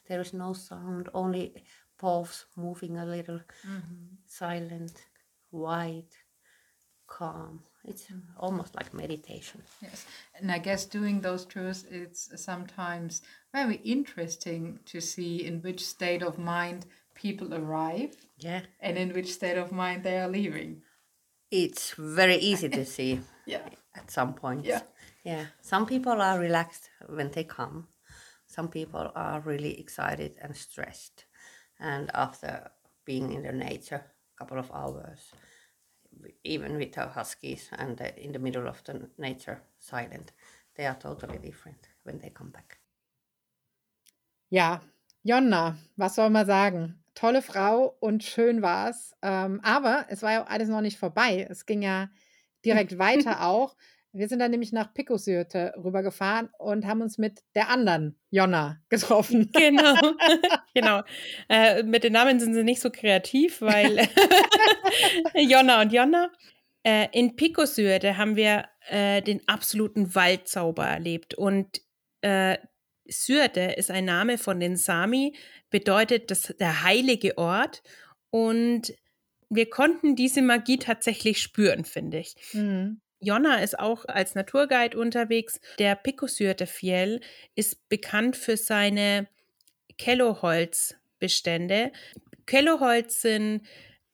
There 0.09 0.21
is 0.21 0.33
no 0.33 0.53
sound, 0.53 1.09
only 1.15 1.55
paws 1.99 2.45
moving 2.57 2.99
a 2.99 3.07
little, 3.07 3.41
mm-hmm. 3.67 4.17
silent, 4.27 5.05
white, 5.51 6.15
calm. 7.07 7.61
It's 7.85 8.05
mm. 8.07 8.23
almost 8.39 8.75
like 8.75 8.95
meditation. 8.95 9.63
Yes, 9.83 10.07
and 10.41 10.51
I 10.51 10.59
guess 10.59 10.87
doing 10.87 11.21
those 11.21 11.45
tours, 11.45 11.85
it's 11.91 12.31
sometimes 12.43 13.23
very 13.53 13.77
interesting 13.77 14.81
to 14.87 15.01
see 15.01 15.45
in 15.45 15.61
which 15.61 15.85
state 15.85 16.23
of 16.23 16.39
mind 16.39 16.87
people 17.15 17.55
arrive 17.55 18.17
Yeah. 18.39 18.63
and 18.81 18.97
in 18.99 19.13
which 19.13 19.33
state 19.33 19.59
of 19.59 19.71
mind 19.71 20.03
they 20.03 20.19
are 20.19 20.29
leaving. 20.29 20.83
It's 21.51 21.95
very 21.97 22.37
easy 22.37 22.69
to 22.71 22.85
see 22.97 23.21
Yeah, 23.47 23.69
at 23.95 24.11
some 24.11 24.35
point. 24.35 24.65
Yeah. 24.65 24.81
Yeah. 25.25 25.47
Some 25.63 25.87
people 25.87 26.21
are 26.21 26.39
relaxed 26.39 26.91
when 27.09 27.31
they 27.31 27.45
come. 27.45 27.89
Some 28.47 28.69
people 28.69 29.11
are 29.15 29.41
really 29.41 29.81
excited 29.81 30.37
and 30.41 30.55
stressed. 30.57 31.25
And 31.81 32.11
after 32.15 32.71
being 33.05 33.33
in 33.33 33.43
the 33.43 33.53
nature 33.53 34.05
a 34.05 34.39
couple 34.39 34.59
of 34.59 34.71
hours, 34.71 35.33
even 36.45 36.77
with 36.77 36.97
our 36.99 37.09
huskies 37.09 37.69
and 37.73 38.01
in 38.17 38.33
the 38.33 38.39
middle 38.39 38.69
of 38.69 38.83
the 38.85 39.09
nature, 39.19 39.63
silent, 39.79 40.33
they 40.77 40.87
are 40.87 40.95
totally 40.95 41.39
different 41.39 41.89
when 42.05 42.19
they 42.19 42.31
come 42.31 42.51
back. 42.51 42.79
Ja, 44.51 44.81
Jonna, 45.25 45.77
was 45.97 46.15
soll 46.15 46.31
man 46.31 46.47
sagen? 46.47 47.05
tolle 47.15 47.43
Frau 47.43 47.97
und 48.01 48.23
schön 48.23 48.63
war's. 48.63 49.15
Ähm, 49.23 49.61
aber 49.63 50.07
es 50.09 50.23
war 50.23 50.33
ja 50.33 50.45
alles 50.45 50.69
noch 50.69 50.81
nicht 50.81 50.99
vorbei. 50.99 51.47
Es 51.49 51.67
ging 51.67 51.83
ja 51.83 52.09
direkt 52.65 52.99
weiter 52.99 53.47
auch. 53.47 53.77
Wir 54.17 54.29
sind 54.29 54.39
dann 54.39 54.53
nämlich 54.53 54.71
nach 54.71 54.95
Picosyrte 54.95 55.75
rübergefahren 55.77 56.49
und 56.59 56.87
haben 56.87 57.03
uns 57.03 57.19
mit 57.19 57.43
der 57.57 57.69
anderen 57.69 58.17
Jonna 58.31 58.81
getroffen. 58.89 59.51
Genau, 59.53 59.95
genau. 60.75 61.03
Äh, 61.49 61.83
mit 61.83 62.05
den 62.05 62.13
Namen 62.13 62.39
sind 62.39 62.55
sie 62.55 62.63
nicht 62.63 62.81
so 62.81 62.91
kreativ, 62.91 63.61
weil 63.61 64.09
Jonna 65.35 65.83
und 65.83 65.93
Jonna. 65.93 66.31
Äh, 66.85 67.09
in 67.13 67.35
Picosyrte 67.35 68.17
haben 68.17 68.37
wir 68.37 68.67
äh, 68.89 69.21
den 69.21 69.47
absoluten 69.49 70.15
Waldzauber 70.15 70.87
erlebt 70.87 71.35
und 71.35 71.81
äh, 72.21 72.59
Syrte 73.07 73.75
ist 73.77 73.91
ein 73.91 74.05
Name 74.05 74.39
von 74.39 74.61
den 74.61 74.77
Sami, 74.77 75.37
bedeutet 75.71 76.31
das 76.31 76.55
der 76.59 76.85
heilige 76.85 77.37
Ort 77.37 77.83
und 78.31 78.95
wir 79.51 79.69
konnten 79.69 80.17
diese 80.17 80.41
Magie 80.41 80.79
tatsächlich 80.79 81.43
spüren, 81.43 81.85
finde 81.85 82.19
ich. 82.19 82.35
Mhm. 82.53 83.01
Jonna 83.25 83.63
ist 83.63 83.79
auch 83.79 84.05
als 84.07 84.35
Naturguide 84.35 84.99
unterwegs. 84.99 85.61
Der 85.79 85.95
Picosyrte 85.95 86.67
Fjell 86.67 87.21
ist 87.55 87.89
bekannt 87.89 88.37
für 88.37 88.57
seine 88.57 89.29
Kelloholzbestände. 89.99 91.93
Kelloholz 92.47 93.23
sind 93.23 93.63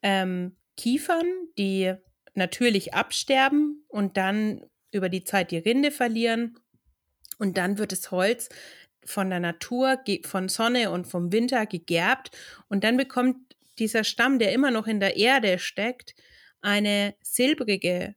ähm, 0.03 0.57
Kiefern, 0.77 1.27
die 1.59 1.95
natürlich 2.35 2.95
absterben 2.95 3.85
und 3.89 4.17
dann 4.17 4.65
über 4.93 5.09
die 5.09 5.25
Zeit 5.25 5.51
die 5.51 5.59
Rinde 5.59 5.91
verlieren. 5.91 6.59
Und 7.39 7.57
dann 7.57 7.79
wird 7.79 7.93
das 7.93 8.11
Holz 8.11 8.49
von 9.05 9.31
der 9.31 9.41
Natur, 9.41 9.99
von 10.25 10.49
Sonne 10.49 10.91
und 10.91 11.07
vom 11.07 11.33
Winter 11.33 11.67
gegerbt. 11.67 12.31
Und 12.69 12.85
dann 12.85 12.97
bekommt 12.97 13.57
dieser 13.79 14.05
Stamm, 14.05 14.39
der 14.39 14.53
immer 14.53 14.71
noch 14.71 14.87
in 14.87 15.01
der 15.01 15.17
Erde 15.17 15.59
steckt, 15.59 16.15
eine 16.61 17.15
silbrige 17.23 18.15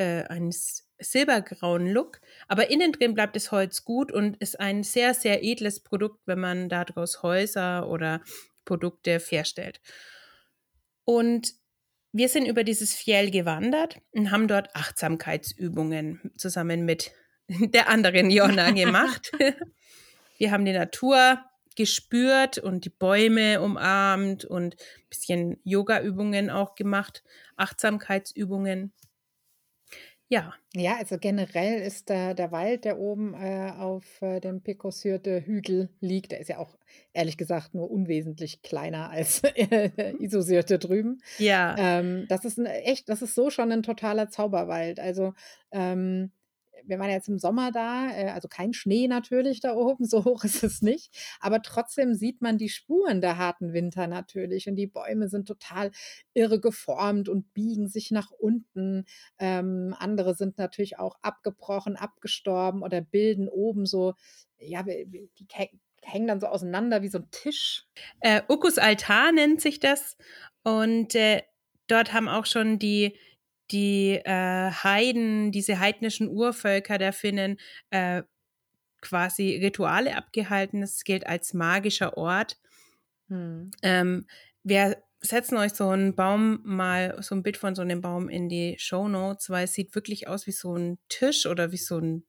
äh, 0.00 0.24
einen 0.28 0.52
silbergrauen 0.98 1.86
Look, 1.86 2.20
aber 2.48 2.70
innen 2.70 2.92
drin 2.92 3.14
bleibt 3.14 3.36
das 3.36 3.52
Holz 3.52 3.84
gut 3.84 4.10
und 4.10 4.36
ist 4.38 4.58
ein 4.58 4.82
sehr, 4.82 5.14
sehr 5.14 5.44
edles 5.44 5.80
Produkt, 5.80 6.20
wenn 6.26 6.40
man 6.40 6.68
daraus 6.68 7.22
Häuser 7.22 7.88
oder 7.88 8.22
Produkte 8.64 9.18
herstellt. 9.18 9.80
Und 11.04 11.54
wir 12.12 12.28
sind 12.28 12.46
über 12.46 12.64
dieses 12.64 12.94
Fjell 12.94 13.30
gewandert 13.30 14.00
und 14.12 14.30
haben 14.30 14.48
dort 14.48 14.74
Achtsamkeitsübungen 14.74 16.32
zusammen 16.36 16.84
mit 16.84 17.12
der 17.48 17.88
anderen 17.88 18.30
Jonna 18.30 18.70
gemacht. 18.70 19.32
wir 20.38 20.50
haben 20.50 20.64
die 20.64 20.72
Natur 20.72 21.44
gespürt 21.76 22.58
und 22.58 22.84
die 22.84 22.90
Bäume 22.90 23.60
umarmt 23.60 24.44
und 24.44 24.74
ein 24.74 25.08
bisschen 25.08 25.60
Yoga-Übungen 25.64 26.50
auch 26.50 26.74
gemacht, 26.74 27.22
Achtsamkeitsübungen. 27.56 28.92
Ja. 30.30 30.54
Ja, 30.76 30.96
also 30.96 31.18
generell 31.18 31.82
ist 31.82 32.08
der, 32.08 32.34
der 32.34 32.52
Wald, 32.52 32.84
der 32.84 33.00
oben 33.00 33.34
äh, 33.34 33.72
auf 33.76 34.04
äh, 34.22 34.38
dem 34.38 34.62
Picosyrte 34.62 35.44
Hügel 35.44 35.88
liegt, 35.98 36.30
der 36.30 36.38
ist 36.38 36.48
ja 36.48 36.58
auch 36.58 36.78
ehrlich 37.12 37.36
gesagt 37.36 37.74
nur 37.74 37.90
unwesentlich 37.90 38.62
kleiner 38.62 39.10
als 39.10 39.42
äh, 39.56 40.14
Isosyrte 40.20 40.78
drüben. 40.78 41.20
Ja. 41.38 41.74
Ähm, 41.76 42.26
das 42.28 42.44
ist 42.44 42.58
ein, 42.58 42.66
echt, 42.66 43.08
das 43.08 43.22
ist 43.22 43.34
so 43.34 43.50
schon 43.50 43.72
ein 43.72 43.82
totaler 43.82 44.30
Zauberwald. 44.30 45.00
Also 45.00 45.34
ähm, 45.72 46.30
wir 46.84 46.98
waren 46.98 47.10
jetzt 47.10 47.28
im 47.28 47.38
Sommer 47.38 47.72
da, 47.72 48.10
äh, 48.10 48.30
also 48.30 48.48
kein 48.48 48.72
Schnee 48.72 49.08
natürlich 49.08 49.60
da 49.60 49.74
oben, 49.74 50.04
so 50.06 50.24
hoch 50.24 50.44
ist 50.44 50.62
es 50.62 50.82
nicht, 50.82 51.10
aber 51.40 51.62
trotzdem 51.62 52.14
sieht 52.14 52.40
man 52.40 52.58
die 52.58 52.68
Spuren 52.68 53.20
der 53.20 53.38
harten 53.38 53.72
Winter 53.72 54.06
natürlich 54.06 54.68
und 54.68 54.76
die 54.76 54.86
Bäume 54.86 55.28
sind 55.28 55.46
total 55.46 55.90
irre 56.34 56.60
geformt 56.60 57.28
und 57.28 57.52
biegen 57.54 57.88
sich 57.88 58.10
nach 58.10 58.30
unten. 58.30 59.04
Ähm, 59.38 59.94
andere 59.98 60.34
sind 60.34 60.58
natürlich 60.58 60.98
auch 60.98 61.16
abgebrochen, 61.22 61.96
abgestorben 61.96 62.82
oder 62.82 63.00
bilden 63.00 63.48
oben 63.48 63.86
so, 63.86 64.14
ja, 64.58 64.82
die 64.82 65.28
hängen 66.02 66.26
dann 66.26 66.40
so 66.40 66.46
auseinander 66.46 67.02
wie 67.02 67.08
so 67.08 67.18
ein 67.18 67.30
Tisch. 67.30 67.86
Äh, 68.20 68.42
Ukus 68.48 68.78
Altar 68.78 69.32
nennt 69.32 69.60
sich 69.60 69.80
das 69.80 70.16
und 70.62 71.14
äh, 71.14 71.42
dort 71.86 72.12
haben 72.12 72.28
auch 72.28 72.46
schon 72.46 72.78
die 72.78 73.16
die 73.70 74.20
äh, 74.24 74.70
Heiden, 74.70 75.52
diese 75.52 75.78
heidnischen 75.78 76.28
Urvölker 76.28 76.98
der 76.98 77.12
Finnen, 77.12 77.58
äh, 77.90 78.22
quasi 79.00 79.58
Rituale 79.62 80.16
abgehalten. 80.16 80.82
Es 80.82 81.04
gilt 81.04 81.26
als 81.26 81.54
magischer 81.54 82.16
Ort. 82.16 82.58
Hm. 83.28 83.70
Ähm, 83.82 84.26
wir 84.62 85.02
setzen 85.20 85.56
euch 85.56 85.72
so 85.72 85.88
einen 85.88 86.14
Baum 86.14 86.60
mal, 86.64 87.16
so 87.22 87.34
ein 87.34 87.42
Bild 87.42 87.56
von 87.56 87.74
so 87.74 87.82
einem 87.82 88.00
Baum 88.00 88.28
in 88.28 88.48
die 88.48 88.76
Show 88.78 89.08
Notes, 89.08 89.50
weil 89.50 89.64
es 89.64 89.74
sieht 89.74 89.94
wirklich 89.94 90.28
aus 90.28 90.46
wie 90.46 90.52
so 90.52 90.76
ein 90.76 90.98
Tisch 91.08 91.46
oder 91.46 91.72
wie 91.72 91.78
so 91.78 91.98
ein, 91.98 92.24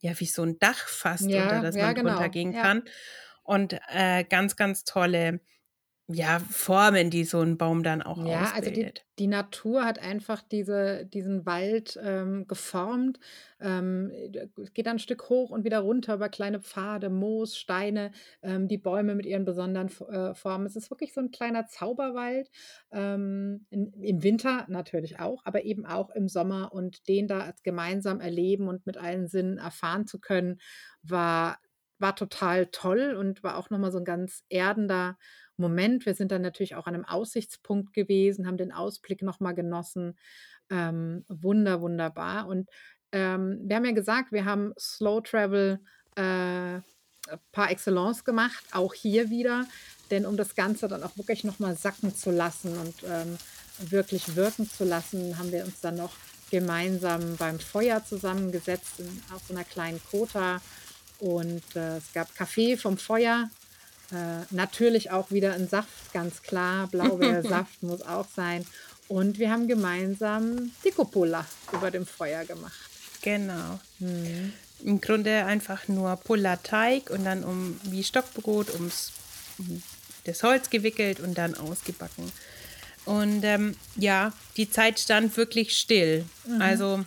ja, 0.00 0.18
wie 0.18 0.26
so 0.26 0.42
ein 0.42 0.58
Dach 0.58 0.88
fast, 0.88 1.28
ja, 1.28 1.42
unter 1.44 1.62
das 1.62 1.76
ja, 1.76 1.86
man 1.86 1.94
genau. 1.94 2.10
runtergehen 2.12 2.52
ja. 2.52 2.62
kann. 2.62 2.82
Und 3.42 3.78
äh, 3.88 4.24
ganz, 4.24 4.56
ganz 4.56 4.84
tolle 4.84 5.40
ja, 6.14 6.38
Formen, 6.38 7.10
die 7.10 7.24
so 7.24 7.40
ein 7.40 7.58
Baum 7.58 7.82
dann 7.82 8.02
auch 8.02 8.18
ja, 8.24 8.42
ausbildet. 8.42 8.54
also 8.56 8.70
die, 8.70 8.92
die 9.18 9.26
Natur 9.26 9.84
hat 9.84 9.98
einfach 9.98 10.42
diese, 10.42 11.04
diesen 11.06 11.44
Wald 11.44 11.98
ähm, 12.02 12.46
geformt. 12.46 13.20
Ähm, 13.60 14.10
es 14.60 14.72
geht 14.72 14.86
dann 14.86 14.96
ein 14.96 14.98
Stück 14.98 15.28
hoch 15.28 15.50
und 15.50 15.64
wieder 15.64 15.80
runter 15.80 16.14
über 16.14 16.28
kleine 16.28 16.60
Pfade, 16.60 17.10
Moos, 17.10 17.56
Steine, 17.56 18.12
ähm, 18.42 18.68
die 18.68 18.78
Bäume 18.78 19.14
mit 19.14 19.26
ihren 19.26 19.44
besonderen 19.44 19.88
äh, 20.08 20.34
Formen. 20.34 20.66
Es 20.66 20.76
ist 20.76 20.90
wirklich 20.90 21.12
so 21.12 21.20
ein 21.20 21.30
kleiner 21.30 21.66
Zauberwald. 21.66 22.50
Ähm, 22.90 23.66
in, 23.70 23.92
Im 24.02 24.22
Winter 24.22 24.64
natürlich 24.68 25.20
auch, 25.20 25.42
aber 25.44 25.64
eben 25.64 25.84
auch 25.84 26.10
im 26.10 26.28
Sommer. 26.28 26.72
Und 26.72 27.06
den 27.06 27.28
da 27.28 27.52
gemeinsam 27.62 28.20
erleben 28.20 28.68
und 28.68 28.86
mit 28.86 28.96
allen 28.96 29.28
Sinnen 29.28 29.58
erfahren 29.58 30.06
zu 30.06 30.20
können, 30.20 30.58
war, 31.02 31.58
war 31.98 32.16
total 32.16 32.66
toll 32.66 33.14
und 33.18 33.42
war 33.42 33.56
auch 33.56 33.70
nochmal 33.70 33.92
so 33.92 33.98
ein 33.98 34.04
ganz 34.04 34.44
erdender 34.48 35.16
Moment. 35.62 36.04
Wir 36.04 36.14
sind 36.14 36.30
dann 36.32 36.42
natürlich 36.42 36.74
auch 36.74 36.86
an 36.86 36.94
einem 36.94 37.04
Aussichtspunkt 37.04 37.94
gewesen, 37.94 38.46
haben 38.46 38.58
den 38.58 38.72
Ausblick 38.72 39.22
nochmal 39.22 39.54
genossen. 39.54 40.18
Ähm, 40.70 41.24
wunder, 41.28 41.80
wunderbar. 41.80 42.46
Und 42.46 42.68
ähm, 43.12 43.60
wir 43.64 43.76
haben 43.76 43.84
ja 43.84 43.92
gesagt, 43.92 44.32
wir 44.32 44.44
haben 44.44 44.72
Slow 44.78 45.20
Travel 45.22 45.80
äh, 46.16 46.80
par 47.52 47.70
excellence 47.70 48.24
gemacht, 48.24 48.64
auch 48.72 48.94
hier 48.94 49.30
wieder. 49.30 49.66
Denn 50.10 50.26
um 50.26 50.36
das 50.36 50.54
Ganze 50.54 50.88
dann 50.88 51.02
auch 51.02 51.16
wirklich 51.16 51.44
nochmal 51.44 51.76
sacken 51.76 52.14
zu 52.14 52.30
lassen 52.30 52.76
und 52.76 52.94
ähm, 53.08 53.38
wirklich 53.78 54.36
wirken 54.36 54.68
zu 54.68 54.84
lassen, 54.84 55.38
haben 55.38 55.52
wir 55.52 55.64
uns 55.64 55.80
dann 55.80 55.96
noch 55.96 56.12
gemeinsam 56.50 57.36
beim 57.36 57.58
Feuer 57.58 58.04
zusammengesetzt, 58.04 59.00
in, 59.00 59.22
auf 59.34 59.42
so 59.46 59.54
einer 59.54 59.64
kleinen 59.64 60.00
Kota. 60.10 60.60
Und 61.18 61.62
äh, 61.76 61.96
es 61.96 62.12
gab 62.12 62.34
Kaffee 62.34 62.76
vom 62.76 62.98
Feuer 62.98 63.48
äh, 64.12 64.44
natürlich 64.50 65.10
auch 65.10 65.30
wieder 65.30 65.54
ein 65.54 65.68
Saft, 65.68 66.12
ganz 66.12 66.42
klar. 66.42 66.86
Blaubeersaft 66.88 67.82
muss 67.82 68.02
auch 68.02 68.26
sein. 68.34 68.66
Und 69.08 69.38
wir 69.38 69.50
haben 69.50 69.68
gemeinsam 69.68 70.72
Dikopulla 70.84 71.46
über 71.72 71.90
dem 71.90 72.06
Feuer 72.06 72.44
gemacht. 72.44 72.72
Genau. 73.22 73.80
Mhm. 73.98 74.52
Im 74.84 75.00
Grunde 75.00 75.44
einfach 75.44 75.86
nur 75.88 76.16
Pullerteig 76.16 77.10
und 77.10 77.24
dann 77.24 77.44
um 77.44 77.80
wie 77.84 78.02
Stockbrot 78.02 78.72
ums 78.74 79.12
um 79.58 79.82
das 80.24 80.42
Holz 80.42 80.70
gewickelt 80.70 81.20
und 81.20 81.36
dann 81.36 81.54
ausgebacken. 81.54 82.30
Und 83.04 83.42
ähm, 83.44 83.76
ja, 83.96 84.32
die 84.56 84.70
Zeit 84.70 85.00
stand 85.00 85.36
wirklich 85.36 85.76
still. 85.76 86.24
Mhm. 86.46 86.62
Also 86.62 87.04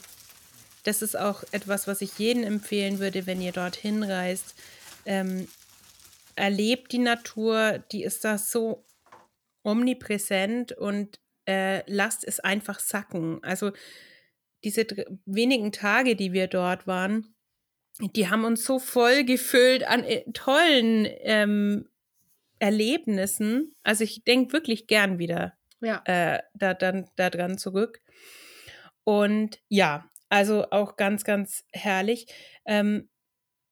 das 0.84 1.02
ist 1.02 1.18
auch 1.18 1.44
etwas, 1.52 1.88
was 1.88 2.02
ich 2.02 2.18
jedem 2.18 2.44
empfehlen 2.44 3.00
würde, 3.00 3.26
wenn 3.26 3.42
ihr 3.42 3.54
dorthin 3.54 4.04
reist. 4.04 4.56
Ähm, 5.06 5.48
erlebt 6.36 6.92
die 6.92 7.00
Natur, 7.00 7.84
die 7.92 8.04
ist 8.04 8.24
da 8.24 8.38
so 8.38 8.86
omnipräsent 9.64 10.72
und 10.74 11.20
äh, 11.48 11.84
lasst 11.92 12.24
es 12.26 12.40
einfach 12.40 12.80
sacken. 12.80 13.44
Also 13.44 13.72
diese 14.64 14.86
wenigen 15.26 15.72
Tage, 15.72 16.16
die 16.16 16.34
wir 16.34 16.48
dort 16.48 16.88
waren, 16.88 17.36
die 18.00 18.30
haben 18.30 18.44
uns 18.44 18.66
so 18.66 18.80
voll 18.80 19.24
gefüllt 19.24 19.88
an 19.88 20.04
äh, 20.04 20.24
tollen 20.34 21.08
ähm, 21.22 21.88
Erlebnissen. 22.60 23.76
Also 23.84 24.04
ich 24.04 24.24
denke 24.24 24.54
wirklich 24.54 24.88
gern 24.88 25.20
wieder 25.20 25.54
ja. 25.82 26.02
äh, 26.06 26.42
da, 26.54 26.74
dann, 26.74 27.10
da 27.16 27.30
dran 27.30 27.58
zurück. 27.58 28.02
Und 29.04 29.62
ja, 29.70 30.10
also 30.30 30.70
auch 30.72 30.98
ganz, 30.98 31.24
ganz 31.24 31.64
herrlich. 31.72 32.28
Ähm, 32.66 33.10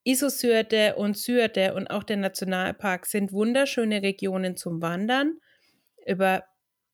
Isosyrte 0.04 0.96
und 0.96 1.18
Syrte 1.18 1.74
und 1.74 1.88
auch 1.88 2.04
der 2.04 2.18
Nationalpark 2.18 3.06
sind 3.06 3.32
wunderschöne 3.32 4.02
Regionen 4.02 4.56
zum 4.58 4.82
Wandern. 4.82 5.38
Über, 6.06 6.44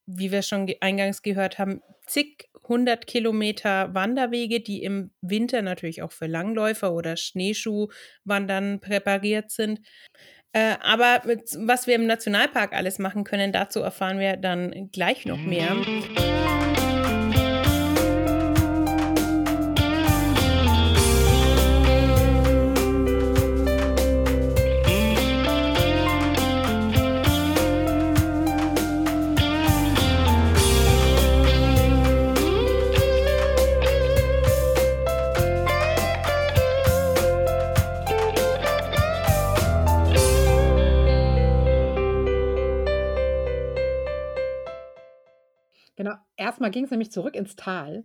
wie 0.06 0.30
wir 0.30 0.42
schon 0.42 0.72
eingangs 0.80 1.22
gehört 1.22 1.58
haben, 1.58 1.82
zig 2.06 2.48
hundert 2.68 3.08
Kilometer 3.08 3.92
Wanderwege, 3.94 4.60
die 4.60 4.82
im 4.84 5.10
Winter 5.20 5.60
natürlich 5.62 6.02
auch 6.02 6.12
für 6.12 6.26
Langläufer 6.26 6.92
oder 6.92 7.16
Schneeschuhwandern 7.16 8.80
präpariert 8.80 9.50
sind. 9.50 9.80
Äh, 10.52 10.76
aber 10.80 11.22
mit, 11.26 11.42
was 11.58 11.86
wir 11.86 11.96
im 11.96 12.06
Nationalpark 12.06 12.72
alles 12.72 12.98
machen 12.98 13.24
können, 13.24 13.52
dazu 13.52 13.80
erfahren 13.80 14.18
wir 14.18 14.36
dann 14.36 14.90
gleich 14.92 15.26
noch 15.26 15.38
mehr. 15.38 15.76
Erstmal 46.70 46.72
ging 46.72 46.84
es 46.84 46.90
nämlich 46.90 47.10
zurück 47.10 47.36
ins 47.36 47.56
Tal. 47.56 48.04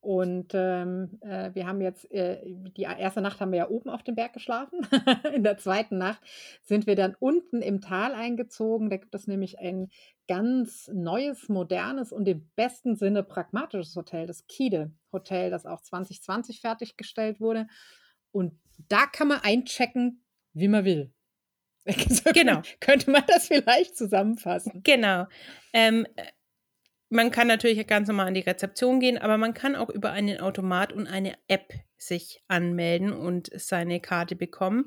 Und 0.00 0.52
ähm, 0.54 1.18
äh, 1.22 1.52
wir 1.54 1.66
haben 1.66 1.80
jetzt, 1.80 2.08
äh, 2.12 2.40
die 2.76 2.82
erste 2.82 3.20
Nacht 3.20 3.40
haben 3.40 3.50
wir 3.50 3.58
ja 3.58 3.68
oben 3.68 3.90
auf 3.90 4.04
dem 4.04 4.14
Berg 4.14 4.34
geschlafen. 4.34 4.86
In 5.34 5.42
der 5.42 5.58
zweiten 5.58 5.98
Nacht 5.98 6.20
sind 6.62 6.86
wir 6.86 6.94
dann 6.94 7.16
unten 7.18 7.60
im 7.60 7.80
Tal 7.80 8.14
eingezogen. 8.14 8.88
Da 8.88 8.98
gibt 8.98 9.16
es 9.16 9.26
nämlich 9.26 9.58
ein 9.58 9.88
ganz 10.28 10.88
neues, 10.92 11.48
modernes 11.48 12.12
und 12.12 12.28
im 12.28 12.48
besten 12.54 12.94
Sinne 12.94 13.24
pragmatisches 13.24 13.96
Hotel, 13.96 14.28
das 14.28 14.46
Kide 14.46 14.92
Hotel, 15.12 15.50
das 15.50 15.66
auch 15.66 15.80
2020 15.80 16.60
fertiggestellt 16.60 17.40
wurde. 17.40 17.66
Und 18.30 18.52
da 18.88 19.06
kann 19.06 19.26
man 19.26 19.40
einchecken, 19.42 20.22
wie 20.52 20.68
man 20.68 20.84
will. 20.84 21.12
So 22.08 22.30
Genau. 22.32 22.62
Könnte 22.80 23.10
man 23.10 23.24
das 23.26 23.48
vielleicht 23.48 23.96
zusammenfassen? 23.96 24.82
Genau. 24.84 25.26
Ähm, 25.72 26.06
man 27.08 27.30
kann 27.30 27.46
natürlich 27.46 27.86
ganz 27.86 28.08
normal 28.08 28.28
an 28.28 28.34
die 28.34 28.40
Rezeption 28.40 29.00
gehen, 29.00 29.18
aber 29.18 29.38
man 29.38 29.54
kann 29.54 29.76
auch 29.76 29.90
über 29.90 30.10
einen 30.10 30.40
Automat 30.40 30.92
und 30.92 31.06
eine 31.06 31.34
App 31.48 31.72
sich 31.98 32.42
anmelden 32.48 33.12
und 33.12 33.50
seine 33.54 34.00
Karte 34.00 34.36
bekommen. 34.36 34.86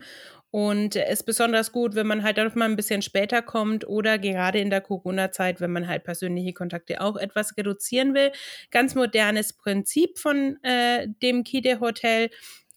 Und 0.51 0.95
es 0.95 1.19
ist 1.19 1.23
besonders 1.23 1.71
gut, 1.71 1.95
wenn 1.95 2.07
man 2.07 2.23
halt 2.23 2.39
auch 2.39 2.55
mal 2.55 2.65
ein 2.65 2.75
bisschen 2.75 3.01
später 3.01 3.41
kommt 3.41 3.87
oder 3.87 4.17
gerade 4.17 4.59
in 4.59 4.69
der 4.69 4.81
Corona-Zeit, 4.81 5.61
wenn 5.61 5.71
man 5.71 5.87
halt 5.87 6.03
persönliche 6.03 6.53
Kontakte 6.53 7.01
auch 7.01 7.17
etwas 7.17 7.55
reduzieren 7.55 8.13
will. 8.13 8.31
Ganz 8.71 8.95
modernes 8.95 9.53
Prinzip 9.53 10.17
von 10.19 10.57
äh, 10.63 11.07
dem 11.21 11.43
Kide 11.43 11.79
Hotel. 11.79 12.29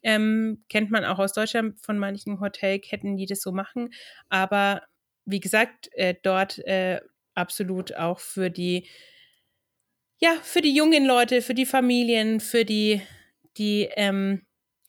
Ähm, 0.03 0.65
kennt 0.69 0.91
man 0.91 1.05
auch 1.05 1.19
aus 1.19 1.33
Deutschland 1.33 1.79
von 1.81 1.99
manchen 1.99 2.41
Hotelketten, 2.41 3.17
die 3.17 3.27
das 3.27 3.41
so 3.41 3.53
machen. 3.53 3.91
Aber 4.29 4.83
wie 5.25 5.41
gesagt, 5.41 5.89
äh, 5.93 6.15
dort 6.23 6.59
äh, 6.67 7.01
absolut 7.35 7.95
auch 7.97 8.19
für 8.19 8.51
die 8.51 8.89
ja, 10.23 10.37
für 10.43 10.61
die 10.61 10.75
jungen 10.75 11.05
Leute, 11.05 11.43
für 11.43 11.55
die 11.55 11.67
Familien, 11.67 12.41
für 12.41 12.65
die, 12.65 13.03
die 13.57 13.89
ähm, 13.97 14.43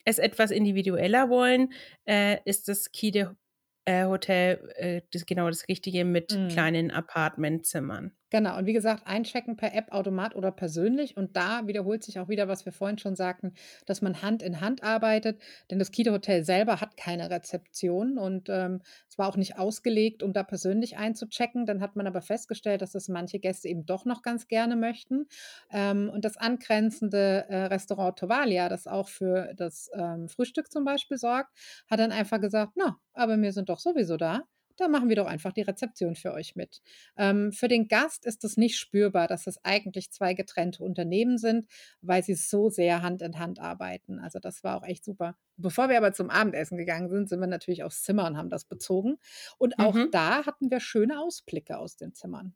es 0.04 0.18
etwas 0.18 0.50
individueller 0.50 1.28
wollen, 1.30 1.72
äh, 2.06 2.38
ist 2.44 2.68
das 2.68 2.92
Kide 2.92 3.36
äh, 3.84 4.04
Hotel 4.06 4.72
äh, 4.76 5.02
das, 5.12 5.26
genau 5.26 5.48
das 5.48 5.68
Richtige 5.68 6.04
mit 6.04 6.30
Mhm. 6.30 6.48
kleinen 6.48 6.90
Apartmentzimmern. 6.90 8.16
Genau, 8.34 8.58
und 8.58 8.66
wie 8.66 8.72
gesagt, 8.72 9.06
einchecken 9.06 9.56
per 9.56 9.76
App, 9.76 9.92
Automat 9.92 10.34
oder 10.34 10.50
persönlich. 10.50 11.16
Und 11.16 11.36
da 11.36 11.68
wiederholt 11.68 12.02
sich 12.02 12.18
auch 12.18 12.28
wieder, 12.28 12.48
was 12.48 12.64
wir 12.66 12.72
vorhin 12.72 12.98
schon 12.98 13.14
sagten, 13.14 13.52
dass 13.86 14.02
man 14.02 14.22
Hand 14.22 14.42
in 14.42 14.60
Hand 14.60 14.82
arbeitet. 14.82 15.40
Denn 15.70 15.78
das 15.78 15.92
Kita 15.92 16.10
Hotel 16.10 16.44
selber 16.44 16.80
hat 16.80 16.96
keine 16.96 17.30
Rezeption 17.30 18.18
und 18.18 18.48
ähm, 18.48 18.82
es 19.08 19.18
war 19.18 19.28
auch 19.28 19.36
nicht 19.36 19.56
ausgelegt, 19.56 20.24
um 20.24 20.32
da 20.32 20.42
persönlich 20.42 20.96
einzuchecken. 20.96 21.64
Dann 21.64 21.80
hat 21.80 21.94
man 21.94 22.08
aber 22.08 22.22
festgestellt, 22.22 22.82
dass 22.82 22.90
das 22.90 23.06
manche 23.06 23.38
Gäste 23.38 23.68
eben 23.68 23.86
doch 23.86 24.04
noch 24.04 24.22
ganz 24.22 24.48
gerne 24.48 24.74
möchten. 24.74 25.28
Ähm, 25.70 26.10
und 26.12 26.24
das 26.24 26.36
angrenzende 26.36 27.44
äh, 27.48 27.66
Restaurant 27.66 28.18
Tovalia, 28.18 28.68
das 28.68 28.88
auch 28.88 29.08
für 29.10 29.54
das 29.54 29.88
ähm, 29.94 30.28
Frühstück 30.28 30.72
zum 30.72 30.84
Beispiel 30.84 31.18
sorgt, 31.18 31.50
hat 31.88 32.00
dann 32.00 32.10
einfach 32.10 32.40
gesagt, 32.40 32.72
na, 32.74 32.98
aber 33.12 33.40
wir 33.40 33.52
sind 33.52 33.68
doch 33.68 33.78
sowieso 33.78 34.16
da. 34.16 34.42
Da 34.76 34.88
machen 34.88 35.08
wir 35.08 35.16
doch 35.16 35.26
einfach 35.26 35.52
die 35.52 35.62
Rezeption 35.62 36.16
für 36.16 36.32
euch 36.32 36.56
mit. 36.56 36.82
Ähm, 37.16 37.52
für 37.52 37.68
den 37.68 37.86
Gast 37.88 38.26
ist 38.26 38.42
es 38.44 38.56
nicht 38.56 38.76
spürbar, 38.78 39.28
dass 39.28 39.46
es 39.46 39.64
eigentlich 39.64 40.10
zwei 40.10 40.34
getrennte 40.34 40.82
Unternehmen 40.82 41.38
sind, 41.38 41.68
weil 42.00 42.22
sie 42.24 42.34
so 42.34 42.70
sehr 42.70 43.02
Hand 43.02 43.22
in 43.22 43.38
Hand 43.38 43.60
arbeiten. 43.60 44.18
Also 44.18 44.40
das 44.40 44.64
war 44.64 44.76
auch 44.76 44.84
echt 44.86 45.04
super. 45.04 45.36
Bevor 45.56 45.88
wir 45.88 45.96
aber 45.96 46.12
zum 46.12 46.30
Abendessen 46.30 46.76
gegangen 46.76 47.08
sind, 47.08 47.28
sind 47.28 47.38
wir 47.40 47.46
natürlich 47.46 47.84
aufs 47.84 48.02
Zimmer 48.02 48.26
und 48.26 48.36
haben 48.36 48.50
das 48.50 48.64
bezogen. 48.64 49.16
Und 49.58 49.78
auch 49.78 49.94
Mhm. 49.94 50.08
da 50.10 50.44
hatten 50.46 50.70
wir 50.70 50.80
schöne 50.80 51.20
Ausblicke 51.20 51.78
aus 51.78 51.96
den 51.96 52.12
Zimmern. 52.14 52.54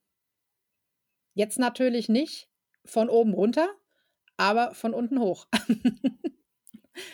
Jetzt 1.34 1.58
natürlich 1.58 2.08
nicht 2.08 2.48
von 2.84 3.08
oben 3.08 3.32
runter, 3.34 3.68
aber 4.36 4.74
von 4.74 4.94
unten 4.94 5.20
hoch. 5.20 5.46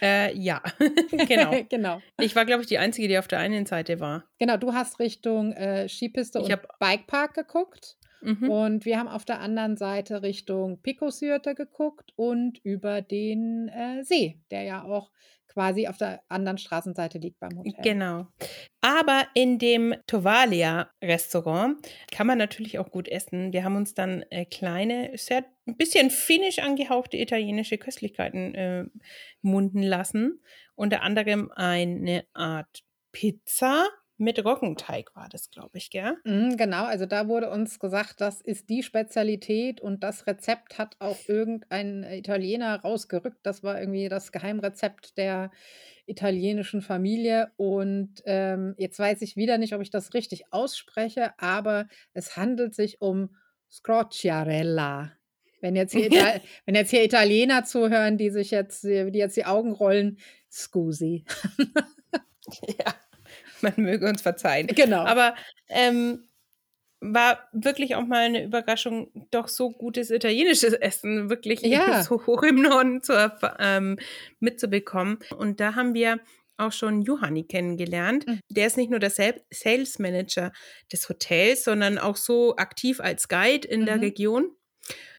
Äh, 0.03 0.37
ja, 0.37 0.63
genau. 1.29 1.53
genau. 1.69 2.03
Ich 2.21 2.35
war, 2.37 2.45
glaube 2.45 2.63
ich, 2.63 2.69
die 2.69 2.79
Einzige, 2.79 3.09
die 3.09 3.19
auf 3.19 3.29
der 3.29 3.39
einen 3.39 3.67
Seite 3.67 4.01
war. 4.01 4.25
Genau, 4.39 4.57
du 4.57 4.73
hast 4.73 4.99
Richtung 4.99 5.53
äh, 5.53 5.89
Skipiste 5.89 6.41
Ich 6.41 6.53
und 6.53 6.61
Bikepark 6.79 7.35
geguckt. 7.35 7.97
Mhm. 8.25 8.51
Und 8.51 8.85
wir 8.87 8.99
haben 8.99 9.09
auf 9.09 9.25
der 9.25 9.41
anderen 9.41 9.77
Seite 9.77 10.23
Richtung 10.23 10.81
Picosyrte 10.81 11.55
geguckt 11.55 12.13
und 12.17 12.59
über 12.65 13.03
den 13.03 13.69
äh, 13.69 14.03
See, 14.03 14.41
der 14.51 14.63
ja 14.63 14.85
auch 14.85 15.11
quasi 15.55 15.87
auf 15.89 15.97
der 15.97 16.23
anderen 16.29 16.59
Straßenseite 16.59 17.19
liegt 17.19 17.41
beim 17.41 17.57
Hotel. 17.57 17.83
Genau. 17.83 18.27
Aber 18.81 19.27
in 19.35 19.59
dem 19.59 19.95
Tovalia-Restaurant 20.07 21.79
kann 22.13 22.27
man 22.27 22.39
natürlich 22.39 22.79
auch 22.79 22.91
gut 22.91 23.09
essen. 23.09 23.53
Wir 23.53 23.65
haben 23.65 23.77
uns 23.77 23.95
dann 23.95 24.25
äh, 24.31 24.45
kleine, 24.45 25.13
sehr 25.17 25.45
ein 25.67 25.77
bisschen 25.77 26.11
finnisch 26.11 26.59
angehauchte 26.59 27.17
italienische 27.17 27.79
Köstlichkeiten 27.79 28.55
äh, 28.55 28.85
munden 29.41 29.83
lassen. 29.83 30.43
Unter 30.75 31.03
anderem 31.03 31.51
eine 31.53 32.25
Art 32.35 32.83
Pizza 33.13 33.87
mit 34.17 34.45
Roggenteig 34.45 35.15
war 35.17 35.29
das, 35.29 35.51
glaube 35.51 35.79
ich, 35.79 35.91
gell? 35.91 36.17
Mhm, 36.25 36.57
genau, 36.57 36.85
also 36.85 37.07
da 37.07 37.29
wurde 37.29 37.51
uns 37.51 37.81
gesagt, 37.81 38.21
das 38.21 38.41
ist 38.41 38.71
die 38.71 38.83
Spezialität 38.83 39.81
und 39.81 40.05
das 40.05 40.27
Rezept 40.27 40.79
hat 40.79 40.97
auch 41.01 41.19
irgendein 41.27 42.05
Italiener 42.05 42.81
rausgerückt. 42.81 43.39
Das 43.43 43.63
war 43.63 43.81
irgendwie 43.81 44.09
das 44.09 44.31
Geheimrezept 44.31 45.19
der 45.19 45.51
italienischen 46.07 46.83
Familie. 46.83 47.53
Und 47.57 48.23
ähm, 48.25 48.75
jetzt 48.79 48.99
weiß 48.99 49.23
ich 49.23 49.37
wieder 49.37 49.59
nicht, 49.59 49.75
ob 49.75 49.81
ich 49.81 49.91
das 49.91 50.15
richtig 50.15 50.53
ausspreche, 50.53 51.33
aber 51.39 51.89
es 52.13 52.37
handelt 52.37 52.75
sich 52.75 53.01
um 53.01 53.35
Scrocciarella. 53.71 55.13
Wenn 55.61 55.77
jetzt 55.77 55.93
hier, 55.93 56.07
Ital 56.13 56.41
wenn 56.67 56.75
jetzt 56.75 56.91
hier 56.91 57.05
Italiener 57.05 57.65
zuhören, 57.65 58.19
die 58.19 58.31
sich 58.31 58.51
jetzt, 58.51 58.85
die 58.85 59.11
jetzt 59.13 59.37
die 59.37 59.47
Augen 59.47 59.73
rollen, 59.73 60.19
scusi. 60.51 61.25
Ja, 62.79 62.95
man 63.65 63.75
möge 63.77 64.09
uns 64.09 64.23
verzeihen. 64.23 64.69
Genau. 64.69 65.05
Aber 65.05 65.35
ähm, 65.69 66.29
war 67.01 67.49
wirklich 67.53 67.97
auch 67.97 68.07
mal 68.07 68.21
eine 68.25 68.45
Überraschung, 68.45 69.11
doch 69.31 69.49
so 69.49 69.71
gutes 69.71 70.11
italienisches 70.11 70.73
Essen 70.73 71.29
wirklich 71.29 71.61
Ja. 71.63 72.03
so 72.03 72.25
hoch 72.27 72.43
im 72.45 72.63
Norden 72.63 73.03
zu, 73.03 73.13
ähm, 73.59 73.99
mitzubekommen. 74.41 75.19
Und 75.37 75.61
da 75.61 75.75
haben 75.75 75.95
wir 75.95 76.21
auch 76.57 76.73
schon 76.73 77.03
Johanni 77.03 77.45
kennengelernt. 77.45 78.27
Mhm. 78.27 78.41
Der 78.49 78.69
ist 78.69 78.77
nicht 78.77 78.91
nur 78.91 79.01
der 79.01 79.11
Sales 79.11 79.99
Manager 79.99 80.53
des 80.93 81.09
Hotels, 81.09 81.65
sondern 81.65 81.99
auch 81.99 82.17
so 82.17 82.57
aktiv 82.57 83.01
als 83.01 83.29
Guide 83.29 83.67
in 83.67 83.87
der 83.87 83.97
Mhm. 83.97 84.03
Region. 84.03 84.51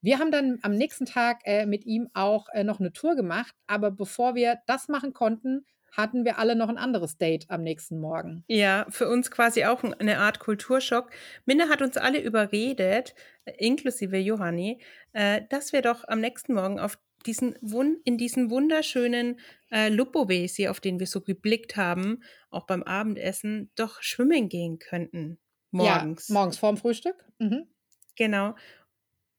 Wir 0.01 0.19
haben 0.19 0.31
dann 0.31 0.59
am 0.61 0.73
nächsten 0.75 1.05
Tag 1.05 1.41
äh, 1.45 1.65
mit 1.65 1.85
ihm 1.85 2.07
auch 2.13 2.47
äh, 2.53 2.63
noch 2.63 2.79
eine 2.79 2.93
Tour 2.93 3.15
gemacht, 3.15 3.53
aber 3.67 3.91
bevor 3.91 4.35
wir 4.35 4.59
das 4.67 4.87
machen 4.87 5.13
konnten, 5.13 5.65
hatten 5.95 6.25
wir 6.25 6.37
alle 6.39 6.55
noch 6.55 6.69
ein 6.69 6.77
anderes 6.77 7.17
Date 7.17 7.45
am 7.49 7.63
nächsten 7.63 7.99
Morgen. 7.99 8.43
Ja, 8.47 8.85
für 8.89 9.07
uns 9.07 9.31
quasi 9.31 9.65
auch 9.65 9.83
ein- 9.83 9.93
eine 9.93 10.19
Art 10.19 10.39
Kulturschock. 10.39 11.09
Minna 11.45 11.69
hat 11.69 11.81
uns 11.81 11.97
alle 11.97 12.19
überredet, 12.21 13.15
inklusive 13.57 14.17
Johanni, 14.17 14.81
äh, 15.13 15.41
dass 15.49 15.73
wir 15.73 15.81
doch 15.81 16.07
am 16.07 16.19
nächsten 16.19 16.53
Morgen 16.53 16.79
auf 16.79 16.97
diesen 17.25 17.55
in 18.03 18.17
diesen 18.17 18.51
wunderschönen 18.51 19.39
äh, 19.71 19.89
Lupowesi, 19.89 20.67
auf 20.67 20.79
den 20.79 20.99
wir 20.99 21.07
so 21.07 21.21
geblickt 21.21 21.75
haben, 21.75 22.21
auch 22.51 22.67
beim 22.67 22.83
Abendessen, 22.83 23.71
doch 23.75 24.01
schwimmen 24.01 24.47
gehen 24.47 24.77
könnten. 24.77 25.39
Morgens. 25.71 26.27
Ja, 26.29 26.33
morgens 26.35 26.57
vorm 26.57 26.77
Frühstück. 26.77 27.15
Mhm. 27.39 27.67
Genau. 28.15 28.55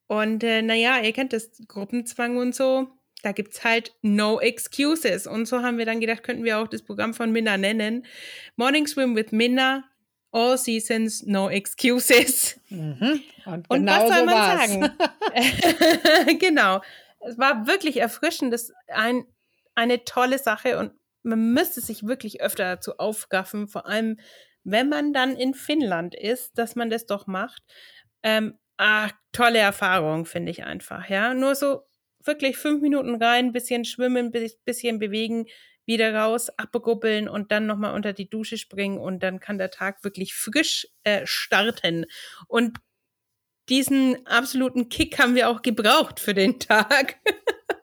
Und 0.09 0.43
äh, 0.45 0.63
naja, 0.63 1.01
ihr 1.01 1.13
kennt 1.13 1.33
das 1.33 1.51
Gruppenzwang 1.69 2.37
und 2.37 2.55
so. 2.55 2.89
Da 3.27 3.33
gibt 3.33 3.55
es 3.55 3.65
halt 3.65 3.93
no 4.03 4.39
excuses. 4.39 5.27
Und 5.27 5.47
so 5.47 5.61
haben 5.61 5.79
wir 5.79 5.85
dann 5.85 5.99
gedacht, 5.99 6.23
könnten 6.23 6.45
wir 6.45 6.61
auch 6.61 6.69
das 6.69 6.85
Programm 6.85 7.13
von 7.13 7.33
Minna 7.33 7.57
nennen. 7.57 8.07
Morning 8.55 8.87
Swim 8.87 9.17
with 9.17 9.33
Minna, 9.33 9.83
all 10.31 10.57
seasons, 10.57 11.25
no 11.25 11.51
excuses. 11.51 12.61
Mhm. 12.69 13.21
Und, 13.45 13.69
Und 13.69 13.81
genau 13.81 13.93
was 13.93 14.09
soll 14.09 14.19
so 14.21 14.25
man 14.27 14.35
war's. 14.35 14.71
sagen? 14.71 16.39
genau. 16.39 16.83
Es 17.29 17.37
war 17.37 17.67
wirklich 17.67 17.97
erfrischend. 17.97 18.53
Das 18.53 18.69
ist 18.69 18.75
ein, 18.87 19.25
eine 19.75 20.05
tolle 20.05 20.39
Sache 20.39 20.79
und 20.79 20.93
man 21.25 21.53
müsste 21.53 21.81
sich 21.81 22.07
wirklich 22.07 22.41
öfter 22.41 22.77
dazu 22.77 22.99
aufraffen, 22.99 23.67
vor 23.67 23.87
allem 23.87 24.21
wenn 24.63 24.89
man 24.89 25.13
dann 25.13 25.35
in 25.35 25.53
Finnland 25.53 26.15
ist, 26.15 26.57
dass 26.59 26.77
man 26.77 26.91
das 26.91 27.07
doch 27.07 27.27
macht. 27.27 27.65
Ähm, 28.23 28.57
ah, 28.77 29.11
tolle 29.33 29.59
Erfahrung, 29.59 30.27
finde 30.27 30.53
ich 30.53 30.63
einfach. 30.63 31.09
Ja, 31.09 31.35
nur 31.35 31.57
so 31.57 31.83
wirklich 32.27 32.57
fünf 32.57 32.83
Minuten 32.83 33.23
rein, 33.23 33.53
bisschen 33.53 33.85
schwimmen, 33.85 34.33
bisschen 34.65 34.99
bewegen, 34.99 35.47
wieder 35.85 36.15
raus, 36.15 36.51
abgruppeln 36.57 37.29
und 37.29 37.53
dann 37.53 37.67
nochmal 37.67 37.95
unter 37.95 38.13
die 38.13 38.29
Dusche 38.29 38.59
springen 38.59 38.99
und 38.99 39.23
dann 39.23 39.41
kann 39.41 39.59
der 39.59 39.71
Tag 39.71 40.03
wirklich 40.03 40.35
frisch 40.35 40.89
äh, 41.05 41.23
starten. 41.25 42.07
Und 42.49 42.79
diesen 43.69 44.27
absoluten 44.27 44.89
Kick 44.89 45.19
haben 45.19 45.35
wir 45.35 45.49
auch 45.49 45.63
gebraucht 45.63 46.21
für 46.21 46.35
den 46.35 46.59
Tag. 46.59 47.17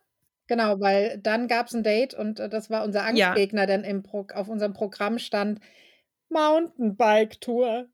Genau, 0.47 0.79
weil 0.81 1.19
dann 1.19 1.47
gab 1.47 1.67
es 1.67 1.73
ein 1.73 1.83
Date 1.83 2.13
und 2.13 2.39
äh, 2.39 2.49
das 2.49 2.69
war 2.69 2.83
unser 2.83 3.05
Angstgegner, 3.05 3.61
ja. 3.61 3.65
denn 3.65 3.83
im 3.85 4.03
Pro 4.03 4.27
auf 4.33 4.49
unserem 4.49 4.73
Programm 4.73 5.17
stand 5.17 5.61
Mountainbike-Tour. 6.29 7.87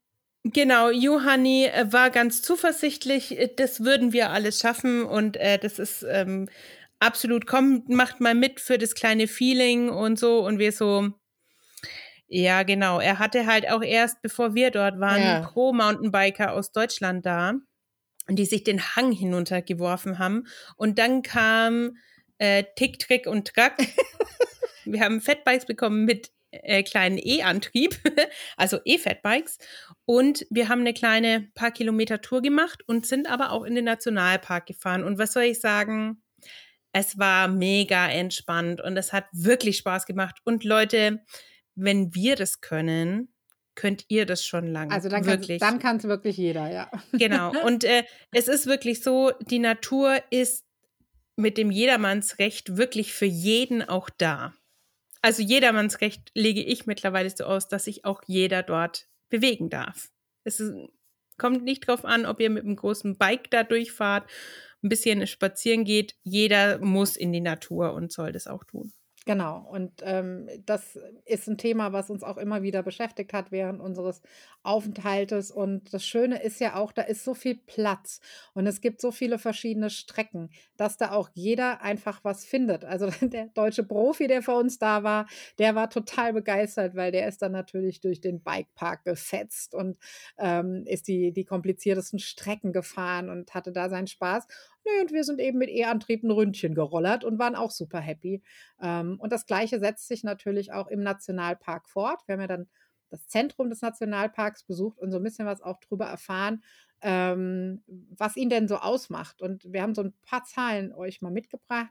Genau, 0.44 0.90
Johanni 0.90 1.66
äh, 1.66 1.92
war 1.92 2.10
ganz 2.10 2.40
zuversichtlich, 2.40 3.38
äh, 3.38 3.50
das 3.54 3.84
würden 3.84 4.12
wir 4.12 4.30
alles 4.30 4.58
schaffen 4.60 5.04
und 5.04 5.36
äh, 5.36 5.58
das 5.58 5.78
ist 5.78 6.04
ähm, 6.08 6.48
absolut, 6.98 7.46
kommt, 7.46 7.90
macht 7.90 8.20
mal 8.20 8.34
mit 8.34 8.58
für 8.58 8.78
das 8.78 8.94
kleine 8.94 9.28
Feeling 9.28 9.90
und 9.90 10.18
so 10.18 10.44
und 10.46 10.58
wir 10.58 10.72
so, 10.72 11.10
ja 12.26 12.62
genau, 12.62 13.00
er 13.00 13.18
hatte 13.18 13.46
halt 13.46 13.70
auch 13.70 13.82
erst, 13.82 14.22
bevor 14.22 14.54
wir 14.54 14.70
dort 14.70 14.98
waren, 14.98 15.22
ja. 15.22 15.40
Pro-Mountainbiker 15.40 16.54
aus 16.54 16.72
Deutschland 16.72 17.26
da, 17.26 17.54
die 18.28 18.46
sich 18.46 18.64
den 18.64 18.80
Hang 18.96 19.12
hinuntergeworfen 19.12 20.18
haben 20.18 20.46
und 20.76 20.98
dann 20.98 21.20
kam 21.20 21.98
äh, 22.38 22.64
Tick, 22.76 22.98
Trick 22.98 23.26
und 23.26 23.48
Track. 23.48 23.76
wir 24.86 25.00
haben 25.02 25.20
Fatbikes 25.20 25.66
bekommen 25.66 26.06
mit 26.06 26.30
äh, 26.50 26.82
kleinen 26.82 27.18
E-Antrieb, 27.18 27.96
also 28.56 28.78
E-Fatbikes. 28.84 29.58
Und 30.04 30.46
wir 30.50 30.68
haben 30.68 30.80
eine 30.80 30.94
kleine 30.94 31.48
paar 31.54 31.70
Kilometer 31.70 32.20
Tour 32.20 32.42
gemacht 32.42 32.82
und 32.86 33.06
sind 33.06 33.30
aber 33.30 33.52
auch 33.52 33.64
in 33.64 33.74
den 33.74 33.84
Nationalpark 33.84 34.66
gefahren. 34.66 35.04
Und 35.04 35.18
was 35.18 35.32
soll 35.32 35.44
ich 35.44 35.60
sagen? 35.60 36.22
Es 36.92 37.18
war 37.18 37.48
mega 37.48 38.08
entspannt 38.08 38.80
und 38.80 38.96
es 38.96 39.12
hat 39.12 39.26
wirklich 39.32 39.76
Spaß 39.76 40.06
gemacht. 40.06 40.38
Und 40.44 40.64
Leute, 40.64 41.24
wenn 41.76 42.14
wir 42.14 42.34
das 42.34 42.60
können, 42.60 43.32
könnt 43.76 44.04
ihr 44.08 44.26
das 44.26 44.44
schon 44.44 44.66
lange. 44.66 44.92
Also 44.92 45.08
dann 45.08 45.24
wirklich. 45.24 45.60
dann 45.60 45.78
kann 45.78 45.96
es 45.96 46.04
wirklich 46.04 46.36
jeder, 46.36 46.70
ja. 46.70 46.90
Genau. 47.12 47.52
Und 47.64 47.84
äh, 47.84 48.04
es 48.32 48.48
ist 48.48 48.66
wirklich 48.66 49.02
so, 49.02 49.30
die 49.40 49.58
Natur 49.58 50.18
ist 50.30 50.66
mit 51.36 51.56
dem 51.56 51.70
Jedermannsrecht 51.70 52.76
wirklich 52.76 53.14
für 53.14 53.24
jeden 53.24 53.82
auch 53.82 54.10
da. 54.10 54.52
Also 55.22 55.42
Jedermannsrecht 55.42 56.30
lege 56.34 56.62
ich 56.62 56.86
mittlerweile 56.86 57.30
so 57.30 57.44
aus, 57.44 57.68
dass 57.68 57.84
sich 57.84 58.04
auch 58.04 58.22
jeder 58.26 58.62
dort 58.62 59.08
bewegen 59.28 59.68
darf. 59.68 60.10
Es 60.44 60.60
ist, 60.60 60.72
kommt 61.36 61.62
nicht 61.64 61.88
darauf 61.88 62.04
an, 62.04 62.26
ob 62.26 62.40
ihr 62.40 62.50
mit 62.50 62.64
einem 62.64 62.76
großen 62.76 63.18
Bike 63.18 63.50
da 63.50 63.62
durchfahrt, 63.62 64.28
ein 64.82 64.88
bisschen 64.88 65.26
spazieren 65.26 65.84
geht. 65.84 66.14
Jeder 66.22 66.78
muss 66.78 67.16
in 67.16 67.32
die 67.32 67.40
Natur 67.40 67.92
und 67.92 68.12
soll 68.12 68.32
das 68.32 68.46
auch 68.46 68.64
tun. 68.64 68.92
Genau, 69.30 69.58
und 69.70 69.92
ähm, 70.02 70.48
das 70.66 70.98
ist 71.24 71.46
ein 71.46 71.56
Thema, 71.56 71.92
was 71.92 72.10
uns 72.10 72.24
auch 72.24 72.36
immer 72.36 72.62
wieder 72.62 72.82
beschäftigt 72.82 73.32
hat 73.32 73.52
während 73.52 73.80
unseres 73.80 74.22
Aufenthaltes. 74.64 75.52
Und 75.52 75.94
das 75.94 76.04
Schöne 76.04 76.42
ist 76.42 76.58
ja 76.58 76.74
auch, 76.74 76.90
da 76.90 77.02
ist 77.02 77.22
so 77.22 77.34
viel 77.34 77.54
Platz 77.54 78.20
und 78.54 78.66
es 78.66 78.80
gibt 78.80 79.00
so 79.00 79.12
viele 79.12 79.38
verschiedene 79.38 79.88
Strecken, 79.88 80.50
dass 80.76 80.96
da 80.96 81.12
auch 81.12 81.30
jeder 81.34 81.80
einfach 81.80 82.24
was 82.24 82.44
findet. 82.44 82.84
Also 82.84 83.08
der 83.20 83.46
deutsche 83.54 83.84
Profi, 83.84 84.26
der 84.26 84.42
vor 84.42 84.58
uns 84.58 84.78
da 84.80 85.04
war, 85.04 85.28
der 85.60 85.76
war 85.76 85.90
total 85.90 86.32
begeistert, 86.32 86.96
weil 86.96 87.12
der 87.12 87.28
ist 87.28 87.40
dann 87.40 87.52
natürlich 87.52 88.00
durch 88.00 88.20
den 88.20 88.42
Bikepark 88.42 89.04
gefetzt 89.04 89.76
und 89.76 89.96
ähm, 90.38 90.82
ist 90.86 91.06
die, 91.06 91.32
die 91.32 91.44
kompliziertesten 91.44 92.18
Strecken 92.18 92.72
gefahren 92.72 93.28
und 93.28 93.54
hatte 93.54 93.70
da 93.70 93.88
seinen 93.90 94.08
Spaß. 94.08 94.48
Nö, 94.84 95.00
und 95.02 95.12
wir 95.12 95.24
sind 95.24 95.40
eben 95.40 95.58
mit 95.58 95.68
E-Antrieb 95.70 96.22
ein 96.22 96.30
Ründchen 96.30 96.74
gerollert 96.74 97.24
und 97.24 97.38
waren 97.38 97.54
auch 97.54 97.70
super 97.70 98.00
happy. 98.00 98.42
Ähm, 98.80 99.18
und 99.20 99.32
das 99.32 99.46
Gleiche 99.46 99.78
setzt 99.78 100.08
sich 100.08 100.24
natürlich 100.24 100.72
auch 100.72 100.88
im 100.88 101.02
Nationalpark 101.02 101.88
fort. 101.88 102.22
Wir 102.26 102.34
haben 102.34 102.40
ja 102.40 102.46
dann 102.46 102.68
das 103.10 103.26
Zentrum 103.26 103.68
des 103.70 103.82
Nationalparks 103.82 104.64
besucht 104.64 104.98
und 104.98 105.10
so 105.10 105.18
ein 105.18 105.22
bisschen 105.22 105.46
was 105.46 105.62
auch 105.62 105.80
drüber 105.80 106.06
erfahren, 106.06 106.62
ähm, 107.02 107.82
was 107.86 108.36
ihn 108.36 108.48
denn 108.48 108.68
so 108.68 108.76
ausmacht. 108.76 109.42
Und 109.42 109.70
wir 109.72 109.82
haben 109.82 109.94
so 109.94 110.02
ein 110.02 110.14
paar 110.22 110.44
Zahlen 110.44 110.92
euch 110.92 111.20
mal 111.20 111.32
mitgebracht. 111.32 111.90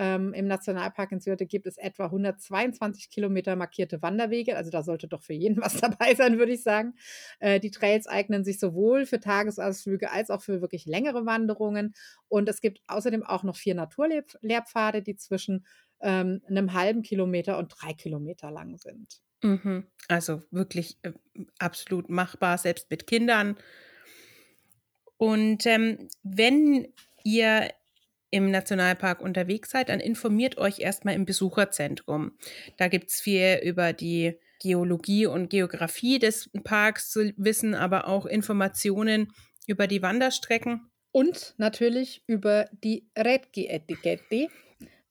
Ähm, 0.00 0.32
Im 0.32 0.46
Nationalpark 0.46 1.10
in 1.10 1.18
Syrte 1.18 1.44
gibt 1.44 1.66
es 1.66 1.76
etwa 1.76 2.04
122 2.04 3.10
Kilometer 3.10 3.56
markierte 3.56 4.00
Wanderwege. 4.00 4.56
Also 4.56 4.70
da 4.70 4.84
sollte 4.84 5.08
doch 5.08 5.24
für 5.24 5.32
jeden 5.32 5.60
was 5.60 5.76
dabei 5.80 6.14
sein, 6.14 6.38
würde 6.38 6.52
ich 6.52 6.62
sagen. 6.62 6.94
Äh, 7.40 7.58
die 7.58 7.72
Trails 7.72 8.06
eignen 8.06 8.44
sich 8.44 8.60
sowohl 8.60 9.06
für 9.06 9.18
Tagesausflüge 9.18 10.12
als 10.12 10.30
auch 10.30 10.40
für 10.40 10.60
wirklich 10.60 10.86
längere 10.86 11.26
Wanderungen. 11.26 11.94
Und 12.28 12.48
es 12.48 12.60
gibt 12.60 12.80
außerdem 12.86 13.24
auch 13.24 13.42
noch 13.42 13.56
vier 13.56 13.74
Naturlehrpfade, 13.74 15.02
die 15.02 15.16
zwischen 15.16 15.66
ähm, 16.00 16.42
einem 16.46 16.74
halben 16.74 17.02
Kilometer 17.02 17.58
und 17.58 17.74
drei 17.76 17.92
Kilometer 17.92 18.52
lang 18.52 18.78
sind. 18.78 19.20
Mhm. 19.42 19.84
Also 20.06 20.42
wirklich 20.52 20.96
äh, 21.02 21.10
absolut 21.58 22.08
machbar, 22.08 22.56
selbst 22.56 22.88
mit 22.88 23.08
Kindern. 23.08 23.56
Und 25.16 25.66
ähm, 25.66 26.08
wenn 26.22 26.86
ihr 27.24 27.70
im 28.30 28.50
Nationalpark 28.50 29.20
unterwegs 29.20 29.70
seid, 29.70 29.88
dann 29.88 30.00
informiert 30.00 30.58
euch 30.58 30.80
erstmal 30.80 31.14
im 31.14 31.24
Besucherzentrum. 31.24 32.32
Da 32.76 32.88
gibt 32.88 33.10
es 33.10 33.20
viel 33.20 33.60
über 33.62 33.92
die 33.92 34.38
Geologie 34.60 35.26
und 35.26 35.50
Geografie 35.50 36.18
des 36.18 36.50
Parks 36.64 37.10
zu 37.10 37.32
wissen, 37.36 37.74
aber 37.74 38.08
auch 38.08 38.26
Informationen 38.26 39.32
über 39.66 39.86
die 39.86 40.02
Wanderstrecken. 40.02 40.90
Und 41.12 41.54
natürlich 41.58 42.22
über 42.26 42.68
die 42.84 43.08
Retki-Etikette, 43.16 44.48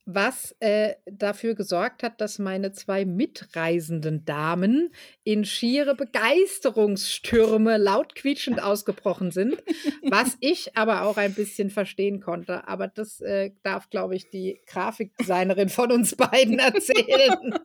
was 0.05 0.55
äh, 0.59 0.95
dafür 1.05 1.55
gesorgt 1.55 2.01
hat, 2.03 2.22
dass 2.22 2.39
meine 2.39 2.72
zwei 2.72 3.03
mitreisenden 3.03 4.24
Damen 4.24 4.93
in 5.28 5.43
schiere 5.43 5.93
Begeisterungsstürme 5.93 7.78
laut 7.78 8.15
quietschend 8.15 8.63
ausgebrochen 8.63 9.32
sind, 9.32 9.61
was 10.03 10.38
ich 10.39 10.78
aber 10.78 11.01
auch 11.01 11.17
ein 11.17 11.34
bisschen 11.34 11.69
verstehen 11.69 12.21
konnte. 12.21 12.65
Aber 12.65 12.88
das 12.88 13.19
äh, 13.19 13.51
darf, 13.61 13.89
glaube 13.89 14.15
ich, 14.15 14.30
die 14.30 14.61
Grafikdesignerin 14.67 15.67
von 15.67 15.91
uns 15.91 16.15
beiden 16.15 16.59
erzählen. 16.59 17.59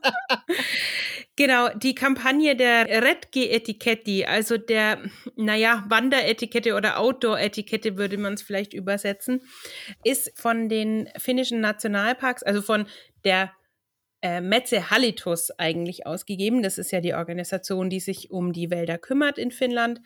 genau, 1.36 1.68
die 1.68 1.94
Kampagne 1.94 2.56
der 2.56 2.88
Redge-Etikette, 3.00 4.26
also 4.26 4.58
der, 4.58 4.98
naja, 5.36 5.84
Wanderetikette 5.88 6.74
oder 6.74 6.98
Outdoor-Etikette 6.98 7.96
würde 7.96 8.18
man 8.18 8.34
es 8.34 8.42
vielleicht 8.42 8.74
übersetzen, 8.74 9.40
ist 10.02 10.36
von 10.36 10.68
den 10.68 11.08
finnischen 11.16 11.60
Nationalparks 11.60 12.42
also 12.42 12.60
von 12.60 12.86
der 13.24 13.52
äh, 14.22 14.40
Metze 14.40 14.90
Hallitus 14.90 15.50
eigentlich 15.58 16.06
ausgegeben. 16.06 16.62
Das 16.62 16.78
ist 16.78 16.92
ja 16.92 17.00
die 17.00 17.14
Organisation, 17.14 17.90
die 17.90 18.00
sich 18.00 18.30
um 18.30 18.52
die 18.52 18.70
Wälder 18.70 18.98
kümmert 18.98 19.38
in 19.38 19.50
Finnland. 19.50 20.00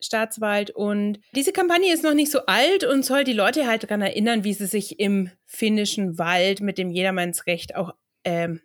Staatswald. 0.00 0.70
Und 0.70 1.20
diese 1.34 1.52
Kampagne 1.52 1.92
ist 1.92 2.04
noch 2.04 2.14
nicht 2.14 2.30
so 2.30 2.40
alt 2.46 2.84
und 2.84 3.04
soll 3.04 3.24
die 3.24 3.32
Leute 3.32 3.66
halt 3.66 3.84
daran 3.84 4.02
erinnern, 4.02 4.44
wie 4.44 4.52
sie 4.52 4.66
sich 4.66 5.00
im 5.00 5.30
finnischen 5.46 6.18
Wald 6.18 6.60
mit 6.60 6.78
dem 6.78 6.90
Jedermannsrecht 6.90 7.74
auch 7.74 7.94
ähm, 8.24 8.60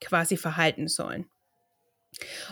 quasi 0.00 0.36
verhalten 0.36 0.88
sollen. 0.88 1.26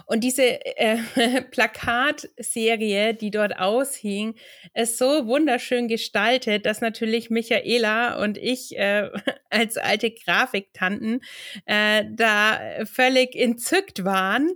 Und 0.07 0.23
diese 0.23 0.65
äh, 0.77 0.99
Plakatserie, 1.51 3.15
die 3.15 3.31
dort 3.31 3.59
aushing, 3.59 4.35
ist 4.75 4.99
so 4.99 5.27
wunderschön 5.27 5.89
gestaltet, 5.89 6.67
dass 6.67 6.81
natürlich 6.81 7.31
Michaela 7.31 8.23
und 8.23 8.39
ich 8.39 8.77
äh, 8.77 9.11
als 9.51 9.77
alte 9.77 10.11
Grafiktanten 10.11 11.21
äh, 11.67 12.05
da 12.11 12.61
völlig 12.85 13.35
entzückt 13.35 14.05
waren. 14.05 14.53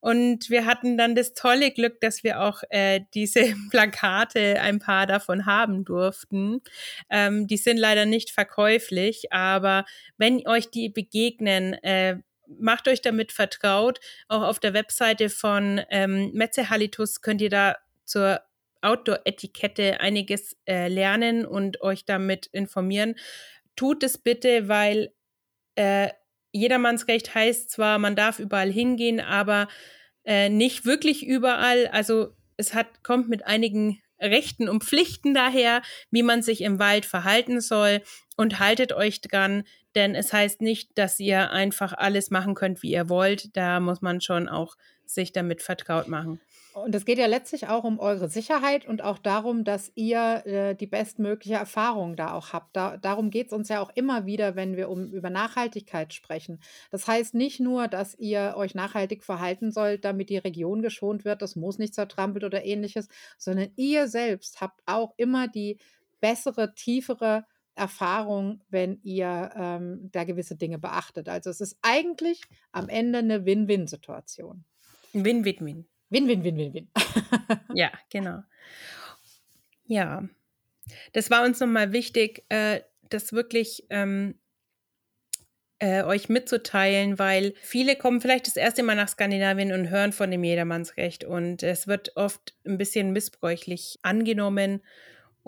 Und 0.00 0.48
wir 0.48 0.64
hatten 0.66 0.96
dann 0.96 1.14
das 1.14 1.34
tolle 1.34 1.72
Glück, 1.72 2.00
dass 2.00 2.22
wir 2.22 2.40
auch 2.40 2.62
äh, 2.70 3.00
diese 3.14 3.54
Plakate, 3.70 4.60
ein 4.60 4.78
paar 4.78 5.06
davon 5.06 5.46
haben 5.46 5.84
durften. 5.84 6.60
Ähm, 7.10 7.46
die 7.46 7.56
sind 7.56 7.78
leider 7.78 8.06
nicht 8.06 8.30
verkäuflich, 8.30 9.32
aber 9.32 9.84
wenn 10.16 10.46
euch 10.46 10.70
die 10.70 10.88
begegnen, 10.88 11.74
äh, 11.82 12.18
macht 12.58 12.88
euch 12.88 13.02
damit 13.02 13.32
vertraut. 13.32 14.00
Auch 14.28 14.42
auf 14.42 14.60
der 14.60 14.74
Webseite 14.74 15.28
von 15.28 15.80
ähm, 15.90 16.30
Metze 16.32 16.70
Halitus 16.70 17.20
könnt 17.20 17.40
ihr 17.40 17.50
da 17.50 17.76
zur 18.04 18.40
Outdoor-Etikette 18.80 20.00
einiges 20.00 20.56
äh, 20.66 20.88
lernen 20.88 21.44
und 21.44 21.80
euch 21.82 22.04
damit 22.04 22.46
informieren. 22.46 23.16
Tut 23.76 24.02
es 24.02 24.18
bitte, 24.18 24.68
weil 24.68 25.12
äh, 25.74 26.10
Jedermannsrecht 26.52 27.34
heißt 27.34 27.70
zwar, 27.70 27.98
man 27.98 28.16
darf 28.16 28.38
überall 28.38 28.70
hingehen, 28.70 29.20
aber 29.20 29.68
äh, 30.24 30.48
nicht 30.48 30.84
wirklich 30.84 31.26
überall. 31.26 31.88
Also 31.88 32.34
es 32.56 32.74
hat, 32.74 33.02
kommt 33.02 33.28
mit 33.28 33.46
einigen 33.46 34.00
Rechten 34.20 34.68
und 34.68 34.84
Pflichten 34.84 35.34
daher, 35.34 35.82
wie 36.10 36.22
man 36.22 36.42
sich 36.42 36.62
im 36.62 36.78
Wald 36.78 37.06
verhalten 37.06 37.60
soll 37.60 38.02
und 38.36 38.58
haltet 38.58 38.92
euch 38.92 39.20
dran, 39.20 39.64
denn 39.94 40.14
es 40.14 40.32
heißt 40.32 40.60
nicht, 40.60 40.96
dass 40.96 41.18
ihr 41.18 41.50
einfach 41.50 41.92
alles 41.92 42.30
machen 42.30 42.54
könnt, 42.54 42.82
wie 42.82 42.92
ihr 42.92 43.08
wollt. 43.08 43.56
Da 43.56 43.80
muss 43.80 44.02
man 44.02 44.20
schon 44.20 44.48
auch 44.48 44.76
sich 45.04 45.32
damit 45.32 45.62
vertraut 45.62 46.08
machen. 46.08 46.40
Und 46.74 46.94
es 46.94 47.04
geht 47.04 47.18
ja 47.18 47.26
letztlich 47.26 47.68
auch 47.68 47.84
um 47.84 47.98
eure 47.98 48.28
Sicherheit 48.28 48.86
und 48.86 49.02
auch 49.02 49.18
darum, 49.18 49.64
dass 49.64 49.90
ihr 49.94 50.46
äh, 50.46 50.74
die 50.74 50.86
bestmögliche 50.86 51.56
Erfahrung 51.56 52.14
da 52.14 52.34
auch 52.34 52.52
habt. 52.52 52.76
Da, 52.76 52.96
darum 52.96 53.30
geht 53.30 53.48
es 53.48 53.52
uns 53.52 53.68
ja 53.68 53.80
auch 53.80 53.90
immer 53.94 54.26
wieder, 54.26 54.54
wenn 54.54 54.76
wir 54.76 54.88
um, 54.88 55.12
über 55.12 55.30
Nachhaltigkeit 55.30 56.14
sprechen. 56.14 56.60
Das 56.90 57.06
heißt 57.06 57.34
nicht 57.34 57.58
nur, 57.58 57.88
dass 57.88 58.14
ihr 58.18 58.54
euch 58.56 58.74
nachhaltig 58.74 59.24
verhalten 59.24 59.72
sollt, 59.72 60.04
damit 60.04 60.30
die 60.30 60.38
Region 60.38 60.82
geschont 60.82 61.24
wird, 61.24 61.42
das 61.42 61.56
muss 61.56 61.78
nicht 61.78 61.94
zertrampelt 61.94 62.44
oder 62.44 62.64
ähnliches, 62.64 63.08
sondern 63.38 63.70
ihr 63.76 64.06
selbst 64.06 64.60
habt 64.60 64.80
auch 64.86 65.14
immer 65.16 65.48
die 65.48 65.78
bessere, 66.20 66.74
tiefere 66.74 67.44
Erfahrung, 67.78 68.60
wenn 68.68 69.00
ihr 69.02 69.50
ähm, 69.54 70.10
da 70.12 70.24
gewisse 70.24 70.56
Dinge 70.56 70.78
beachtet. 70.78 71.28
Also 71.28 71.50
es 71.50 71.60
ist 71.60 71.78
eigentlich 71.82 72.42
am 72.72 72.88
Ende 72.88 73.18
eine 73.18 73.44
Win-Win-Situation. 73.44 74.64
Win-Win-Win. 75.12 75.86
Win-Win-Win-Win-Win. 76.10 76.90
ja, 77.74 77.90
genau. 78.10 78.42
Ja, 79.86 80.28
das 81.12 81.30
war 81.30 81.44
uns 81.44 81.60
nochmal 81.60 81.92
wichtig, 81.92 82.44
äh, 82.48 82.80
das 83.08 83.32
wirklich 83.32 83.86
ähm, 83.90 84.38
äh, 85.78 86.02
euch 86.02 86.28
mitzuteilen, 86.28 87.18
weil 87.18 87.54
viele 87.60 87.96
kommen 87.96 88.20
vielleicht 88.20 88.46
das 88.46 88.56
erste 88.56 88.82
Mal 88.82 88.96
nach 88.96 89.08
Skandinavien 89.08 89.72
und 89.72 89.90
hören 89.90 90.12
von 90.12 90.30
dem 90.30 90.44
Jedermannsrecht 90.44 91.24
und 91.24 91.62
es 91.62 91.86
wird 91.86 92.16
oft 92.16 92.56
ein 92.66 92.78
bisschen 92.78 93.12
missbräuchlich 93.12 93.98
angenommen 94.02 94.82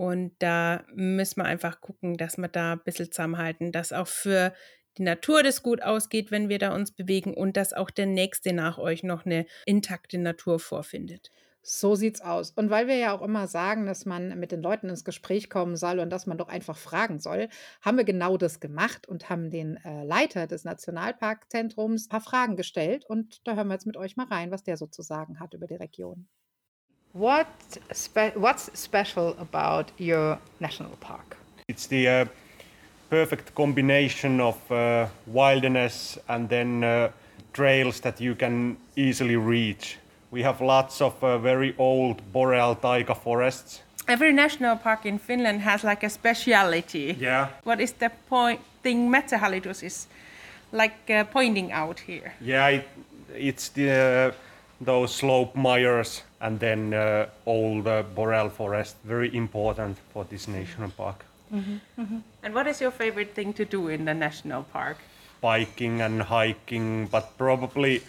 und 0.00 0.32
da 0.38 0.86
müssen 0.94 1.42
wir 1.42 1.44
einfach 1.44 1.82
gucken, 1.82 2.16
dass 2.16 2.38
wir 2.38 2.48
da 2.48 2.72
ein 2.72 2.80
bisschen 2.82 3.12
zusammenhalten, 3.12 3.70
dass 3.70 3.92
auch 3.92 4.06
für 4.06 4.54
die 4.96 5.02
Natur 5.02 5.42
das 5.42 5.62
gut 5.62 5.82
ausgeht, 5.82 6.30
wenn 6.30 6.48
wir 6.48 6.58
da 6.58 6.74
uns 6.74 6.92
bewegen 6.92 7.34
und 7.34 7.54
dass 7.58 7.74
auch 7.74 7.90
der 7.90 8.06
Nächste 8.06 8.54
nach 8.54 8.78
euch 8.78 9.02
noch 9.02 9.26
eine 9.26 9.44
intakte 9.66 10.16
Natur 10.16 10.58
vorfindet. 10.58 11.30
So 11.60 11.96
sieht's 11.96 12.22
aus. 12.22 12.52
Und 12.52 12.70
weil 12.70 12.88
wir 12.88 12.96
ja 12.96 13.14
auch 13.14 13.20
immer 13.20 13.46
sagen, 13.46 13.84
dass 13.84 14.06
man 14.06 14.40
mit 14.40 14.52
den 14.52 14.62
Leuten 14.62 14.88
ins 14.88 15.04
Gespräch 15.04 15.50
kommen 15.50 15.76
soll 15.76 15.98
und 15.98 16.08
dass 16.08 16.24
man 16.26 16.38
doch 16.38 16.48
einfach 16.48 16.78
fragen 16.78 17.20
soll, 17.20 17.50
haben 17.82 17.98
wir 17.98 18.04
genau 18.04 18.38
das 18.38 18.58
gemacht 18.58 19.06
und 19.06 19.28
haben 19.28 19.50
den 19.50 19.76
äh, 19.84 20.02
Leiter 20.04 20.46
des 20.46 20.64
Nationalparkzentrums 20.64 22.06
ein 22.06 22.08
paar 22.08 22.22
Fragen 22.22 22.56
gestellt. 22.56 23.04
Und 23.06 23.46
da 23.46 23.54
hören 23.54 23.68
wir 23.68 23.74
jetzt 23.74 23.86
mit 23.86 23.98
euch 23.98 24.16
mal 24.16 24.28
rein, 24.28 24.50
was 24.50 24.62
der 24.62 24.78
sozusagen 24.78 25.40
hat 25.40 25.52
über 25.52 25.66
die 25.66 25.74
Region. 25.74 26.26
What 27.12 27.48
spe 27.92 28.36
what's 28.36 28.70
special 28.78 29.34
about 29.40 29.90
your 29.98 30.38
national 30.60 30.96
park? 31.00 31.36
It's 31.68 31.88
the 31.88 32.08
uh, 32.08 32.24
perfect 33.10 33.52
combination 33.54 34.40
of 34.40 34.56
uh, 34.70 35.08
wilderness 35.26 36.18
and 36.28 36.48
then 36.48 36.84
uh, 36.84 37.10
trails 37.52 38.00
that 38.00 38.20
you 38.20 38.36
can 38.36 38.76
easily 38.94 39.34
reach. 39.34 39.98
We 40.30 40.42
have 40.42 40.60
lots 40.60 41.00
of 41.00 41.24
uh, 41.24 41.38
very 41.38 41.74
old 41.78 42.22
boreal 42.32 42.76
taiga 42.76 43.16
forests. 43.16 43.82
Every 44.06 44.32
national 44.32 44.76
park 44.76 45.04
in 45.04 45.18
Finland 45.18 45.62
has 45.62 45.82
like 45.82 46.06
a 46.06 46.10
speciality. 46.10 47.16
Yeah. 47.18 47.48
What 47.64 47.80
is 47.80 47.92
the 47.92 48.10
point 48.28 48.60
thing 48.82 49.10
Metsähallitus 49.10 49.82
is 49.82 50.06
like 50.72 51.10
uh, 51.10 51.24
pointing 51.24 51.72
out 51.72 51.98
here? 51.98 52.34
Yeah, 52.40 52.68
it, 52.68 52.88
it's 53.34 53.68
the 53.70 54.32
those 54.80 55.14
slope 55.14 55.54
mires 55.54 56.22
and 56.40 56.58
then 56.58 56.94
uh, 56.94 57.26
old 57.46 57.86
uh, 57.86 58.02
boreal 58.14 58.48
forest, 58.48 58.96
very 59.04 59.34
important 59.36 59.98
for 60.12 60.24
this 60.24 60.48
national 60.48 60.90
park. 60.90 61.24
And 62.42 62.54
what 62.54 62.66
is 62.66 62.80
your 62.80 62.90
favorite 62.90 63.34
thing 63.34 63.52
to 63.54 63.64
do 63.64 63.88
in 63.88 64.04
the 64.04 64.14
national 64.14 64.62
park? 64.62 64.98
Biking 65.40 66.00
and 66.00 66.22
hiking, 66.22 67.06
but 67.06 67.36
probably 67.36 68.02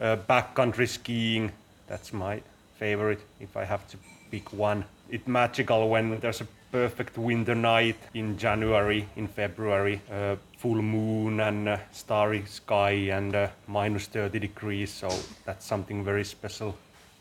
uh, 0.00 0.16
backcountry 0.28 0.88
skiing. 0.88 1.52
That's 1.86 2.12
my 2.12 2.42
favorite 2.78 3.20
if 3.40 3.56
I 3.56 3.64
have 3.64 3.86
to 3.88 3.96
pick 4.30 4.52
one. 4.52 4.84
It's 5.10 5.26
magical 5.26 5.88
when 5.88 6.18
there's 6.20 6.40
a 6.40 6.46
perfect 6.72 7.16
winter 7.16 7.54
night 7.54 7.96
in 8.14 8.36
January, 8.36 9.08
in 9.16 9.28
February, 9.28 10.00
uh, 10.12 10.36
full 10.58 10.82
moon 10.82 11.40
and 11.40 11.68
uh, 11.68 11.78
starry 11.92 12.44
sky 12.46 12.90
and 13.16 13.34
uh, 13.34 13.48
minus 13.66 14.06
30 14.06 14.38
degrees. 14.40 14.90
So 14.90 15.08
that's 15.44 15.64
something 15.64 16.04
very 16.04 16.24
special. 16.24 16.74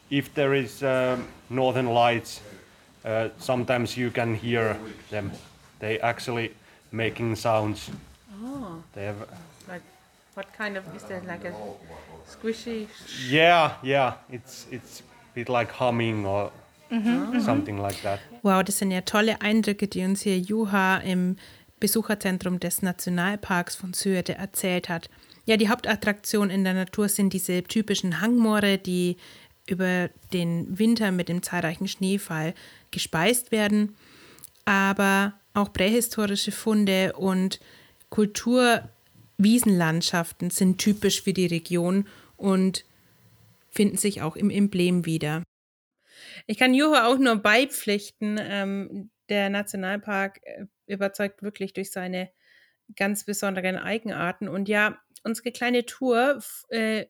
If 0.09 0.33
there 0.33 0.53
is 0.53 0.81
um, 0.83 1.27
northern 1.49 1.87
lights, 1.87 2.41
uh, 3.05 3.29
sometimes 3.37 3.95
you 3.97 4.09
can 4.11 4.35
hear 4.35 4.77
them. 5.11 5.31
They 5.79 5.99
actually 5.99 6.51
making 6.91 7.35
sounds. 7.35 7.89
Oh, 8.43 8.81
They 8.93 9.05
have, 9.05 9.27
like 9.67 9.83
what 10.33 10.47
kind 10.57 10.77
of 10.77 10.83
is 10.95 11.03
there 11.03 11.21
like 11.27 11.45
a 11.45 11.53
squishy? 12.27 12.87
yeah, 13.29 13.73
yeah. 13.83 14.13
It's 14.31 14.65
it's 14.71 15.01
a 15.01 15.03
bit 15.35 15.49
like 15.49 15.71
humming 15.71 16.25
or 16.25 16.51
something 17.39 17.77
like 17.81 18.01
that. 18.03 18.19
Wow, 18.43 18.63
das 18.63 18.77
sind 18.79 18.91
ja 18.91 19.01
tolle 19.01 19.41
Eindrücke, 19.41 19.87
die 19.87 20.03
uns 20.05 20.21
hier 20.21 20.39
Juha 20.39 20.97
im 20.97 21.35
Besucherzentrum 21.79 22.59
des 22.59 22.81
Nationalparks 22.81 23.75
von 23.75 23.93
Syöte 23.93 24.35
erzählt 24.35 24.89
hat. 24.89 25.09
Ja, 25.45 25.57
die 25.57 25.69
Hauptattraktion 25.69 26.49
in 26.49 26.63
der 26.63 26.73
Natur 26.73 27.09
sind 27.09 27.33
diese 27.33 27.63
typischen 27.63 28.21
Hangmoore, 28.21 28.77
die 28.77 29.17
über 29.67 30.09
den 30.33 30.79
Winter 30.79 31.11
mit 31.11 31.29
dem 31.29 31.43
zahlreichen 31.43 31.87
Schneefall 31.87 32.53
gespeist 32.91 33.51
werden, 33.51 33.95
aber 34.65 35.33
auch 35.53 35.71
prähistorische 35.73 36.51
Funde 36.51 37.13
und 37.13 37.59
Kulturwiesenlandschaften 38.09 40.49
sind 40.49 40.77
typisch 40.77 41.21
für 41.21 41.33
die 41.33 41.47
Region 41.47 42.07
und 42.37 42.85
finden 43.69 43.97
sich 43.97 44.21
auch 44.21 44.35
im 44.35 44.49
Emblem 44.49 45.05
wieder. 45.05 45.43
Ich 46.45 46.57
kann 46.57 46.73
Juho 46.73 46.95
auch 46.95 47.17
nur 47.17 47.35
beipflichten. 47.35 48.39
Ähm, 48.41 49.09
der 49.29 49.49
Nationalpark 49.49 50.39
äh, 50.43 50.65
überzeugt 50.87 51.43
wirklich 51.43 51.73
durch 51.73 51.91
seine 51.91 52.31
ganz 52.95 53.25
besonderen 53.25 53.77
Eigenarten. 53.77 54.47
Und 54.47 54.69
ja, 54.69 54.99
unsere 55.23 55.51
kleine 55.51 55.85
Tour 55.85 56.41
äh, 56.69 57.05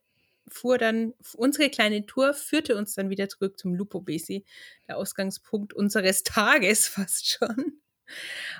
fuhr 0.47 0.77
dann, 0.77 1.13
unsere 1.35 1.69
kleine 1.69 2.05
Tour 2.05 2.33
führte 2.33 2.75
uns 2.75 2.95
dann 2.95 3.09
wieder 3.09 3.29
zurück 3.29 3.57
zum 3.59 3.75
Lupo 3.75 4.01
Besi, 4.01 4.45
der 4.87 4.97
Ausgangspunkt 4.97 5.73
unseres 5.73 6.23
Tages 6.23 6.87
fast 6.87 7.29
schon. 7.29 7.81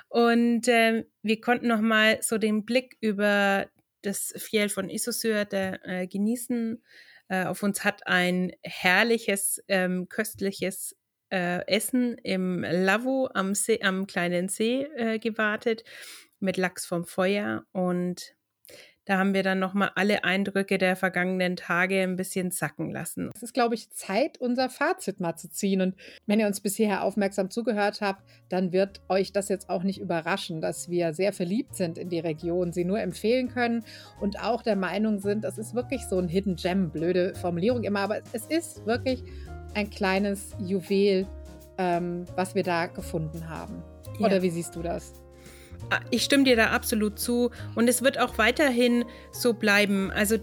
Und 0.08 0.68
ähm, 0.68 1.06
wir 1.22 1.40
konnten 1.40 1.68
nochmal 1.68 2.18
so 2.22 2.38
den 2.38 2.64
Blick 2.64 2.96
über 3.00 3.66
das 4.02 4.34
Fjell 4.36 4.68
von 4.68 4.90
Isosur 4.90 5.46
äh, 5.52 6.06
genießen. 6.06 6.82
Äh, 7.28 7.44
auf 7.44 7.62
uns 7.62 7.84
hat 7.84 8.06
ein 8.06 8.52
herrliches, 8.62 9.62
ähm, 9.68 10.08
köstliches 10.08 10.96
äh, 11.30 11.66
Essen 11.66 12.16
im 12.22 12.62
Lavo 12.62 13.28
am, 13.34 13.54
See, 13.54 13.80
am 13.82 14.06
kleinen 14.06 14.48
See 14.48 14.82
äh, 14.96 15.18
gewartet 15.18 15.84
mit 16.40 16.56
Lachs 16.56 16.86
vom 16.86 17.04
Feuer 17.04 17.64
und 17.72 18.36
da 19.08 19.16
haben 19.16 19.32
wir 19.32 19.42
dann 19.42 19.58
nochmal 19.58 19.90
alle 19.94 20.22
Eindrücke 20.22 20.76
der 20.76 20.94
vergangenen 20.94 21.56
Tage 21.56 22.02
ein 22.02 22.16
bisschen 22.16 22.50
sacken 22.50 22.90
lassen. 22.90 23.30
Es 23.34 23.42
ist, 23.42 23.54
glaube 23.54 23.74
ich, 23.74 23.90
Zeit, 23.90 24.36
unser 24.38 24.68
Fazit 24.68 25.18
mal 25.18 25.34
zu 25.34 25.48
ziehen. 25.48 25.80
Und 25.80 25.94
wenn 26.26 26.40
ihr 26.40 26.46
uns 26.46 26.60
bisher 26.60 27.02
aufmerksam 27.02 27.50
zugehört 27.50 28.02
habt, 28.02 28.22
dann 28.50 28.70
wird 28.70 29.00
euch 29.08 29.32
das 29.32 29.48
jetzt 29.48 29.70
auch 29.70 29.82
nicht 29.82 29.98
überraschen, 29.98 30.60
dass 30.60 30.90
wir 30.90 31.14
sehr 31.14 31.32
verliebt 31.32 31.74
sind 31.74 31.96
in 31.96 32.10
die 32.10 32.20
Region, 32.20 32.74
sie 32.74 32.84
nur 32.84 33.00
empfehlen 33.00 33.48
können 33.48 33.82
und 34.20 34.40
auch 34.42 34.60
der 34.60 34.76
Meinung 34.76 35.20
sind, 35.20 35.42
das 35.42 35.56
ist 35.56 35.74
wirklich 35.74 36.04
so 36.04 36.18
ein 36.18 36.28
Hidden 36.28 36.56
Gem. 36.56 36.90
Blöde 36.90 37.34
Formulierung 37.34 37.84
immer, 37.84 38.00
aber 38.00 38.20
es 38.34 38.44
ist 38.44 38.84
wirklich 38.84 39.24
ein 39.74 39.90
kleines 39.90 40.50
Juwel, 40.58 41.26
ähm, 41.78 42.24
was 42.36 42.54
wir 42.54 42.62
da 42.62 42.86
gefunden 42.86 43.48
haben. 43.48 43.82
Ja. 44.18 44.26
Oder 44.26 44.42
wie 44.42 44.50
siehst 44.50 44.74
du 44.76 44.82
das? 44.82 45.12
Ah, 45.90 46.00
Ich 46.10 46.24
stimme 46.24 46.44
dir 46.44 46.56
da 46.56 46.68
absolut 46.70 47.18
zu 47.18 47.50
und 47.74 47.88
es 47.88 48.02
wird 48.02 48.18
auch 48.18 48.38
weiterhin 48.38 49.04
so 49.32 49.54
bleiben. 49.54 50.10
Also 50.10 50.36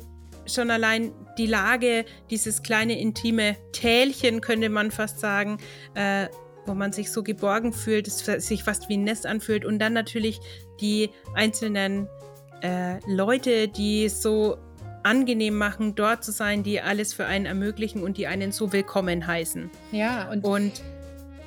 schon 0.45 0.69
allein 0.71 1.11
die 1.37 1.47
Lage, 1.47 2.05
dieses 2.29 2.63
kleine 2.63 2.99
intime 2.99 3.57
Tälchen, 3.73 4.41
könnte 4.41 4.69
man 4.69 4.91
fast 4.91 5.19
sagen, 5.19 5.57
äh, 5.95 6.27
wo 6.65 6.73
man 6.73 6.91
sich 6.91 7.11
so 7.11 7.21
geborgen 7.21 7.73
fühlt, 7.73 8.07
es 8.07 8.25
sich 8.47 8.63
fast 8.63 8.89
wie 8.89 8.97
ein 8.97 9.03
Nest 9.03 9.25
anfühlt 9.25 9.65
und 9.65 9.79
dann 9.79 9.93
natürlich 9.93 10.39
die 10.81 11.09
einzelnen 11.33 12.07
äh, 12.61 12.99
Leute, 13.07 13.67
die 13.67 14.09
so 14.09 14.57
angenehm 15.05 15.55
machen, 15.57 15.95
dort 15.95 16.23
zu 16.23 16.31
sein, 16.31 16.63
die 16.63 16.81
alles 16.81 17.13
für 17.13 17.25
einen 17.25 17.45
ermöglichen 17.45 18.03
und 18.03 18.17
die 18.17 18.27
einen 18.27 18.51
so 18.51 18.73
willkommen 18.73 19.27
heißen. 19.27 19.69
Ja, 19.91 20.29
und 20.31 20.43
Und 20.43 20.81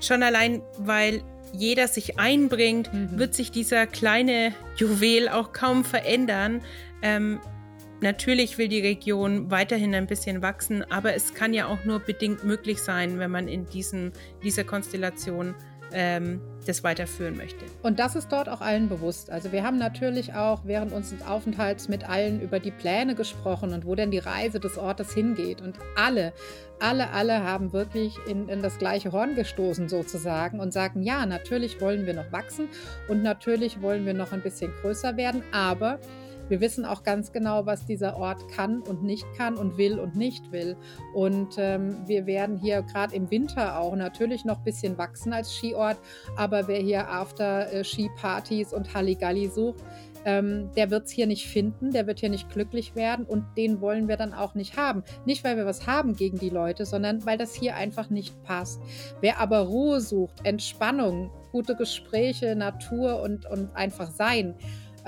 schon 0.00 0.22
allein, 0.22 0.62
weil 0.78 1.22
jeder 1.52 1.88
sich 1.88 2.18
einbringt, 2.18 2.92
Mhm. 2.92 3.18
wird 3.18 3.34
sich 3.34 3.50
dieser 3.50 3.86
kleine 3.86 4.52
Juwel 4.76 5.28
auch 5.28 5.52
kaum 5.52 5.84
verändern. 5.84 6.61
Ähm, 7.02 7.40
natürlich 8.00 8.59
will 8.59 8.68
die 8.68 8.80
Region 8.80 9.50
weiterhin 9.50 9.94
ein 9.94 10.06
bisschen 10.06 10.40
wachsen, 10.42 10.84
aber 10.90 11.14
es 11.14 11.34
kann 11.34 11.52
ja 11.54 11.66
auch 11.66 11.84
nur 11.84 11.98
bedingt 12.00 12.44
möglich 12.44 12.78
sein, 12.80 13.18
wenn 13.18 13.30
man 13.30 13.48
in 13.48 13.66
diesen, 13.66 14.12
dieser 14.44 14.62
Konstellation 14.64 15.54
ähm, 15.93 16.41
das 16.66 16.84
weiterführen 16.84 17.36
möchte. 17.36 17.64
Und 17.82 17.99
das 17.99 18.14
ist 18.14 18.30
dort 18.30 18.49
auch 18.49 18.61
allen 18.61 18.89
bewusst. 18.89 19.30
Also 19.30 19.53
wir 19.53 19.62
haben 19.62 19.78
natürlich 19.78 20.34
auch 20.34 20.61
während 20.64 20.93
unseres 20.93 21.26
Aufenthalts 21.26 21.89
mit 21.89 22.09
allen 22.09 22.41
über 22.41 22.61
die 22.61 22.70
Pläne 22.70 23.14
gesprochen 23.14 23.72
und 23.72 23.86
wo 23.86 23.95
denn 23.95 24.11
die 24.11 24.18
Reise 24.18 24.61
des 24.61 24.76
Ortes 24.76 25.14
hingeht. 25.14 25.61
Und 25.62 25.76
alle, 25.97 26.32
alle, 26.80 27.11
alle 27.11 27.43
haben 27.43 27.72
wirklich 27.72 28.16
in, 28.26 28.49
in 28.49 28.62
das 28.62 28.78
gleiche 28.78 29.12
Horn 29.12 29.34
gestoßen 29.34 29.89
sozusagen 29.89 30.61
und 30.61 30.72
sagen, 30.72 31.03
ja, 31.03 31.24
natürlich 31.24 31.80
wollen 31.80 32.07
wir 32.07 32.14
noch 32.14 32.30
wachsen 32.32 32.68
und 33.09 33.22
natürlich 33.22 33.80
wollen 33.80 34.05
wir 34.05 34.14
noch 34.14 34.32
ein 34.32 34.43
bisschen 34.43 34.72
größer 34.82 35.16
werden, 35.16 35.43
aber 35.53 35.99
wir 36.49 36.61
wissen 36.61 36.84
auch 36.84 37.03
ganz 37.03 37.32
genau, 37.32 37.66
was 37.66 37.86
dieser 37.86 38.16
Ort 38.16 38.49
kann 38.49 38.82
und 38.82 39.03
nicht 39.03 39.26
kann 39.36 39.57
und 39.57 39.76
will 39.78 39.99
und 39.99 40.16
nicht 40.16 40.53
will. 40.53 40.76
Und 41.14 41.57
ähm, 41.59 41.96
wir 42.07 42.26
werden 42.26 42.57
hier 42.57 42.82
gerade 42.82 43.14
im 43.14 43.30
Winter 43.30 43.78
auch 43.78 43.94
natürlich 43.96 44.44
noch 44.44 44.59
ein 44.59 44.64
bisschen 44.64 44.99
wachsen 44.99 45.32
als 45.32 45.53
Skiort, 45.53 45.99
aber 46.36 46.68
wer 46.68 46.80
hier 46.80 47.09
After-Ski-Partys 47.09 48.72
und 48.72 48.94
Halligalli 48.94 49.49
sucht, 49.49 49.82
ähm, 50.24 50.70
der 50.76 50.90
wird 50.90 51.07
es 51.07 51.12
hier 51.12 51.26
nicht 51.26 51.46
finden, 51.46 51.90
der 51.90 52.07
wird 52.07 52.20
hier 52.20 52.28
nicht 52.28 52.51
glücklich 52.51 52.94
werden 52.94 53.24
und 53.24 53.44
den 53.57 53.80
wollen 53.80 54.09
wir 54.09 54.16
dann 54.16 54.34
auch 54.34 54.55
nicht 54.55 54.76
haben. 54.76 55.03
Nicht, 55.24 55.44
weil 55.44 55.57
wir 55.57 55.66
was 55.66 55.86
haben 55.86 56.16
gegen 56.16 56.38
die 56.38 56.51
Leute, 56.51 56.84
sondern 56.84 57.24
weil 57.24 57.38
das 57.38 57.55
hier 57.55 57.76
einfach 57.76 58.11
nicht 58.11 58.42
passt. 58.42 58.80
Wer 59.20 59.38
aber 59.38 59.61
Ruhe 59.61 60.01
sucht, 60.01 60.44
Entspannung, 60.44 61.30
gute 61.53 61.76
Gespräche, 61.76 62.57
Natur 62.57 63.22
und, 63.22 63.46
und 63.46 63.74
einfach 63.74 64.11
sein, 64.11 64.55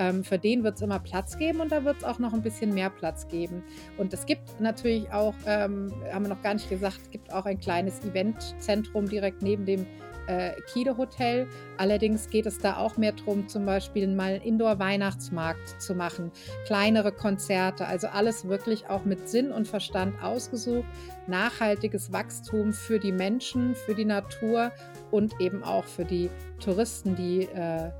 ähm, 0.01 0.25
für 0.25 0.39
den 0.39 0.65
wird 0.65 0.77
es 0.77 0.83
immer 0.83 0.99
Platz 0.99 1.37
geben 1.37 1.61
und 1.61 1.71
da 1.71 1.85
wird 1.85 1.99
es 1.99 2.05
auch 2.05 2.19
noch 2.19 2.33
ein 2.33 2.43
bisschen 2.43 2.73
mehr 2.73 2.89
Platz 2.89 3.29
geben. 3.29 3.63
Und 3.99 4.15
es 4.15 4.25
gibt 4.25 4.59
natürlich 4.59 5.13
auch, 5.13 5.35
ähm, 5.47 5.93
haben 6.11 6.25
wir 6.25 6.31
noch 6.31 6.43
gar 6.43 6.55
nicht 6.55 6.71
gesagt, 6.71 6.99
es 7.03 7.11
gibt 7.11 7.33
auch 7.33 7.45
ein 7.45 7.61
kleines 7.61 8.03
Eventzentrum 8.03 9.09
direkt 9.09 9.43
neben 9.43 9.67
dem 9.67 9.87
äh, 10.27 10.53
Kide 10.73 10.97
Hotel. 10.97 11.49
Allerdings 11.77 12.31
geht 12.31 12.47
es 12.47 12.59
da 12.59 12.79
auch 12.79 12.97
mehr 12.97 13.13
darum, 13.13 13.47
zum 13.49 13.67
Beispiel 13.67 14.09
mal 14.09 14.35
einen 14.35 14.43
Indoor-Weihnachtsmarkt 14.43 15.83
zu 15.83 15.95
machen, 15.95 16.33
kleinere 16.67 17.13
Konzerte, 17.13 17.87
also 17.87 18.07
alles 18.07 18.49
wirklich 18.49 18.89
auch 18.89 19.05
mit 19.05 19.29
Sinn 19.29 19.53
und 19.53 19.69
Verstand 19.69 20.15
ausgesucht. 20.23 20.87
Nachhaltiges 21.27 22.11
Wachstum 22.11 22.73
für 22.73 22.99
die 22.99 23.13
Menschen, 23.13 23.75
für 23.75 23.95
die 23.95 24.07
Natur 24.07 24.73
und 25.11 25.39
eben 25.41 25.63
auch 25.63 25.85
für 25.85 26.07
die 26.07 26.31
Touristen, 26.59 27.17
die 27.17 27.43
äh, 27.43 27.91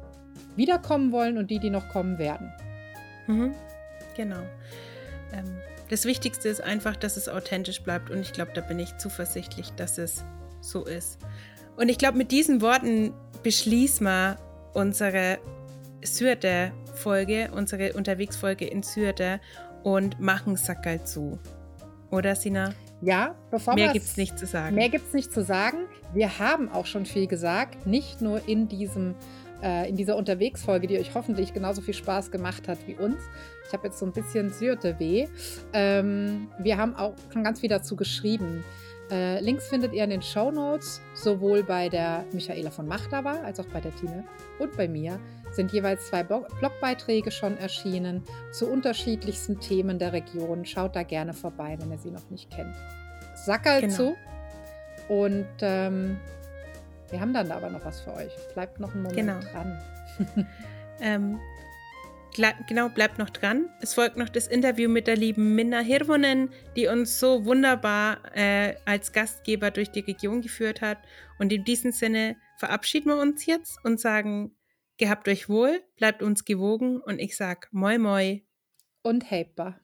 wiederkommen 0.57 1.13
wollen 1.13 1.39
und 1.39 1.51
die, 1.51 1.59
die 1.59 1.71
noch 1.71 1.89
kommen 1.89 2.19
werden. 2.19 2.53
Mhm. 3.27 3.55
Genau. 4.17 4.43
Ähm, 5.33 5.57
das 5.89 6.05
Wichtigste 6.05 6.49
ist 6.49 6.61
einfach, 6.61 6.97
dass 6.97 7.17
es 7.17 7.29
authentisch 7.29 7.83
bleibt 7.83 8.11
und 8.11 8.21
ich 8.21 8.33
glaube, 8.33 8.53
da 8.55 8.61
bin 8.61 8.79
ich 8.79 8.97
zuversichtlich, 8.99 9.71
dass 9.73 9.99
es 9.99 10.25
so 10.61 10.85
ist. 10.85 11.19
Und 11.77 11.89
ich 11.89 11.99
glaube, 11.99 12.19
mit 12.19 12.31
diesen 12.31 12.61
Worten 12.61 13.13
beschließen 13.43 14.07
wir 14.07 14.37
unsere 14.75 15.39
Syrte-Folge, 16.03 17.51
unsere 17.55 17.95
Unterwegsfolge 17.95 18.67
in 18.67 18.83
Syrte 18.83 19.41
und 19.83 20.21
machen 20.21 20.57
Sackerl 20.57 21.05
zu. 21.05 21.39
Oder, 22.11 22.37
Sina? 22.37 22.75
Ja, 23.03 23.35
bevor 23.51 23.75
Mehr 23.75 23.93
gibt 23.93 24.05
es 24.05 24.17
nicht 24.17 24.39
zu 24.39 24.47
sagen. 24.47 24.75
Mehr 24.75 24.91
gibt 24.91 25.07
es 25.09 25.15
nicht 25.15 25.33
zu 25.33 25.43
sagen. 25.43 25.79
Wir 26.13 26.39
haben 26.39 26.71
auch 26.71 26.87
schon 26.87 27.07
viel 27.07 27.27
gesagt, 27.27 27.87
nicht 27.87 28.21
nur 28.21 28.47
in 28.47 28.69
diesem 28.69 29.15
äh, 29.63 29.89
in 29.89 29.97
dieser 29.97 30.17
Unterwegsfolge, 30.17 30.87
die 30.87 30.99
euch 30.99 31.15
hoffentlich 31.15 31.53
genauso 31.53 31.83
viel 31.83 31.95
Spaß 31.95 32.31
gemacht 32.31 32.69
hat 32.69 32.79
wie 32.87 32.95
uns. 32.95 33.23
Ich 33.67 33.73
habe 33.73 33.89
jetzt 33.89 33.99
so 33.99 34.07
ein 34.07 34.13
bisschen 34.13 34.51
Syrte 34.51 34.99
weh. 34.99 35.29
Ähm, 35.73 36.49
wir 36.59 36.77
haben 36.77 36.97
auch 36.97 37.15
schon 37.33 37.45
ganz 37.45 37.61
viel 37.61 37.69
dazu 37.69 37.97
geschrieben. 37.97 38.65
Äh, 39.11 39.41
Links 39.41 39.69
findet 39.69 39.93
ihr 39.93 40.05
in 40.05 40.11
den 40.11 40.23
Show 40.23 40.51
Notes, 40.51 41.01
sowohl 41.15 41.65
bei 41.65 41.89
der 41.89 42.25
Michaela 42.33 42.71
von 42.71 42.87
Machtava 42.87 43.43
als 43.43 43.59
auch 43.59 43.67
bei 43.67 43.81
der 43.81 43.95
Tine 43.97 44.25
und 44.59 44.77
bei 44.77 44.87
mir 44.87 45.19
sind 45.53 45.73
jeweils 45.73 46.07
zwei 46.07 46.23
Blogbeiträge 46.23 47.33
schon 47.33 47.59
erschienen 47.59 48.23
zu 48.53 48.69
unterschiedlichsten 48.69 49.59
Themen 49.59 49.99
der 49.99 50.13
Region. 50.13 50.65
Schaut 50.65 50.95
da 50.95 51.03
gerne 51.03 51.33
vorbei, 51.33 51.77
wenn 51.81 51.91
ihr 51.91 51.99
sie 51.99 52.13
noch 52.13 52.31
nicht 52.31 52.51
kennt. 52.51 52.75
Sackerl 53.35 53.81
genau. 53.81 53.95
zu. 53.95 54.17
Und 55.09 55.49
ähm, 55.61 56.19
wir 57.11 57.21
haben 57.21 57.33
dann 57.33 57.51
aber 57.51 57.71
noch 57.71 57.85
was 57.85 58.01
für 58.01 58.15
euch. 58.15 58.33
Bleibt 58.55 58.79
noch 58.79 58.95
einen 58.95 59.03
Moment 59.03 59.19
genau. 59.19 59.41
dran. 59.41 59.79
ähm, 61.01 61.41
genau, 62.69 62.89
bleibt 62.89 63.19
noch 63.19 63.31
dran. 63.31 63.69
Es 63.81 63.95
folgt 63.95 64.17
noch 64.17 64.29
das 64.29 64.47
Interview 64.47 64.89
mit 64.89 65.07
der 65.07 65.17
lieben 65.17 65.55
Minna 65.55 65.81
Hirvonen, 65.81 66.51
die 66.77 66.87
uns 66.87 67.19
so 67.19 67.45
wunderbar 67.45 68.19
äh, 68.35 68.75
als 68.85 69.13
Gastgeber 69.13 69.71
durch 69.71 69.91
die 69.91 70.01
Region 70.01 70.41
geführt 70.41 70.81
hat. 70.81 70.99
Und 71.39 71.53
in 71.53 71.65
diesem 71.65 71.91
Sinne 71.93 72.37
verabschieden 72.59 73.09
wir 73.09 73.17
uns 73.17 73.47
jetzt 73.47 73.79
und 73.85 73.99
sagen, 73.99 74.55
gehabt 74.97 75.27
euch 75.27 75.49
wohl, 75.49 75.83
bleibt 75.97 76.23
uns 76.23 76.45
gewogen 76.45 77.01
und 77.01 77.19
ich 77.19 77.37
sag 77.37 77.69
moi 77.73 77.99
moi. 77.99 78.43
Und 79.03 79.31
heippa. 79.31 79.81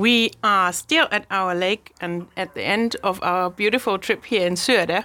We 0.00 0.30
are 0.42 0.72
still 0.72 1.08
at 1.10 1.26
our 1.30 1.54
lake 1.54 1.92
and 2.00 2.26
at 2.34 2.54
the 2.54 2.62
end 2.62 2.96
of 3.04 3.22
our 3.22 3.50
beautiful 3.50 3.98
trip 3.98 4.24
here 4.24 4.46
in 4.46 4.54
Sörde. 4.54 5.04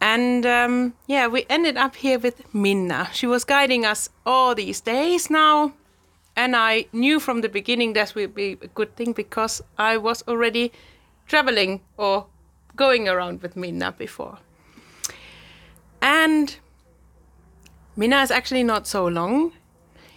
And 0.00 0.46
um, 0.46 0.94
yeah, 1.06 1.26
we 1.26 1.44
ended 1.50 1.76
up 1.76 1.94
here 1.96 2.18
with 2.18 2.54
Minna. 2.54 3.10
She 3.12 3.26
was 3.26 3.44
guiding 3.44 3.84
us 3.84 4.08
all 4.24 4.54
these 4.54 4.80
days 4.80 5.28
now. 5.28 5.74
And 6.34 6.56
I 6.56 6.86
knew 6.94 7.20
from 7.20 7.42
the 7.42 7.50
beginning 7.50 7.92
that 7.92 8.14
would 8.14 8.34
be 8.34 8.56
a 8.62 8.68
good 8.68 8.96
thing 8.96 9.12
because 9.12 9.60
I 9.76 9.98
was 9.98 10.24
already 10.26 10.72
traveling 11.26 11.82
or 11.98 12.28
going 12.76 13.10
around 13.10 13.42
with 13.42 13.56
Minna 13.56 13.92
before. 13.92 14.38
And 16.00 16.56
Minna 17.94 18.22
is 18.22 18.30
actually 18.30 18.62
not 18.64 18.86
so 18.86 19.06
long 19.06 19.52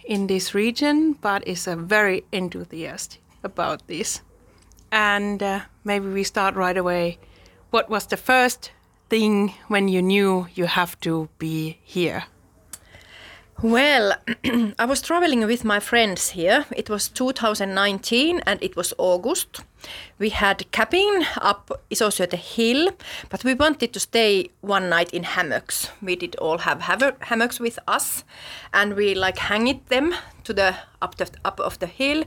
in 0.06 0.28
this 0.28 0.54
region, 0.54 1.12
but 1.20 1.46
is 1.46 1.66
a 1.66 1.76
very 1.76 2.24
enthusiastic 2.32 3.20
about 3.44 3.86
this. 3.86 4.20
And 4.90 5.42
uh, 5.42 5.60
maybe 5.84 6.08
we 6.08 6.24
start 6.24 6.54
right 6.54 6.76
away. 6.76 7.18
What 7.70 7.90
was 7.90 8.06
the 8.06 8.16
first 8.16 8.70
thing 9.08 9.54
when 9.68 9.88
you 9.88 10.02
knew 10.02 10.46
you 10.54 10.66
have 10.66 10.98
to 11.00 11.28
be 11.38 11.78
here? 11.82 12.24
Well, 13.62 14.14
I 14.78 14.84
was 14.84 15.00
traveling 15.00 15.46
with 15.46 15.64
my 15.64 15.80
friends 15.80 16.30
here. 16.30 16.66
It 16.76 16.90
was 16.90 17.08
2019 17.08 18.40
and 18.46 18.62
it 18.62 18.76
was 18.76 18.92
August. 18.98 19.60
We 20.18 20.30
had 20.30 20.70
cabin 20.70 21.26
up 21.40 21.70
the 21.90 22.36
hill, 22.36 22.90
but 23.28 23.44
we 23.44 23.54
wanted 23.54 23.92
to 23.92 24.00
stay 24.00 24.50
one 24.60 24.88
night 24.88 25.12
in 25.12 25.24
hammocks. 25.24 25.90
We 26.02 26.16
did 26.16 26.36
all 26.36 26.58
have 26.58 26.80
hammocks 27.20 27.60
with 27.60 27.78
us, 27.88 28.24
and 28.72 28.94
we 28.94 29.14
like 29.14 29.38
hanged 29.38 29.80
them 29.88 30.14
to 30.44 30.52
the 30.52 30.74
up 31.02 31.16
the 31.16 31.28
up 31.44 31.60
of 31.60 31.78
the 31.78 31.86
hill. 31.86 32.24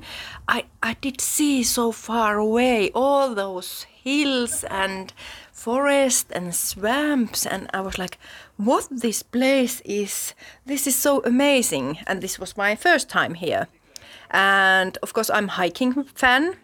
I 0.47 0.65
I 0.83 0.95
did 1.01 1.21
see 1.21 1.63
so 1.63 1.91
far 1.91 2.37
away 2.37 2.91
all 2.93 3.35
those 3.35 3.85
hills 4.03 4.63
and 4.69 5.13
forest 5.51 6.27
and 6.31 6.53
swamps 6.55 7.45
and 7.45 7.67
I 7.73 7.81
was 7.81 7.97
like 7.97 8.17
what 8.57 8.87
this 8.91 9.23
place 9.23 9.81
is 9.83 10.35
this 10.65 10.87
is 10.87 10.95
so 10.95 11.21
amazing 11.25 11.97
and 12.07 12.21
this 12.21 12.39
was 12.39 12.55
my 12.55 12.75
first 12.75 13.09
time 13.09 13.33
here 13.33 13.67
and 14.31 14.97
of 15.01 15.13
course 15.13 15.29
I'm 15.29 15.47
hiking 15.47 16.03
fan 16.03 16.55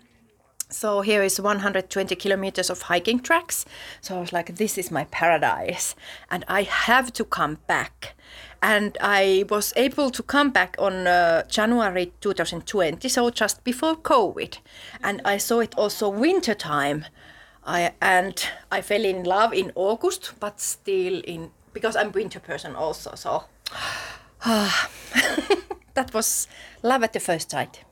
so 0.73 1.01
here 1.01 1.23
is 1.23 1.39
120 1.39 2.15
kilometers 2.15 2.69
of 2.69 2.83
hiking 2.83 3.19
tracks. 3.19 3.65
So 4.01 4.17
I 4.17 4.19
was 4.19 4.33
like 4.33 4.55
this 4.55 4.77
is 4.77 4.91
my 4.91 5.05
paradise. 5.05 5.95
And 6.29 6.43
I 6.47 6.63
have 6.63 7.13
to 7.13 7.23
come 7.23 7.59
back. 7.67 8.15
And 8.61 8.97
I 9.01 9.45
was 9.49 9.73
able 9.75 10.09
to 10.11 10.23
come 10.23 10.51
back 10.51 10.75
on 10.79 11.05
uh, 11.05 11.43
January 11.47 12.13
2020 12.21 13.09
so 13.09 13.29
just 13.29 13.63
before 13.63 13.95
covid. 13.95 14.57
And 15.03 15.21
I 15.25 15.37
saw 15.37 15.59
it 15.59 15.75
also 15.77 16.09
winter 16.09 16.55
time. 16.55 17.05
I 17.65 17.93
and 18.01 18.45
I 18.71 18.81
fell 18.81 19.05
in 19.05 19.23
love 19.23 19.53
in 19.53 19.71
August, 19.75 20.33
but 20.39 20.59
still 20.59 21.21
in 21.25 21.51
because 21.73 21.95
I'm 21.95 22.11
winter 22.11 22.39
person 22.39 22.75
also. 22.75 23.15
So. 23.15 23.45
That 25.93 26.13
was 26.13 26.47
love 26.81 27.03
at 27.03 27.13
the 27.13 27.19
first 27.19 27.51
sight. 27.51 27.83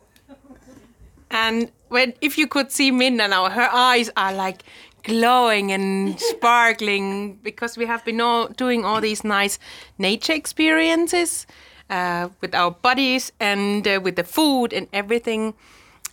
And 1.31 1.71
when 1.87 2.13
if 2.21 2.37
you 2.37 2.45
could 2.45 2.71
see 2.71 2.91
Minna 2.91 3.27
now, 3.27 3.49
her 3.49 3.69
eyes 3.71 4.11
are 4.15 4.33
like 4.33 4.63
glowing 5.03 5.71
and 5.71 6.19
sparkling 6.31 7.39
because 7.41 7.77
we 7.77 7.85
have 7.87 8.05
been 8.05 8.21
all 8.21 8.49
doing 8.49 8.85
all 8.85 9.01
these 9.01 9.23
nice 9.23 9.57
nature 9.97 10.33
experiences 10.33 11.47
uh, 11.89 12.29
with 12.41 12.53
our 12.53 12.71
bodies 12.71 13.31
and 13.39 13.87
uh, 13.87 13.99
with 14.03 14.15
the 14.15 14.23
food 14.23 14.73
and 14.73 14.87
everything. 14.93 15.53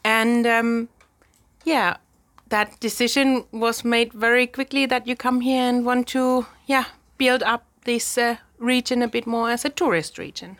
And 0.05 0.47
um, 0.47 0.89
yeah, 1.65 1.97
that 2.49 2.81
decision 2.81 3.45
was 3.53 3.85
made 3.85 4.13
very 4.13 4.47
quickly 4.47 4.87
that 4.87 5.07
you 5.07 5.17
come 5.17 5.41
here 5.41 5.63
and 5.63 5.85
want 5.85 6.07
to, 6.09 6.47
yeah, 6.67 6.85
build 7.19 7.43
up 7.43 7.65
this 7.85 8.17
uh, 8.17 8.37
region 8.59 9.03
a 9.03 9.09
bit 9.09 9.27
more 9.27 9.51
as 9.51 9.65
a 9.65 9.69
tourist 9.69 10.19
region. 10.19 10.59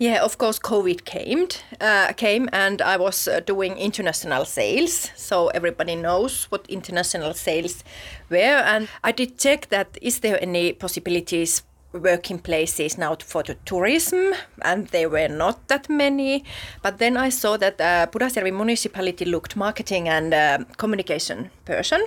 Yeah, 0.00 0.24
of 0.24 0.38
course, 0.38 0.58
COVID 0.58 1.04
came, 1.04 1.46
uh, 1.78 2.14
came, 2.16 2.48
and 2.54 2.80
I 2.80 2.96
was 2.96 3.28
uh, 3.28 3.40
doing 3.40 3.76
international 3.76 4.46
sales. 4.46 5.10
So 5.14 5.48
everybody 5.48 5.94
knows 5.94 6.44
what 6.44 6.64
international 6.70 7.34
sales 7.34 7.84
were, 8.30 8.62
and 8.64 8.88
I 9.04 9.12
did 9.12 9.36
check 9.36 9.68
that 9.68 9.98
is 10.00 10.20
there 10.20 10.42
any 10.42 10.72
possibilities 10.72 11.64
working 11.92 12.38
places 12.38 12.96
now 12.96 13.14
for 13.22 13.42
the 13.42 13.56
tourism, 13.66 14.32
and 14.62 14.86
there 14.86 15.10
were 15.10 15.28
not 15.28 15.68
that 15.68 15.90
many. 15.90 16.44
But 16.82 16.96
then 16.96 17.18
I 17.18 17.28
saw 17.28 17.58
that 17.58 17.78
uh, 17.78 18.06
Pudasjärvi 18.06 18.56
municipality 18.56 19.26
looked 19.26 19.54
marketing 19.54 20.08
and 20.08 20.32
uh, 20.32 20.64
communication 20.78 21.50
person, 21.66 22.06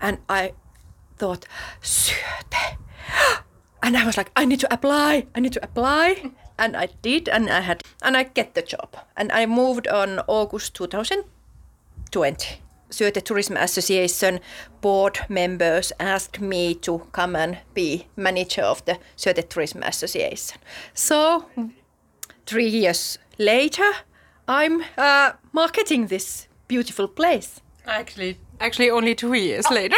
and 0.00 0.18
I 0.28 0.54
thought. 1.18 1.46
And 3.80 3.96
I 3.96 4.04
was 4.04 4.16
like, 4.16 4.32
I 4.34 4.44
need 4.44 4.58
to 4.60 4.74
apply. 4.74 5.26
I 5.36 5.40
need 5.40 5.52
to 5.52 5.62
apply 5.62 6.32
and 6.58 6.76
I 6.76 6.88
did, 7.02 7.28
and 7.28 7.48
I 7.50 7.60
had, 7.60 7.82
and 8.02 8.16
I 8.16 8.24
get 8.24 8.54
the 8.54 8.62
job, 8.62 8.96
and 9.16 9.30
I 9.32 9.46
moved 9.46 9.86
on 9.88 10.20
August 10.26 10.74
2020. 10.74 12.60
Syöte 12.90 13.22
Tourism 13.22 13.56
Association 13.56 14.40
board 14.80 15.18
members 15.28 15.92
asked 16.00 16.40
me 16.40 16.74
to 16.74 17.00
come 17.12 17.36
and 17.36 17.58
be 17.74 18.06
manager 18.16 18.62
of 18.62 18.82
the 18.86 18.98
Syöte 19.16 19.46
Tourism 19.48 19.82
Association. 19.82 20.58
So, 20.94 21.44
three 22.46 22.68
years 22.68 23.18
later, 23.38 23.92
I'm 24.48 24.82
uh, 24.96 25.32
marketing 25.52 26.06
this 26.06 26.48
beautiful 26.66 27.08
place. 27.08 27.60
Actually, 27.86 28.38
actually, 28.60 28.90
only 28.90 29.14
two 29.14 29.34
years 29.34 29.70
later. 29.70 29.96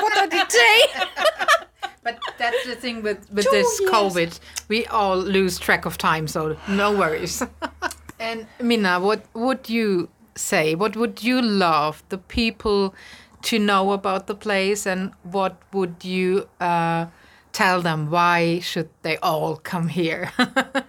what 0.00 0.30
did 0.30 0.40
I 0.40 0.48
say? 0.48 1.66
But 2.02 2.18
that's 2.38 2.66
the 2.66 2.74
thing 2.74 3.02
with, 3.02 3.30
with 3.32 3.48
this 3.50 3.80
years. 3.80 3.90
COVID. 3.90 4.40
We 4.68 4.86
all 4.86 5.16
lose 5.16 5.58
track 5.58 5.84
of 5.84 5.98
time, 5.98 6.26
so 6.26 6.56
no 6.68 6.96
worries. 6.96 7.42
and 8.18 8.46
Minna, 8.60 8.98
what 9.00 9.24
would 9.34 9.68
you 9.68 10.08
say? 10.34 10.74
What 10.74 10.96
would 10.96 11.22
you 11.22 11.40
love 11.40 12.02
the 12.08 12.18
people 12.18 12.94
to 13.42 13.58
know 13.58 13.92
about 13.92 14.26
the 14.26 14.34
place, 14.34 14.86
and 14.86 15.12
what 15.22 15.60
would 15.72 16.04
you 16.04 16.48
uh, 16.60 17.06
tell 17.52 17.82
them? 17.82 18.10
Why 18.10 18.60
should 18.60 18.88
they 19.02 19.16
all 19.18 19.56
come 19.56 19.88
here? 19.88 20.32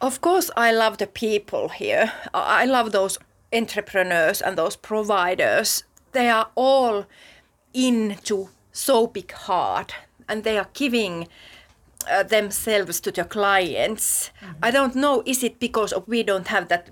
Of 0.00 0.22
course, 0.22 0.50
I 0.56 0.72
love 0.72 0.96
the 0.96 1.06
people 1.06 1.68
here. 1.68 2.10
I 2.32 2.64
love 2.64 2.90
those 2.90 3.18
entrepreneurs 3.52 4.40
and 4.40 4.56
those 4.56 4.74
providers. 4.74 5.84
They 6.12 6.30
are 6.30 6.48
all 6.54 7.04
into 7.74 8.48
so 8.72 9.06
big 9.06 9.32
heart 9.32 9.94
and 10.28 10.44
they 10.44 10.58
are 10.58 10.68
giving 10.72 11.28
uh, 12.10 12.22
themselves 12.22 13.00
to 13.00 13.10
their 13.10 13.24
clients. 13.24 14.30
I 14.62 14.70
don't 14.70 14.94
know, 14.94 15.22
is 15.26 15.42
it 15.42 15.58
because 15.60 15.92
of 15.92 16.06
we 16.08 16.22
don't 16.22 16.48
have 16.48 16.68
that 16.68 16.90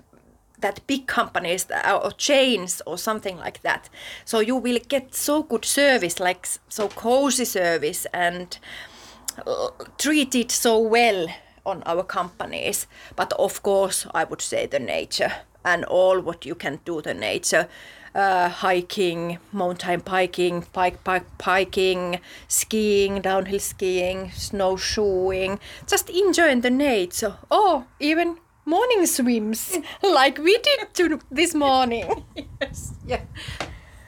that 0.61 0.85
big 0.87 1.07
companies 1.07 1.67
or 2.03 2.11
chains 2.11 2.81
or 2.85 2.97
something 2.97 3.37
like 3.37 3.61
that. 3.61 3.89
So 4.25 4.41
you 4.41 4.57
will 4.57 4.79
get 4.89 5.15
so 5.15 5.43
good 5.43 5.65
service, 5.65 6.19
like 6.19 6.47
so 6.67 6.89
cozy 6.89 7.45
service 7.45 8.05
and 8.13 8.59
uh, 9.47 9.69
treated 9.97 10.51
so 10.51 10.77
well 10.77 11.27
on 11.65 11.83
our 11.85 12.03
companies. 12.03 12.87
But 13.15 13.33
of 13.39 13.63
course, 13.63 14.05
I 14.13 14.25
would 14.25 14.41
say 14.41 14.65
the 14.65 14.79
nature 14.79 15.31
and 15.63 15.85
all 15.85 16.19
what 16.19 16.45
you 16.45 16.55
can 16.55 16.79
do 16.85 17.01
the 17.01 17.13
nature. 17.13 17.67
Uh, 18.15 18.49
hiking, 18.49 19.37
mountain 19.51 19.99
biking, 19.99 20.65
bike, 20.73 21.03
bike, 21.03 21.25
biking, 21.37 22.19
skiing, 22.47 23.21
downhill 23.21 23.59
skiing, 23.59 24.31
snowshoeing, 24.31 25.59
just 25.87 26.09
enjoying 26.09 26.61
the 26.61 26.69
nature. 26.69 27.35
Or 27.51 27.85
even 27.99 28.37
morning 28.65 29.05
swims, 29.05 29.77
like 30.03 30.37
we 30.37 30.57
did 30.57 30.93
to 30.93 31.19
this 31.31 31.53
morning. 31.53 32.23
yes, 32.61 32.93
yeah. 33.05 33.21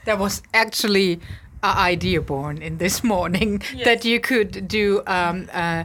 There 0.05 0.17
was 0.17 0.41
actually 0.53 1.19
an 1.63 1.77
idea 1.77 2.21
born 2.21 2.61
in 2.61 2.77
this 2.77 3.03
morning 3.03 3.61
that 3.85 4.03
you 4.05 4.19
could 4.19 4.67
do 4.67 5.01
um, 5.07 5.49
uh, 5.53 5.83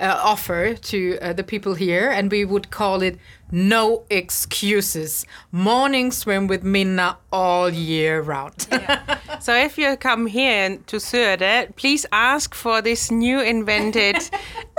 uh, 0.00 0.20
offer 0.22 0.74
to 0.74 1.18
uh, 1.20 1.32
the 1.32 1.44
people 1.44 1.74
here, 1.74 2.10
and 2.10 2.30
we 2.30 2.44
would 2.44 2.70
call 2.70 3.02
it 3.02 3.18
"No 3.50 4.04
Excuses" 4.10 5.26
morning 5.52 6.12
swim 6.12 6.46
with 6.46 6.62
Minna 6.62 7.18
all 7.32 7.70
year 7.70 8.20
round. 8.20 8.66
So 9.40 9.54
if 9.54 9.78
you 9.78 9.96
come 9.96 10.26
here 10.26 10.78
to 10.86 10.96
Söder, 10.96 11.74
please 11.76 12.04
ask 12.10 12.54
for 12.54 12.82
this 12.82 13.10
new 13.10 13.40
invented 13.40 14.16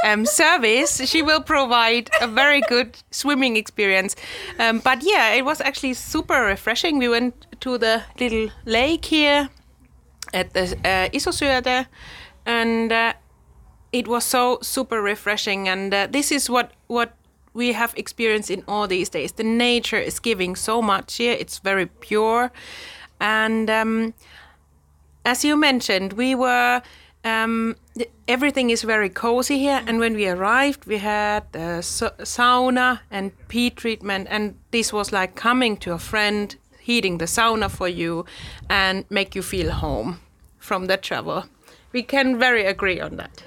um, 0.04 0.26
service. 0.26 1.02
She 1.10 1.22
will 1.22 1.42
provide 1.42 2.10
a 2.22 2.28
very 2.28 2.62
good 2.68 2.98
swimming 3.10 3.56
experience. 3.56 4.16
Um, 4.60 4.80
but 4.80 5.02
yeah, 5.02 5.34
it 5.34 5.46
was 5.46 5.62
actually 5.62 5.94
super 5.94 6.42
refreshing. 6.42 7.00
We 7.00 7.08
went 7.08 7.48
to 7.62 7.78
the 7.78 8.04
little 8.20 8.50
lake 8.66 9.06
here 9.06 9.50
at 10.34 10.54
the 10.54 10.78
uh, 10.84 11.10
Isosöder, 11.10 11.88
and 12.46 12.92
uh, 12.92 13.14
it 13.94 14.08
was 14.08 14.26
so 14.26 14.60
super 14.62 15.02
refreshing. 15.02 15.70
And 15.70 15.94
uh, 15.94 16.08
this 16.12 16.32
is 16.32 16.50
what 16.50 16.72
what 16.88 17.14
we 17.54 17.74
have 17.74 17.94
experienced 17.98 18.50
in 18.50 18.64
all 18.68 18.88
these 18.88 19.10
days. 19.10 19.32
The 19.34 19.44
nature 19.44 19.98
is 19.98 20.20
giving 20.20 20.56
so 20.56 20.82
much 20.82 21.18
here. 21.18 21.36
It's 21.40 21.60
very 21.60 21.86
pure, 21.86 22.52
and 23.20 23.70
um, 23.70 24.14
as 25.26 25.44
you 25.44 25.58
mentioned, 25.58 26.14
we 26.14 26.36
were. 26.36 26.82
Um, 27.26 27.76
everything 28.30 28.70
is 28.70 28.84
very 28.84 29.10
cozy 29.10 29.60
here, 29.60 29.84
and 29.86 30.00
when 30.00 30.14
we 30.14 30.30
arrived, 30.30 30.86
we 30.86 31.00
had 31.00 31.44
the 31.52 31.82
sa- 31.82 32.16
sauna 32.20 33.02
and 33.12 33.32
peat 33.50 33.76
treatment, 33.76 34.28
and 34.30 34.56
this 34.72 34.94
was 34.94 35.12
like 35.12 35.36
coming 35.36 35.76
to 35.78 35.92
a 35.92 36.00
friend, 36.00 36.56
heating 36.80 37.18
the 37.18 37.26
sauna 37.26 37.70
for 37.70 37.90
you, 37.90 38.26
and 38.70 39.04
make 39.10 39.36
you 39.36 39.42
feel 39.42 39.72
home 39.72 40.22
from 40.60 40.86
the 40.86 40.96
travel. 40.96 41.44
We 41.92 42.04
can 42.04 42.40
very 42.40 42.66
agree 42.66 43.02
on 43.02 43.18
that. 43.18 43.44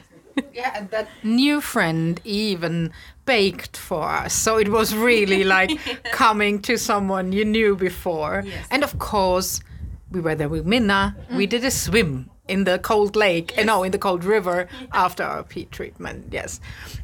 Yeah, 0.53 0.72
and 0.74 0.91
that 0.91 1.09
new 1.22 1.61
friend 1.61 2.20
even 2.24 2.93
baked 3.24 3.76
for 3.76 4.03
us. 4.03 4.35
So 4.35 4.59
it 4.59 4.68
was 4.68 4.95
really 4.95 5.45
like 5.57 5.70
coming 6.12 6.61
to 6.62 6.76
someone 6.76 7.33
you 7.33 7.45
knew 7.45 7.76
before. 7.76 8.43
Yes. 8.45 8.66
And 8.70 8.83
of 8.85 8.99
course, 8.99 9.61
we 10.11 10.20
were 10.20 10.35
there 10.35 10.49
with 10.49 10.66
Minna. 10.66 11.16
We 11.35 11.47
did 11.47 11.64
a 11.64 11.70
swim 11.70 12.30
in 12.49 12.64
the 12.64 12.78
cold 12.78 13.16
lake, 13.16 13.55
uh, 13.57 13.62
no, 13.64 13.83
in 13.83 13.93
the 13.93 13.99
cold 13.99 14.24
river 14.24 14.68
after 14.93 15.22
our 15.22 15.43
peat 15.43 15.70
treatment. 15.72 16.26
Yes. 16.30 16.61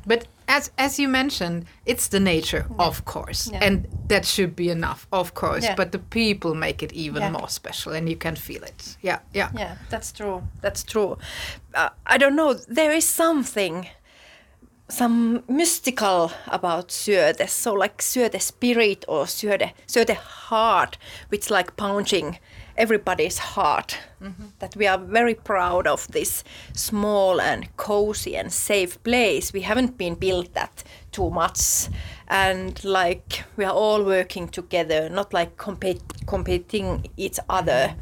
But 0.07 0.27
as 0.49 0.71
as 0.79 0.99
you 0.99 1.09
mentioned, 1.09 1.65
it's 1.87 2.09
the 2.09 2.19
nature, 2.21 2.67
of 2.79 3.05
course. 3.05 3.51
And 3.53 3.87
that 4.09 4.25
should 4.25 4.57
be 4.57 4.71
enough, 4.71 5.07
of 5.13 5.33
course. 5.35 5.65
Yeah. 5.65 5.75
But 5.77 5.93
the 5.93 5.99
people 5.99 6.55
make 6.55 6.83
it 6.83 6.93
even 6.93 7.23
Yeah. 7.23 7.31
more 7.33 7.49
special 7.49 7.93
and 7.93 8.09
you 8.09 8.17
can 8.17 8.37
feel 8.37 8.63
it. 8.65 8.97
Yeah, 9.03 9.19
yeah. 9.35 9.51
Yeah, 9.55 9.77
that's 9.91 10.13
true. 10.13 10.43
That's 10.63 10.83
true. 10.85 11.17
Uh, 11.75 11.91
I 12.07 12.19
don't 12.19 12.35
know. 12.35 12.55
There 12.55 12.97
is 12.97 13.05
something, 13.09 13.87
some 14.89 15.43
mystical 15.49 16.31
about 16.47 16.89
Syöte. 16.89 17.49
So 17.49 17.75
like 17.75 17.99
Syöte 17.99 18.41
spirit 18.41 19.05
or 19.09 19.27
Syöte, 19.27 19.73
Syöte 19.87 20.15
heart, 20.51 20.97
which 21.29 21.51
like 21.51 21.77
punching 21.77 22.39
everybody's 22.79 23.39
heart. 23.39 23.99
That 24.59 24.75
we 24.77 24.87
are 24.87 24.99
very 24.99 25.35
proud 25.35 25.87
of 25.87 26.09
this 26.09 26.43
small 26.73 27.41
and 27.41 27.77
cozy 27.77 28.37
and 28.37 28.53
safe 28.53 29.03
place. 29.03 29.53
We 29.53 29.61
haven't 29.61 29.99
been 29.99 30.15
built 30.15 30.55
that 30.55 30.83
too 31.13 31.31
much. 31.31 31.89
And 32.29 32.83
like 32.85 33.45
we 33.57 33.65
are 33.65 33.75
all 33.75 34.05
working 34.05 34.49
together, 34.49 35.09
not 35.09 35.33
like 35.33 35.57
compete, 35.57 36.03
competing 36.27 37.07
each 37.17 37.39
other 37.49 37.95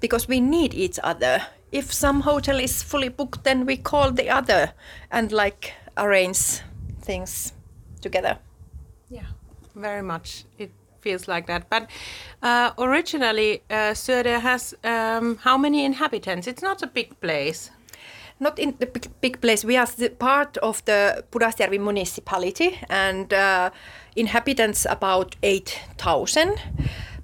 because 0.00 0.28
we 0.28 0.40
need 0.40 0.74
each 0.74 0.98
other. 1.02 1.46
If 1.72 1.92
some 1.92 2.22
hotel 2.22 2.58
is 2.58 2.82
fully 2.82 3.10
booked, 3.10 3.44
then 3.44 3.66
we 3.66 3.76
call 3.76 4.12
the 4.12 4.30
other 4.30 4.72
and 5.10 5.30
like 5.32 5.74
arrange 5.96 6.62
things 7.02 7.52
together. 8.00 8.38
Yeah, 9.08 9.26
very 9.74 10.02
much. 10.02 10.44
It 10.58 10.70
feels 11.00 11.28
like 11.28 11.46
that. 11.46 11.68
But 11.70 11.90
uh, 12.42 12.70
originally, 12.78 13.62
uh, 13.70 13.94
Söder 13.94 14.40
has 14.40 14.74
um, 14.84 15.38
how 15.38 15.58
many 15.58 15.84
inhabitants? 15.84 16.46
It's 16.46 16.62
not 16.62 16.82
a 16.82 16.86
big 16.86 17.20
place. 17.20 17.70
Not 18.38 18.58
in 18.58 18.74
the 18.78 18.86
big, 18.86 19.08
big 19.20 19.40
place. 19.40 19.64
We 19.64 19.76
are 19.76 19.86
part 20.18 20.56
of 20.58 20.82
the 20.86 21.24
Pudasjärvi 21.30 21.78
municipality 21.78 22.78
and 22.88 23.32
uh, 23.34 23.70
inhabitants 24.16 24.86
about 24.88 25.36
8,000. 25.42 26.58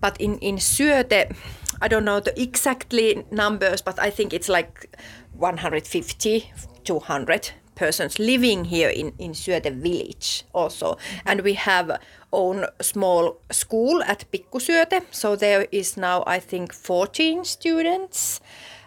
But 0.01 0.20
in, 0.20 0.39
in 0.39 0.57
Syöte, 0.57 1.35
I 1.81 1.89
don't 1.89 2.05
know 2.05 2.20
the 2.20 2.39
exactly 2.41 3.24
numbers, 3.31 3.81
but 3.81 3.99
I 3.99 4.11
think 4.11 4.35
it's 4.35 4.49
like 4.49 4.95
150, 5.33 6.53
200 6.85 7.51
persons 7.74 8.18
living 8.18 8.64
here 8.64 8.89
in, 8.89 9.12
in 9.18 9.33
Syöte 9.33 9.70
village 9.72 10.45
also. 10.53 10.97
And 11.24 11.43
we 11.43 11.55
have 11.55 12.01
own 12.37 12.66
small 12.80 13.37
school 13.51 14.03
at 14.03 14.24
Pikkusyöte. 14.30 15.03
So 15.11 15.37
there 15.37 15.66
is 15.72 15.97
now, 15.97 16.22
I 16.26 16.41
think, 16.41 16.72
14 16.72 17.45
students. 17.45 18.41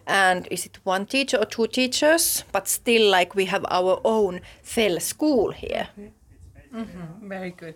And 0.07 0.47
is 0.51 0.65
it 0.65 0.79
one 0.85 1.05
teacher 1.05 1.37
or 1.37 1.45
two 1.45 1.67
teachers? 1.67 2.43
But 2.51 2.67
still 2.67 3.11
like 3.11 3.35
we 3.35 3.45
have 3.45 3.65
our 3.69 3.99
own 4.03 4.41
fell 4.63 4.99
school 4.99 5.51
here. 5.51 5.87
Very 7.21 7.51
good. 7.51 7.75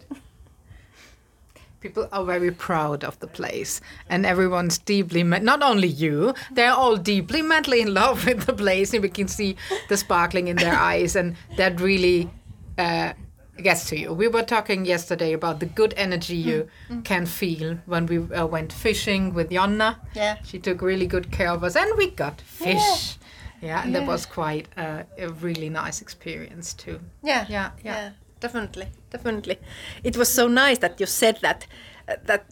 People 1.81 2.07
are 2.11 2.23
very 2.25 2.51
proud 2.51 3.03
of 3.03 3.19
the 3.19 3.27
place, 3.27 3.81
and 4.09 4.25
everyone's 4.25 4.77
deeply, 4.77 5.21
me- 5.21 5.39
not 5.39 5.61
only 5.61 5.89
you, 5.89 6.33
they're 6.49 6.71
all 6.71 6.95
deeply 6.95 7.41
madly 7.41 7.81
in 7.81 7.93
love 7.93 8.25
with 8.27 8.45
the 8.45 8.53
place, 8.53 8.93
and 8.93 9.03
we 9.03 9.09
can 9.09 9.27
see 9.27 9.57
the 9.89 9.97
sparkling 9.97 10.47
in 10.47 10.55
their 10.55 10.75
eyes, 10.75 11.15
and 11.17 11.35
that 11.57 11.81
really 11.81 12.29
uh, 12.77 13.11
gets 13.61 13.87
to 13.89 13.99
you. 13.99 14.13
We 14.13 14.27
were 14.27 14.43
talking 14.43 14.85
yesterday 14.85 15.33
about 15.33 15.59
the 15.59 15.65
good 15.67 15.93
energy 15.97 16.35
you 16.35 16.67
can 17.03 17.25
feel 17.25 17.77
when 17.85 18.05
we 18.07 18.17
uh, 18.17 18.45
went 18.47 18.73
fishing 18.73 19.33
with 19.33 19.49
Jonna. 19.51 19.97
Yeah. 20.15 20.37
She 20.43 20.59
took 20.59 20.81
really 20.81 21.07
good 21.07 21.31
care 21.31 21.49
of 21.51 21.63
us, 21.63 21.75
and 21.75 21.91
we 21.97 22.09
got 22.09 22.41
fish. 22.41 23.17
Yeah, 23.61 23.81
and 23.83 23.95
that 23.95 24.05
was 24.05 24.25
quite 24.25 24.67
uh, 24.75 25.03
a 25.17 25.29
really 25.29 25.69
nice 25.69 26.01
experience 26.01 26.73
too. 26.73 26.99
Yeah, 27.23 27.45
Yeah, 27.47 27.69
yeah. 27.83 28.09
definitely, 28.41 28.87
definitely. 29.09 29.57
It 30.03 30.17
was 30.17 30.27
so 30.27 30.47
nice 30.47 30.79
that 30.79 30.99
you 30.99 31.05
said 31.05 31.37
that 31.41 31.65
uh, 32.09 32.15
that 32.25 32.45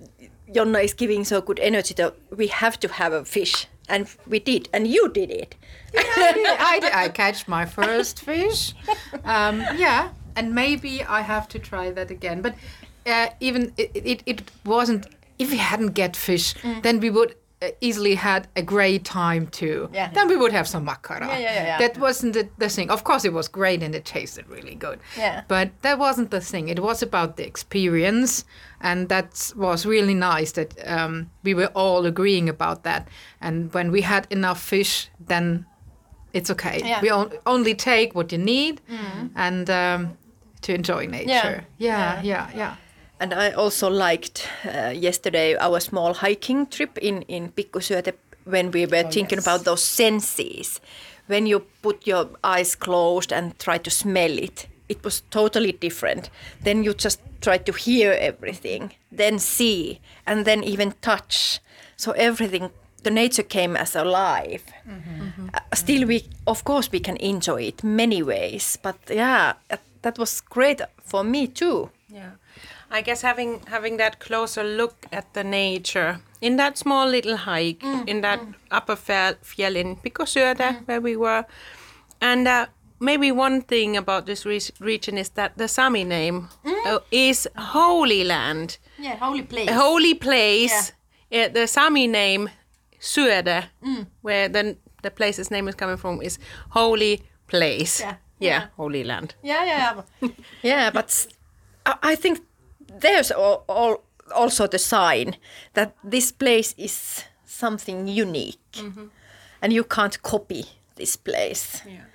Jonna 0.54 0.84
is 0.84 0.94
giving 0.94 1.26
so 1.26 1.42
good 1.42 1.60
energy. 1.60 1.94
That 1.96 2.14
we 2.30 2.48
have 2.48 2.80
to 2.80 2.88
have 2.88 3.12
a 3.12 3.26
fish, 3.26 3.68
and 3.90 4.08
we 4.26 4.40
did, 4.40 4.70
and 4.72 4.88
you 4.88 5.10
did 5.10 5.32
it. 5.32 5.56
I, 5.98 6.32
did, 6.34 6.48
I, 6.48 6.80
did, 6.84 6.94
I 6.94 7.10
catch 7.10 7.46
my 7.48 7.66
first 7.66 8.22
fish. 8.22 8.74
Um, 9.26 9.60
yeah, 9.76 10.10
and 10.36 10.54
maybe 10.54 11.04
I 11.04 11.22
have 11.22 11.48
to 11.50 11.60
try 11.60 11.92
that 11.92 12.12
again. 12.12 12.42
But 12.42 12.56
uh, 13.06 13.28
even 13.40 13.74
it, 13.78 13.92
it, 13.94 14.24
it 14.26 14.52
wasn't. 14.66 15.08
If 15.40 15.50
we 15.50 15.58
hadn't 15.58 15.94
get 15.94 16.16
fish, 16.16 16.54
then 16.84 17.00
we 17.00 17.10
would 17.10 17.36
uh, 17.64 17.70
easily 17.80 18.16
had 18.16 18.48
a 18.56 18.62
great 18.64 19.06
time 19.06 19.46
too. 19.48 19.88
Yeah. 19.94 20.10
Then 20.12 20.28
we 20.28 20.36
would 20.36 20.52
have 20.52 20.68
some 20.68 20.86
makara. 20.86 21.28
Yeah, 21.28 21.38
yeah, 21.38 21.54
yeah, 21.54 21.66
yeah. 21.66 21.78
That 21.78 21.98
wasn't 22.00 22.34
the, 22.34 22.50
the 22.58 22.70
thing. 22.70 22.90
Of 22.90 23.04
course, 23.04 23.24
it 23.24 23.34
was 23.34 23.48
great 23.48 23.84
and 23.84 23.94
it 23.94 24.04
tasted 24.04 24.48
really 24.50 24.74
good. 24.74 25.00
Yeah. 25.16 25.44
But 25.48 25.70
that 25.82 26.00
wasn't 26.00 26.32
the 26.32 26.42
thing. 26.42 26.70
It 26.70 26.80
was 26.80 27.04
about 27.04 27.38
the 27.38 27.46
experience, 27.46 28.46
and 28.82 29.10
that 29.10 29.52
was 29.56 29.86
really 29.86 30.16
nice 30.16 30.54
that 30.54 30.74
um, 30.88 31.30
we 31.44 31.54
were 31.54 31.72
all 31.76 32.06
agreeing 32.08 32.50
about 32.50 32.84
that. 32.84 33.08
And 33.42 33.72
when 33.74 33.92
we 33.92 34.02
had 34.02 34.26
enough 34.32 34.60
fish, 34.62 35.10
then 35.20 35.66
it's 36.34 36.50
okay. 36.50 36.82
Yeah. 36.84 37.02
We 37.02 37.10
on- 37.12 37.34
only 37.46 37.76
take 37.76 38.16
what 38.16 38.32
you 38.32 38.40
need, 38.40 38.82
mm. 38.90 39.30
and 39.36 39.70
um, 39.70 40.18
to 40.62 40.74
enjoy 40.74 41.08
nature. 41.08 41.28
Yeah, 41.28 41.64
yeah, 41.78 42.22
yeah. 42.24 42.50
yeah. 42.56 42.76
And 43.20 43.34
I 43.34 43.52
also 43.52 43.90
liked 43.90 44.48
uh, 44.66 44.90
yesterday 44.90 45.56
our 45.58 45.80
small 45.80 46.14
hiking 46.14 46.66
trip 46.68 46.98
in 46.98 47.22
in 47.28 47.52
Pikkusyöte 47.52 48.14
when 48.46 48.72
we 48.72 48.86
were 48.86 49.04
thinking 49.04 49.38
yes. 49.38 49.46
about 49.48 49.64
those 49.64 49.84
senses. 49.84 50.82
When 51.28 51.48
you 51.48 51.60
put 51.82 52.08
your 52.08 52.30
eyes 52.44 52.76
closed 52.76 53.32
and 53.34 53.58
try 53.60 53.78
to 53.78 53.90
smell 53.90 54.38
it, 54.38 54.68
it 54.90 55.04
was 55.04 55.22
totally 55.30 55.72
different. 55.72 56.30
Then 56.64 56.84
you 56.84 56.94
just 56.94 57.22
try 57.42 57.58
to 57.58 57.72
hear 57.72 58.12
everything, 58.20 58.92
then 59.12 59.40
see, 59.40 60.00
and 60.26 60.46
then 60.46 60.64
even 60.64 60.94
touch. 61.02 61.60
So 61.96 62.12
everything, 62.12 62.72
the 63.04 63.12
nature 63.12 63.44
came 63.44 63.78
as 63.78 63.96
alive. 63.96 64.64
Uh, 65.54 65.60
still, 65.76 66.08
we 66.08 66.24
of 66.46 66.64
course 66.64 66.92
we 66.92 67.00
can 67.00 67.18
enjoy 67.18 67.62
it 67.68 67.84
many 67.84 68.24
ways, 68.24 68.78
but 68.82 68.98
yeah, 69.10 69.54
uh, 69.70 69.78
that 70.02 70.18
was 70.18 70.42
great 70.42 70.82
for 71.04 71.24
me 71.24 71.48
too. 71.48 71.90
Yeah. 72.10 72.32
I 72.92 73.02
guess 73.02 73.22
having 73.22 73.62
having 73.68 73.98
that 73.98 74.20
closer 74.20 74.64
look 74.64 75.06
at 75.12 75.34
the 75.34 75.44
nature 75.44 76.20
in 76.42 76.58
that 76.58 76.78
small 76.78 77.08
little 77.08 77.38
hike 77.38 77.80
mm, 77.80 78.08
in 78.08 78.22
that 78.22 78.40
mm. 78.40 78.54
upper 78.70 78.96
fjell, 78.96 79.76
in 79.76 79.96
Pikosöde 79.96 80.58
mm. 80.58 80.88
where 80.88 81.00
we 81.02 81.16
were, 81.16 81.46
and 82.20 82.48
uh, 82.48 82.66
maybe 83.00 83.32
one 83.32 83.62
thing 83.62 83.96
about 83.98 84.26
this 84.26 84.46
re- 84.46 84.76
region 84.80 85.18
is 85.18 85.30
that 85.30 85.58
the 85.58 85.68
Sami 85.68 86.04
name 86.04 86.50
uh, 86.86 87.00
is 87.12 87.48
Holy 87.58 88.24
Land, 88.26 88.78
Yeah, 89.00 89.16
holy 89.16 89.44
place. 89.44 89.70
a 89.70 89.74
holy 89.74 90.14
place. 90.14 90.92
Yeah, 91.30 91.48
the 91.48 91.68
Sami 91.68 92.08
name 92.08 92.50
Syöde, 93.00 93.64
where 94.22 94.50
the 94.50 94.76
the 95.02 95.12
place's 95.12 95.50
name 95.50 95.70
is 95.70 95.76
coming 95.76 95.98
from, 95.98 96.22
is 96.22 96.40
holy 96.70 97.22
place. 97.48 98.02
Yeah. 98.02 98.16
Yeah, 98.42 98.68
Holy 98.78 99.04
Land. 99.04 99.36
Yeah, 99.44 99.66
yeah, 99.66 100.02
yeah. 100.22 100.30
yeah, 100.64 100.92
but 100.92 101.28
I 101.86 102.16
think 102.16 102.40
there's 103.00 103.32
all, 103.32 103.64
all, 103.68 104.04
also 104.36 104.68
the 104.68 104.80
sign 104.80 105.36
that 105.74 105.96
this 106.04 106.32
place 106.32 106.76
is 106.78 107.24
something 107.46 108.08
unique, 108.08 108.60
and 109.62 109.74
you 109.74 109.84
can't 109.84 110.22
copy 110.22 110.66
this 110.96 111.16
place. 111.16 111.82
Yeah. 111.86 112.06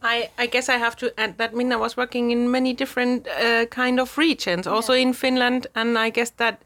I, 0.00 0.30
I 0.38 0.46
guess 0.46 0.68
I 0.68 0.76
have 0.76 0.96
to 0.96 1.12
add 1.18 1.38
that 1.38 1.54
Minna 1.54 1.78
was 1.78 1.96
working 1.96 2.30
in 2.30 2.50
many 2.50 2.72
different 2.72 3.26
uh, 3.26 3.66
kind 3.66 3.98
of 3.98 4.16
regions, 4.16 4.66
also 4.66 4.92
in 4.92 5.12
Finland, 5.12 5.66
and 5.74 5.98
I 5.98 6.10
guess 6.10 6.30
that 6.36 6.62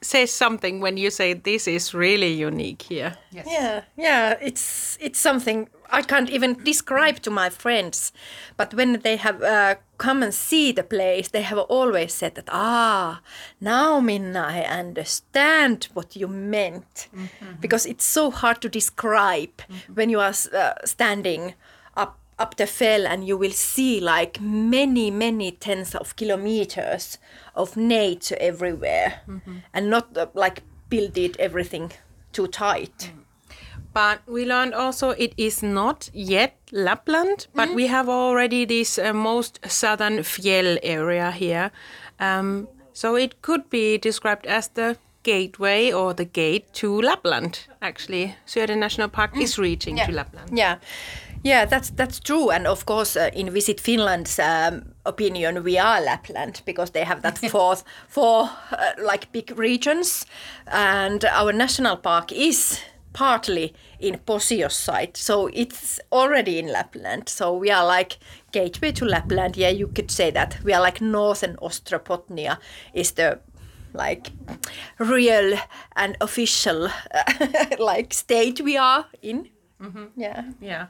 says 0.00 0.30
something 0.30 0.80
when 0.80 0.96
you 0.96 1.10
say 1.10 1.34
this 1.34 1.66
is 1.66 1.94
really 1.94 2.32
unique 2.32 2.82
here. 2.82 3.16
Yeah, 3.30 3.82
yeah, 3.96 4.34
it's 4.40 4.98
it's 5.00 5.18
something 5.18 5.68
I 5.90 6.02
can't 6.02 6.30
even 6.30 6.54
describe 6.64 7.20
to 7.20 7.30
my 7.30 7.50
friends, 7.50 8.12
but 8.56 8.74
when 8.74 9.00
they 9.00 9.16
have 9.16 9.42
uh, 9.42 9.74
come 9.98 10.22
and 10.22 10.34
see 10.34 10.72
the 10.72 10.82
place, 10.82 11.28
they 11.28 11.42
have 11.42 11.58
always 11.58 12.12
said 12.14 12.34
that 12.34 12.48
ah, 12.52 13.20
now 13.60 14.00
Minna, 14.00 14.46
I 14.48 14.62
understand 14.62 15.88
what 15.94 16.16
you 16.16 16.28
meant, 16.28 17.08
because 17.60 17.86
it's 17.86 18.04
so 18.04 18.30
hard 18.30 18.60
to 18.62 18.68
describe 18.68 19.62
when 19.94 20.10
you 20.10 20.20
are 20.20 20.34
uh, 20.52 20.72
standing 20.84 21.54
up 22.38 22.56
the 22.56 22.66
fell 22.66 23.06
and 23.06 23.26
you 23.26 23.36
will 23.36 23.52
see 23.52 24.00
like 24.00 24.40
many 24.40 25.10
many 25.10 25.50
tens 25.52 25.94
of 25.94 26.16
kilometers 26.16 27.18
of 27.54 27.76
nature 27.76 28.36
everywhere. 28.40 29.20
And 29.72 29.90
not 29.90 30.16
uh, 30.16 30.26
like 30.34 30.62
builded 30.88 31.36
everything 31.38 31.92
too 32.32 32.46
tight. 32.46 33.12
But 33.92 34.20
we 34.26 34.44
learned 34.44 34.74
also 34.74 35.10
it 35.10 35.32
is 35.38 35.62
not 35.62 36.10
yet 36.12 36.52
Lapland, 36.70 37.46
but 37.54 37.74
we 37.74 37.86
have 37.86 38.10
already 38.10 38.66
this 38.66 38.98
uh, 38.98 39.14
most 39.14 39.58
southern 39.66 40.22
fjell 40.22 40.76
area 40.82 41.30
here. 41.30 41.70
Um, 42.20 42.68
so 42.92 43.16
it 43.16 43.40
could 43.40 43.70
be 43.70 43.96
described 43.96 44.46
as 44.46 44.68
the 44.68 44.98
gateway 45.22 45.92
or 45.92 46.14
the 46.14 46.26
gate 46.26 46.72
to 46.74 47.00
Lapland. 47.00 47.66
Actually, 47.80 48.34
Syöden 48.46 48.78
National 48.78 49.08
Park 49.08 49.36
is 49.36 49.58
reaching 49.58 49.96
to 49.96 50.12
Lapland. 50.12 50.50
yeah 50.58 50.76
yeah 51.46 51.64
that's 51.64 51.90
that's 51.90 52.20
true. 52.20 52.50
And 52.50 52.66
of 52.66 52.86
course 52.86 53.16
uh, 53.16 53.30
in 53.32 53.50
visit 53.50 53.80
finland's 53.80 54.38
um, 54.38 54.82
opinion 55.04 55.62
we 55.62 55.78
are 55.78 56.00
lapland 56.00 56.62
because 56.66 56.90
they 56.90 57.04
have 57.04 57.22
that 57.22 57.38
fourth 57.50 57.84
four 58.08 58.50
uh, 58.72 58.92
like 58.98 59.32
big 59.32 59.58
regions. 59.58 60.26
And 60.66 61.24
our 61.24 61.52
national 61.52 61.96
park 61.96 62.32
is 62.32 62.80
partly 63.12 63.74
in 64.00 64.18
Posios 64.26 64.74
side 64.74 65.16
so 65.16 65.48
it's 65.52 66.00
already 66.10 66.58
in 66.58 66.72
lapland. 66.72 67.28
So 67.28 67.56
we 67.56 67.70
are 67.70 67.86
like 67.86 68.18
gateway 68.52 68.92
to 68.92 69.04
lapland. 69.04 69.56
Yeah 69.56 69.70
you 69.70 69.86
could 69.86 70.10
say 70.10 70.30
that. 70.32 70.58
We 70.64 70.72
are 70.74 70.82
like 70.82 71.00
northern 71.00 71.56
ostrobotnia 71.62 72.58
is 72.92 73.12
the 73.12 73.38
like 73.94 74.32
real 74.98 75.58
and 75.94 76.16
official 76.20 76.88
like 77.78 78.12
state 78.14 78.60
we 78.60 78.76
are 78.76 79.06
in. 79.22 79.48
Yeah. 80.16 80.42
Yeah. 80.60 80.86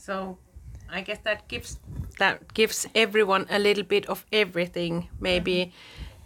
So 0.00 0.38
I 0.88 1.02
guess 1.02 1.18
that 1.24 1.46
gives 1.48 1.78
that 2.18 2.54
gives 2.54 2.86
everyone 2.94 3.46
a 3.50 3.58
little 3.58 3.84
bit 3.84 4.06
of 4.08 4.24
everything. 4.32 5.08
Maybe 5.20 5.72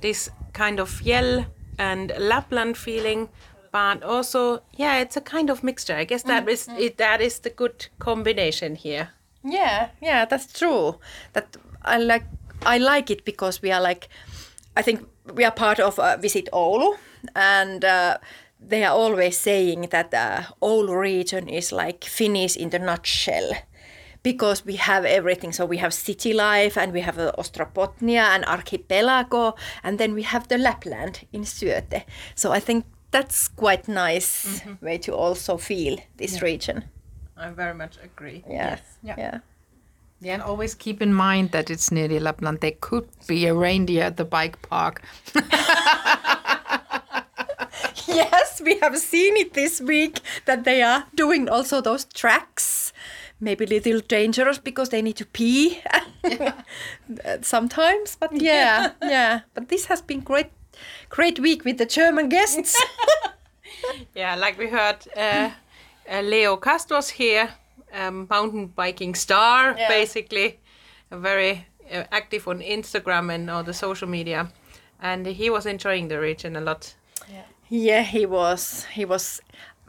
this 0.01 0.31
kind 0.53 0.81
of 0.81 1.03
Yell 1.03 1.47
and 1.79 2.13
Lapland 2.19 2.77
feeling, 2.77 3.29
but 3.73 4.05
also 4.05 4.63
yeah, 4.79 5.01
it's 5.01 5.17
a 5.17 5.21
kind 5.21 5.51
of 5.51 5.65
mixture. 5.65 5.97
I 5.97 6.05
guess 6.05 6.23
that 6.23 6.49
is 6.49 6.69
it, 6.79 6.99
that 6.99 7.21
is 7.21 7.41
the 7.41 7.51
good 7.51 7.89
combination 7.99 8.77
here. 8.77 9.09
Yeah, 9.43 9.89
yeah, 10.01 10.25
that's 10.25 10.53
true. 10.53 11.01
That 11.33 11.57
I 11.83 11.99
like. 11.99 12.25
I 12.67 12.79
like 12.79 13.11
it 13.11 13.25
because 13.25 13.61
we 13.61 13.73
are 13.73 13.83
like, 13.83 14.09
I 14.77 14.83
think 14.83 15.07
we 15.35 15.45
are 15.45 15.51
part 15.51 15.81
of 15.81 15.99
uh, 15.99 16.17
Visit 16.17 16.49
Oulu, 16.53 16.97
and 17.35 17.85
uh, 17.85 18.19
they 18.69 18.85
are 18.85 18.95
always 18.95 19.37
saying 19.37 19.89
that 19.91 20.13
uh, 20.15 20.43
Oulu 20.63 20.97
region 21.01 21.49
is 21.49 21.73
like 21.73 22.05
Finnish 22.05 22.57
in 22.57 22.71
the 22.71 22.79
nutshell. 22.79 23.53
Because 24.23 24.65
we 24.65 24.77
have 24.77 25.05
everything, 25.05 25.53
so 25.53 25.67
we 25.67 25.77
have 25.77 25.93
city 25.93 26.33
life, 26.33 26.79
and 26.79 26.95
we 26.95 27.03
have 27.03 27.19
uh, 27.19 27.33
Ostrobotnia 27.39 28.35
and 28.35 28.43
archipelago, 28.47 29.55
and 29.83 29.99
then 29.99 30.15
we 30.15 30.23
have 30.23 30.49
the 30.49 30.57
Lapland 30.57 31.27
in 31.33 31.43
Syöte. 31.45 32.05
So 32.35 32.51
I 32.51 32.61
think 32.61 32.87
that's 33.11 33.49
quite 33.49 33.87
nice 33.87 34.63
way 34.81 34.97
to 34.99 35.13
also 35.15 35.59
feel 35.59 35.99
this 36.17 36.41
region. 36.41 36.85
I 37.37 37.51
very 37.51 37.75
much 37.75 37.99
agree. 38.03 38.43
Yeah, 38.49 38.79
Yeah. 39.03 39.15
yeah. 39.19 39.39
Yeah, 40.21 40.35
and 40.35 40.43
always 40.43 40.75
keep 40.75 41.03
in 41.03 41.13
mind 41.13 41.51
that 41.51 41.69
it's 41.69 41.91
nearly 41.93 42.19
Lapland. 42.19 42.61
There 42.61 42.73
could 42.81 43.07
be 43.27 43.47
a 43.47 43.53
reindeer 43.55 44.05
at 44.05 44.17
the 44.17 44.25
bike 44.25 44.57
park. 44.63 45.03
Yes, 48.33 48.61
we 48.65 48.79
have 48.81 48.97
seen 48.99 49.37
it 49.37 49.53
this 49.55 49.81
week 49.81 50.21
that 50.47 50.65
they 50.65 50.83
are 50.83 51.05
doing 51.15 51.49
also 51.49 51.81
those 51.81 52.05
tracks 52.05 52.93
maybe 53.41 53.65
a 53.65 53.69
little 53.69 54.01
dangerous 54.01 54.59
because 54.59 54.89
they 54.89 55.03
need 55.03 55.17
to 55.17 55.27
pee 55.27 55.81
sometimes. 57.43 58.17
But 58.17 58.31
yeah, 58.41 58.93
yeah. 59.03 59.41
But 59.55 59.69
this 59.69 59.87
has 59.87 60.01
been 60.03 60.21
great, 60.21 60.51
great 61.09 61.39
week 61.39 61.65
with 61.65 61.79
the 61.79 61.87
German 61.87 62.29
guests. 62.29 62.77
Yeah, 64.15 64.35
like 64.37 64.57
we 64.59 64.69
heard, 64.69 64.97
uh, 65.17 65.51
uh, 66.11 66.21
Leo 66.23 66.57
Castros 66.57 67.11
here, 67.11 67.49
um, 67.93 68.27
mountain 68.31 68.67
biking 68.69 69.15
star, 69.15 69.75
Yeah. 69.79 69.89
basically, 69.89 70.59
very 71.11 71.67
uh, 71.93 72.05
active 72.11 72.49
on 72.49 72.61
Instagram 72.61 73.31
and 73.35 73.51
all 73.51 73.63
the 73.63 73.75
social 73.75 74.09
media, 74.09 74.49
and 75.01 75.27
he 75.27 75.51
was 75.51 75.67
enjoying 75.67 76.09
the 76.09 76.19
region 76.19 76.57
a 76.57 76.61
lot. 76.61 76.95
Yeah, 77.69 78.03
he 78.03 78.27
was. 78.27 78.85
He 78.93 79.05
was. 79.05 79.41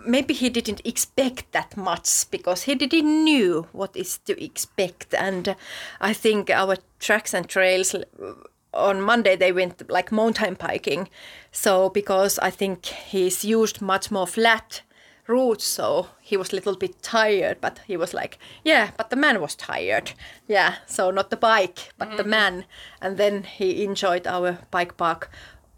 Maybe 0.06 0.34
he 0.34 0.50
didn't 0.50 0.82
expect 0.86 1.52
that 1.52 1.78
much 1.78 2.30
because 2.30 2.64
he 2.64 2.76
didn't 2.76 3.24
knew 3.24 3.68
what 3.72 3.96
is 3.96 4.20
to 4.26 4.44
expect, 4.44 5.14
and 5.14 5.50
uh, 5.50 5.56
I 6.02 6.14
think 6.14 6.50
our 6.50 6.78
tracks 7.00 7.34
and 7.34 7.48
trails 7.48 7.96
uh, 7.96 8.02
on 8.74 9.02
Monday 9.02 9.36
they 9.36 9.52
went 9.52 9.90
like 9.90 10.12
mountain 10.12 10.56
biking, 10.56 11.10
so 11.52 11.90
because 11.90 12.38
I 12.40 12.52
think 12.52 12.86
he's 12.86 13.46
used 13.46 13.82
much 13.82 14.12
more 14.12 14.28
flat 14.28 14.82
routes, 15.28 15.64
so 15.64 16.08
he 16.22 16.38
was 16.38 16.52
a 16.52 16.56
little 16.56 16.76
bit 16.76 17.02
tired, 17.02 17.58
but 17.62 17.80
he 17.88 17.98
was 17.98 18.14
like, 18.14 18.38
yeah, 18.64 18.92
but 18.98 19.10
the 19.10 19.16
man 19.16 19.42
was 19.42 19.56
tired, 19.56 20.12
yeah, 20.48 20.76
so 20.86 21.10
not 21.10 21.30
the 21.30 21.38
bike, 21.38 21.94
but 21.98 22.18
the 22.18 22.24
man, 22.24 22.66
and 23.02 23.18
then 23.18 23.44
he 23.44 23.84
enjoyed 23.84 24.28
our 24.28 24.60
bike 24.72 24.98
park, 24.98 25.32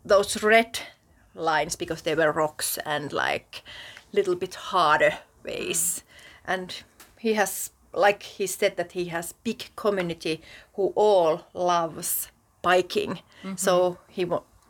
those 0.04 0.44
red 0.44 0.80
lines 1.38 1.76
because 1.76 2.02
they 2.02 2.16
were 2.16 2.32
rocks 2.32 2.78
and 2.86 3.14
like 3.14 3.64
little 4.12 4.36
bit 4.36 4.56
harder 4.56 5.20
ways. 5.44 6.04
And 6.46 6.84
he 7.20 7.34
has 7.34 7.72
like 7.94 8.24
he 8.24 8.48
said 8.48 8.78
that 8.78 8.92
he 8.92 9.06
has 9.06 9.34
big 9.44 9.70
community 9.76 10.42
who 10.74 10.94
all 10.96 11.42
loves 11.54 12.32
biking. 12.62 13.20
So 13.56 13.98
he 14.10 14.26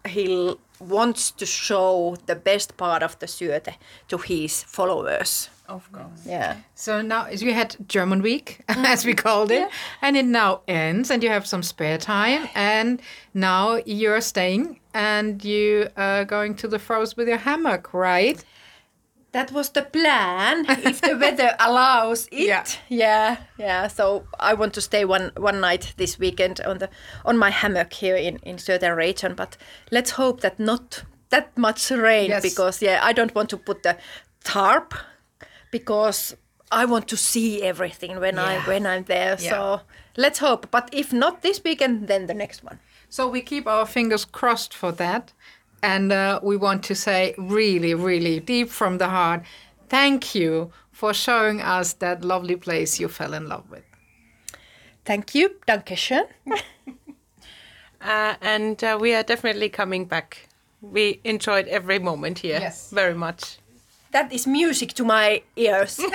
he 0.07 0.55
wants 0.79 1.31
to 1.31 1.45
show 1.45 2.15
the 2.25 2.35
best 2.35 2.77
part 2.77 3.03
of 3.03 3.17
the 3.19 3.25
Syöte 3.25 3.73
to 4.07 4.17
his 4.17 4.63
followers 4.63 5.49
Of 5.67 5.91
course. 5.91 6.21
yeah 6.25 6.55
So 6.75 7.01
now 7.01 7.27
you 7.29 7.53
had 7.53 7.75
German 7.89 8.21
week, 8.21 8.61
as 8.67 9.05
we 9.05 9.13
called 9.13 9.51
it, 9.51 9.67
and 10.01 10.15
it 10.17 10.25
now 10.25 10.61
ends, 10.67 11.11
and 11.11 11.21
you 11.23 11.29
have 11.29 11.45
some 11.45 11.63
spare 11.63 11.97
time, 11.97 12.47
and 12.55 13.01
now 13.33 13.81
you're 13.85 14.21
staying, 14.21 14.79
and 14.93 15.43
you 15.43 15.89
are 15.95 16.25
going 16.25 16.55
to 16.55 16.67
the 16.67 16.79
forest 16.79 17.17
with 17.17 17.27
your 17.27 17.37
hammock, 17.39 17.93
right? 17.93 18.43
That 19.33 19.51
was 19.51 19.69
the 19.69 19.81
plan 19.83 20.65
if 20.69 21.01
the 21.01 21.15
weather 21.17 21.55
allows 21.59 22.27
it. 22.31 22.47
Yeah. 22.47 22.63
yeah, 22.89 23.37
yeah. 23.59 23.87
So 23.89 24.23
I 24.39 24.53
want 24.53 24.73
to 24.73 24.81
stay 24.81 25.05
one 25.05 25.31
one 25.37 25.59
night 25.59 25.93
this 25.97 26.17
weekend 26.19 26.61
on 26.61 26.77
the 26.77 26.89
on 27.25 27.37
my 27.37 27.49
hammock 27.51 27.93
here 27.93 28.15
in 28.15 28.39
in 28.43 28.55
Söder 28.57 28.95
region. 28.95 29.35
But 29.35 29.57
let's 29.91 30.11
hope 30.11 30.39
that 30.41 30.59
not 30.59 31.03
that 31.29 31.57
much 31.57 31.91
rain 31.91 32.29
Yes. 32.29 32.41
because 32.41 32.85
yeah, 32.85 33.09
I 33.09 33.13
don't 33.13 33.35
want 33.35 33.49
to 33.49 33.57
put 33.57 33.83
the 33.83 33.97
tarp 34.43 34.93
because 35.71 36.35
I 36.71 36.85
want 36.85 37.07
to 37.07 37.17
see 37.17 37.61
everything 37.61 38.19
when 38.19 38.37
I 38.39 38.53
Yeah. 38.53 38.67
when 38.67 38.85
I'm 38.85 39.03
there. 39.05 39.37
Yeah. 39.39 39.49
So 39.51 39.81
let's 40.17 40.39
hope. 40.39 40.67
But 40.71 40.89
if 40.91 41.11
not 41.13 41.41
this 41.41 41.61
weekend, 41.63 42.07
then 42.07 42.27
the 42.27 42.33
next 42.33 42.63
one. 42.63 42.79
So 43.09 43.27
we 43.31 43.41
keep 43.41 43.67
our 43.67 43.85
fingers 43.85 44.25
crossed 44.25 44.73
for 44.73 44.91
that. 44.93 45.33
And 45.81 46.11
uh, 46.11 46.39
we 46.43 46.57
want 46.57 46.83
to 46.87 46.95
say, 46.95 47.33
really, 47.37 47.93
really 47.93 48.39
deep 48.39 48.69
from 48.69 48.97
the 48.97 49.07
heart, 49.07 49.43
thank 49.89 50.33
you 50.35 50.71
for 50.91 51.13
showing 51.13 51.61
us 51.61 51.93
that 51.93 52.23
lovely 52.25 52.55
place 52.55 52.99
you 52.99 53.07
fell 53.07 53.33
in 53.33 53.47
love 53.47 53.69
with. 53.69 53.83
Thank 55.05 55.35
you, 55.35 55.49
Dankeschön. 55.67 56.25
Uh, 58.01 58.35
and 58.41 58.83
uh, 58.83 58.97
we 59.01 59.13
are 59.15 59.23
definitely 59.23 59.69
coming 59.69 60.05
back. 60.05 60.47
We 60.81 61.19
enjoyed 61.23 61.67
every 61.67 61.99
moment 61.99 62.39
here 62.39 62.59
Yes. 62.59 62.91
very 62.91 63.15
much. 63.15 63.57
That 64.11 64.31
is 64.31 64.47
music 64.47 64.93
to 64.93 65.03
my 65.03 65.41
ears. 65.55 65.99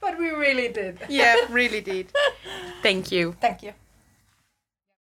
But 0.00 0.18
we 0.18 0.30
really 0.30 0.68
did. 0.68 0.98
Yeah, 1.08 1.34
really 1.50 1.80
did. 1.80 2.12
Thank 2.82 3.10
you. 3.10 3.34
Thank 3.40 3.62
you. 3.62 3.72